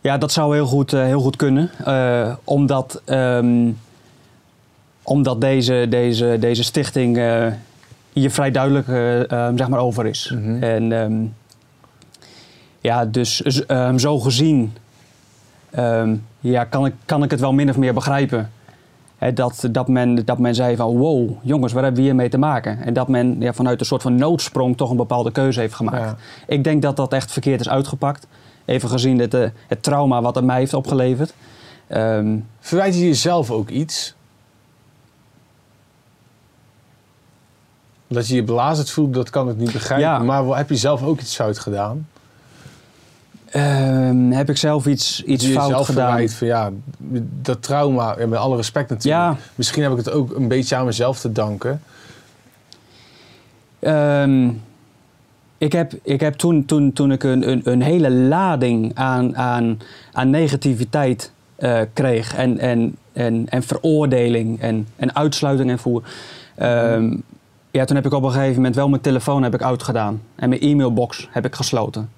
ja. 0.06 0.18
dat 0.18 0.32
zou 0.32 0.54
heel 0.56 0.66
goed, 0.66 0.94
eh, 0.94 1.04
heel 1.04 1.22
goed 1.22 1.36
kunnen. 1.36 1.70
Eh, 1.86 2.34
omdat 2.44 3.02
ehm, 3.06 3.72
omdat 5.06 5.42
deze, 5.42 5.86
deze, 5.90 6.38
deze 6.40 6.64
stichting 6.64 7.18
eh, 7.18 7.48
hier 8.14 8.32
vrij 8.32 8.52
duidelijk 8.52 8.88
eh, 8.88 9.32
ehm, 9.32 9.58
zeg 9.58 9.68
maar 9.68 9.80
over 9.80 10.06
is. 10.06 10.32
Mhm. 10.36 10.64
En 10.64 10.92
ehm, 10.92 11.14
ja, 12.82 13.06
dus 13.06 13.36
zo 13.96 14.20
gezien 14.20 14.74
ja, 16.40 16.64
kan, 16.64 16.86
ik, 16.86 16.94
kan 17.06 17.24
ik 17.24 17.32
het 17.32 17.40
wel 17.40 17.54
min 17.54 17.70
of 17.70 17.78
meer 17.78 17.94
begrijpen. 17.94 18.52
Hè, 19.18 19.34
dat, 19.34 19.68
dat, 19.72 19.88
men, 19.88 20.26
dat 20.26 20.40
men 20.40 20.56
zei 20.56 20.76
van 20.76 20.98
wow, 20.98 21.30
jongens, 21.42 21.74
waar 21.74 21.84
hebben 21.84 22.02
we 22.02 22.08
hiermee 22.08 22.30
te 22.30 22.38
maken? 22.38 22.82
En 22.82 22.94
dat 22.94 23.08
men 23.08 23.36
ja, 23.40 23.54
vanuit 23.54 23.80
een 23.80 23.86
soort 23.86 24.02
van 24.02 24.16
noodsprong 24.16 24.78
toch 24.78 24.90
een 24.90 24.98
bepaalde 24.98 25.32
keuze 25.32 25.60
heeft 25.60 25.74
gemaakt. 25.74 25.98
Ja. 25.98 26.16
Ik 26.48 26.64
denk 26.64 26.82
dat 26.82 26.96
dat 26.96 27.14
echt 27.14 27.32
verkeerd 27.32 27.60
is 27.60 27.70
uitgepakt. 27.70 28.28
Even 28.66 28.90
gezien 28.90 29.20
het, 29.20 29.34
eh, 29.34 29.50
het 29.68 29.84
trauma 29.84 30.22
wat 30.22 30.36
het 30.36 30.44
mij 30.44 30.58
heeft 30.58 30.74
opgeleverd. 30.74 31.34
Ehm, 31.88 32.38
Verwijt 32.60 32.96
je 32.96 33.06
jezelf 33.06 33.52
ook 33.52 33.70
iets? 33.70 34.14
Dat 38.08 38.28
je 38.28 38.36
je 38.36 38.44
belazerd 38.44 38.90
voelt, 38.90 39.14
dat 39.14 39.30
kan 39.30 39.50
ik 39.50 39.58
niet 39.58 39.72
begrijpen. 39.72 40.08
Ja. 40.08 40.20
Maar 40.20 40.58
heb 40.58 40.70
je 40.70 40.76
zelf 40.76 41.04
ook 41.04 41.20
iets 41.20 41.36
fout 41.36 41.60
gedaan? 41.60 42.08
ehm, 43.56 44.32
heb 44.32 44.50
ik 44.50 44.58
zelf 44.58 44.86
iets, 44.86 45.24
iets 45.24 45.46
je 45.46 45.52
fout 45.52 45.68
jezelf 45.68 45.86
gedaan? 45.86 46.08
verwijt 46.08 46.34
van 46.34 46.48
ja, 46.48 46.72
dat 47.42 47.64
trauma, 47.64 48.16
ja, 48.20 48.28
met 48.28 48.40
alle 48.40 48.56
respect 48.56 48.90
natuurlijk. 48.90 49.24
Ja. 49.24 49.38
Misschien 49.56 49.84
heb 49.84 49.92
ik 49.92 49.98
het 49.98 50.12
ook 50.12 50.36
een 50.36 50.48
beetje 50.48 50.76
aan 50.76 50.86
mezelf 50.86 51.20
te 51.20 51.32
danken. 51.32 51.82
Ehm, 53.80 54.50
ik 55.66 55.72
heb, 55.72 55.94
ik 56.04 56.20
heb 56.20 56.34
toen, 56.34 56.66
toen, 56.66 56.94
toen 56.94 57.12
ik 57.12 57.24
een, 57.24 57.50
een, 57.50 57.62
een 57.64 57.82
hele 57.82 58.12
lading 58.12 58.92
aan, 58.96 59.38
aan, 59.38 59.80
aan 60.12 60.30
negativiteit 60.30 61.32
eh, 61.56 61.82
kreeg 61.94 62.36
en, 62.36 62.60
en, 62.60 62.96
en, 63.14 63.46
en 63.50 63.64
veroordeling 63.64 64.60
en, 64.62 64.88
en 64.96 65.16
uitsluiting 65.16 65.70
en 65.70 65.80
voer. 65.80 66.04
ehm, 66.56 67.16
ja, 67.72 67.86
toen 67.86 67.96
heb 67.96 68.06
ik 68.06 68.14
op 68.14 68.24
een 68.24 68.32
gegeven 68.32 68.56
moment 68.56 68.76
wel 68.76 68.90
mijn 68.90 69.02
telefoon 69.02 69.44
heb 69.44 69.54
ik 69.54 69.62
uitgedaan 69.62 70.22
en 70.36 70.50
mijn 70.50 70.62
e-mailbox 70.62 71.28
heb 71.32 71.46
ik 71.46 71.56
gesloten. 71.56 72.10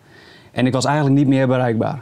En 0.51 0.65
ik 0.65 0.73
was 0.73 0.86
eigenlijk 0.86 1.15
niet 1.15 1.27
meer 1.27 1.47
bereikbaar. 1.47 1.99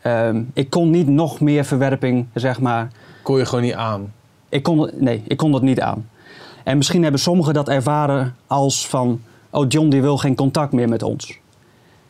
Ehm, 0.00 0.42
ik 0.52 0.70
kon 0.70 0.90
niet 0.90 1.08
nog 1.08 1.40
meer 1.40 1.64
verwerping, 1.64 2.26
zeg 2.34 2.60
maar, 2.60 2.88
Kon 3.22 3.38
je 3.38 3.44
gewoon 3.44 3.64
niet 3.64 3.74
aan. 3.74 4.12
ik 4.48 4.62
kon, 4.62 4.90
nee, 4.94 5.22
ik 5.26 5.36
kon 5.36 5.52
dat 5.52 5.62
niet 5.62 5.80
aan. 5.80 6.08
En 6.64 6.76
misschien 6.76 7.02
hebben 7.02 7.20
sommigen 7.20 7.54
dat 7.54 7.68
ervaren 7.68 8.36
als 8.46 8.88
van... 8.88 9.20
Oh, 9.54 9.64
John 9.68 9.88
die 9.88 10.00
wil 10.02 10.16
geen 10.16 10.34
contact 10.34 10.72
meer 10.72 10.88
met 10.88 11.02
ons. 11.02 11.38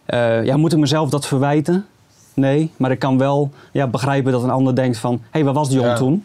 Eh, 0.04 0.44
ja, 0.44 0.56
moet 0.56 0.72
ik 0.72 0.78
mezelf 0.78 1.10
dat 1.10 1.26
verwijten? 1.26 1.86
Nee, 2.34 2.70
maar 2.76 2.90
ik 2.90 2.98
kan 2.98 3.18
wel 3.18 3.50
ja, 3.72 3.86
begrijpen 3.86 4.32
dat 4.32 4.42
een 4.42 4.50
ander 4.50 4.74
denkt 4.74 4.98
van... 4.98 5.12
Hé, 5.14 5.18
hey, 5.30 5.44
waar 5.44 5.54
was 5.54 5.72
John 5.72 5.86
Ja. 5.86 5.94
toen? 5.96 6.24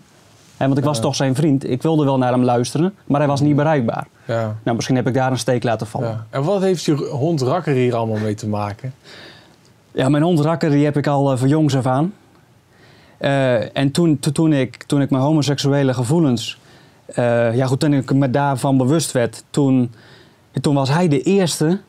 Want 0.57 0.77
ik 0.77 0.83
was 0.83 0.95
Ja. 0.97 1.01
toch 1.03 1.15
zijn 1.15 1.35
vriend. 1.35 1.69
Ik 1.69 1.81
wilde 1.81 2.05
wel 2.05 2.17
naar 2.17 2.31
hem 2.31 2.43
luisteren, 2.43 2.93
maar 3.05 3.19
hij 3.19 3.29
was 3.29 3.41
niet 3.41 3.55
bereikbaar. 3.55 4.07
Ja. 4.25 4.55
Nou, 4.63 4.75
misschien 4.75 4.95
heb 4.95 5.07
ik 5.07 5.13
daar 5.13 5.31
een 5.31 5.37
steek 5.37 5.63
laten 5.63 5.87
vallen. 5.87 6.09
ja. 6.09 6.25
En 6.29 6.43
wat 6.43 6.61
heeft 6.61 6.83
je 6.83 6.93
hond 6.95 7.41
Rakker 7.41 7.73
hier 7.73 7.95
allemaal 7.95 8.17
mee 8.19 8.33
te 8.35 8.47
maken? 8.47 8.93
Ja, 9.91 10.09
mijn 10.09 10.23
hond 10.23 10.39
Rakker 10.39 10.69
die 10.69 10.85
heb 10.85 10.97
ik 10.97 11.07
al 11.07 11.31
eh, 11.31 11.37
van 11.37 11.47
jongs 11.47 11.75
af 11.75 11.85
aan. 11.85 12.13
Eh, 13.17 13.77
en 13.77 13.91
toen, 13.91 14.19
to- 14.19 14.31
toen, 14.31 14.53
ik, 14.53 14.83
toen 14.83 15.01
ik 15.01 15.09
mijn 15.09 15.23
homoseksuele 15.23 15.93
gevoelens... 15.93 16.59
ja 17.53 17.65
goed, 17.65 17.79
toen 17.79 17.93
ik 17.93 18.13
me 18.13 18.29
daarvan 18.29 18.77
bewust 18.77 19.11
werd... 19.11 19.43
Toen, 19.49 19.91
toen 20.61 20.75
was 20.75 20.89
hij 20.89 21.07
de 21.07 21.21
eerste 21.21 21.79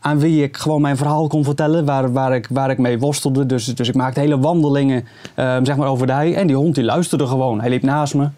aan 0.00 0.18
wie 0.18 0.42
ik 0.42 0.56
gewoon 0.56 0.80
mijn 0.80 0.96
verhaal 0.96 1.26
kon 1.26 1.44
vertellen... 1.44 1.84
waar, 1.84 2.12
waar, 2.12 2.34
ik, 2.34 2.46
waar 2.50 2.70
ik 2.70 2.78
mee 2.78 2.98
worstelde. 2.98 3.46
Dus, 3.46 3.64
dus 3.64 3.88
ik 3.88 3.94
maakte 3.94 4.20
hele 4.20 4.38
wandelingen 4.38 5.06
eh, 5.34 5.56
zeg 5.62 5.76
maar 5.76 5.88
over 5.88 6.06
de 6.06 6.12
hei. 6.12 6.34
En 6.34 6.46
die 6.46 6.56
hond 6.56 6.74
die 6.74 6.84
luisterde 6.84 7.26
gewoon. 7.26 7.60
Hij 7.60 7.70
liep 7.70 7.82
naast 7.82 8.14
me. 8.14 8.28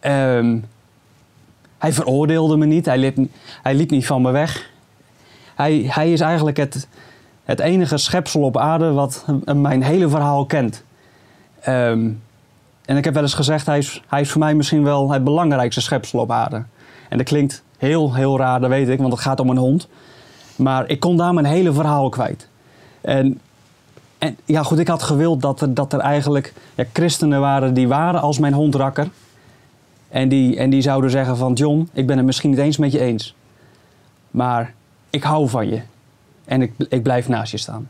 Ehm, 0.00 0.58
hij 1.78 1.92
veroordeelde 1.92 2.56
me 2.56 2.66
niet. 2.66 2.86
Hij 2.86 2.98
liep, 2.98 3.18
hij 3.62 3.74
liep 3.74 3.90
niet 3.90 4.06
van 4.06 4.22
me 4.22 4.30
weg. 4.30 4.70
Hij, 5.54 5.84
hij 5.88 6.12
is 6.12 6.20
eigenlijk 6.20 6.56
het, 6.56 6.88
het 7.44 7.60
enige 7.60 7.96
schepsel 7.96 8.42
op 8.42 8.56
aarde 8.56 8.92
wat 8.92 9.24
mijn 9.54 9.82
hele 9.82 10.08
verhaal 10.08 10.46
kent. 10.46 10.84
Ehm, 11.60 12.10
en 12.84 12.96
ik 12.96 13.04
heb 13.04 13.14
wel 13.14 13.22
eens 13.22 13.34
gezegd, 13.34 13.66
hij 13.66 13.78
is, 13.78 14.02
hij 14.08 14.20
is 14.20 14.30
voor 14.30 14.40
mij 14.40 14.54
misschien 14.54 14.82
wel 14.82 15.12
het 15.12 15.24
belangrijkste 15.24 15.80
schepsel 15.80 16.18
op 16.18 16.30
aarde. 16.30 16.62
En 17.08 17.18
dat 17.18 17.26
klinkt 17.26 17.62
heel, 17.80 18.14
heel 18.14 18.38
raar, 18.38 18.60
dat 18.60 18.70
weet 18.70 18.88
ik, 18.88 18.98
want 18.98 19.12
het 19.12 19.22
gaat 19.22 19.40
om 19.40 19.50
een 19.50 19.56
hond. 19.56 19.88
Maar 20.56 20.88
ik 20.88 21.00
kon 21.00 21.16
daar 21.16 21.34
mijn 21.34 21.46
hele 21.46 21.72
verhaal 21.72 22.08
kwijt. 22.08 22.48
En, 23.00 23.40
en 24.18 24.36
ja, 24.44 24.62
goed, 24.62 24.78
ik 24.78 24.88
had 24.88 25.02
gewild 25.02 25.42
dat 25.42 25.60
er, 25.60 25.74
dat 25.74 25.92
er 25.92 25.98
eigenlijk 25.98 26.52
ja, 26.74 26.84
christenen 26.92 27.40
waren 27.40 27.74
die 27.74 27.88
waren 27.88 28.20
als 28.20 28.38
mijn 28.38 28.52
hond 28.52 28.74
Rakker. 28.74 29.08
En 30.08 30.28
die, 30.28 30.56
en 30.56 30.70
die 30.70 30.82
zouden 30.82 31.10
zeggen 31.10 31.36
van, 31.36 31.52
John, 31.52 31.88
ik 31.92 32.06
ben 32.06 32.16
het 32.16 32.26
misschien 32.26 32.50
niet 32.50 32.58
eens 32.58 32.76
met 32.76 32.92
je 32.92 33.00
eens. 33.00 33.34
Maar 34.30 34.74
ik 35.10 35.22
hou 35.22 35.48
van 35.48 35.68
je. 35.68 35.80
En 36.44 36.62
ik, 36.62 36.72
ik 36.88 37.02
blijf 37.02 37.28
naast 37.28 37.52
je 37.52 37.58
staan. 37.58 37.88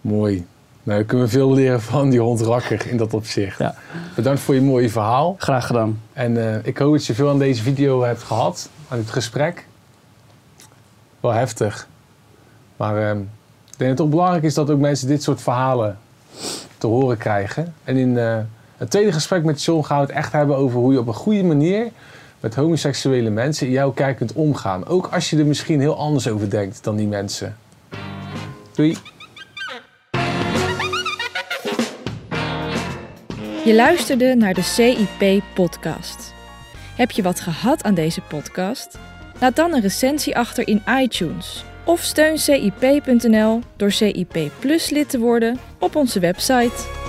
Mooi. 0.00 0.46
Nou, 0.88 1.00
dan 1.00 1.08
kunnen 1.08 1.26
we 1.26 1.32
veel 1.32 1.52
leren 1.52 1.80
van 1.80 2.10
die 2.10 2.20
hond 2.20 2.40
Rakker 2.40 2.86
in 2.86 2.96
dat 2.96 3.14
opzicht. 3.14 3.58
Ja. 3.58 3.74
Bedankt 4.14 4.40
voor 4.40 4.54
je 4.54 4.60
mooie 4.60 4.90
verhaal. 4.90 5.36
Graag 5.38 5.66
gedaan. 5.66 6.00
En 6.12 6.54
eh, 6.54 6.66
ik 6.66 6.78
hoop 6.78 6.92
dat 6.92 7.06
je 7.06 7.14
veel 7.14 7.28
aan 7.28 7.38
deze 7.38 7.62
video 7.62 8.02
hebt 8.02 8.22
gehad, 8.22 8.68
aan 8.88 8.98
dit 8.98 9.10
gesprek. 9.10 9.66
Wel 11.20 11.32
heftig. 11.32 11.88
Maar 12.76 13.08
ehm, 13.08 13.18
ik 13.18 13.76
denk 13.76 13.78
dat 13.78 13.88
het 13.88 14.00
ook 14.00 14.10
belangrijk 14.10 14.42
is 14.42 14.54
dat 14.54 14.70
ook 14.70 14.78
mensen 14.78 15.08
dit 15.08 15.22
soort 15.22 15.40
verhalen 15.40 15.98
te 16.78 16.86
horen 16.86 17.16
krijgen. 17.16 17.74
En 17.84 17.96
in 17.96 18.18
eh, 18.18 18.38
het 18.76 18.90
tweede 18.90 19.12
gesprek 19.12 19.44
met 19.44 19.62
John 19.62 19.84
gaan 19.84 20.00
we 20.00 20.06
het 20.06 20.14
echt 20.14 20.32
hebben 20.32 20.56
over 20.56 20.80
hoe 20.80 20.92
je 20.92 20.98
op 20.98 21.06
een 21.06 21.14
goede 21.14 21.44
manier 21.44 21.88
met 22.40 22.54
homoseksuele 22.54 23.30
mensen 23.30 23.66
in 23.66 23.72
jouw 23.72 23.90
kerk 23.90 24.16
kunt 24.16 24.32
omgaan. 24.32 24.86
Ook 24.86 25.08
als 25.12 25.30
je 25.30 25.38
er 25.38 25.46
misschien 25.46 25.80
heel 25.80 25.96
anders 25.96 26.28
over 26.28 26.50
denkt 26.50 26.84
dan 26.84 26.96
die 26.96 27.06
mensen. 27.06 27.56
Doei! 28.74 28.96
Je 33.68 33.74
luisterde 33.74 34.34
naar 34.34 34.54
de 34.54 34.62
CIP-podcast. 34.62 36.34
Heb 36.96 37.10
je 37.10 37.22
wat 37.22 37.40
gehad 37.40 37.82
aan 37.82 37.94
deze 37.94 38.20
podcast? 38.20 38.98
Laat 39.40 39.56
dan 39.56 39.74
een 39.74 39.80
recensie 39.80 40.36
achter 40.36 40.68
in 40.68 40.82
iTunes. 41.00 41.64
Of 41.84 42.02
steun 42.02 42.38
CIP.nl 42.38 43.60
door 43.76 43.90
CIP 43.90 44.50
Plus 44.58 44.90
lid 44.90 45.10
te 45.10 45.18
worden 45.18 45.58
op 45.78 45.96
onze 45.96 46.20
website. 46.20 47.07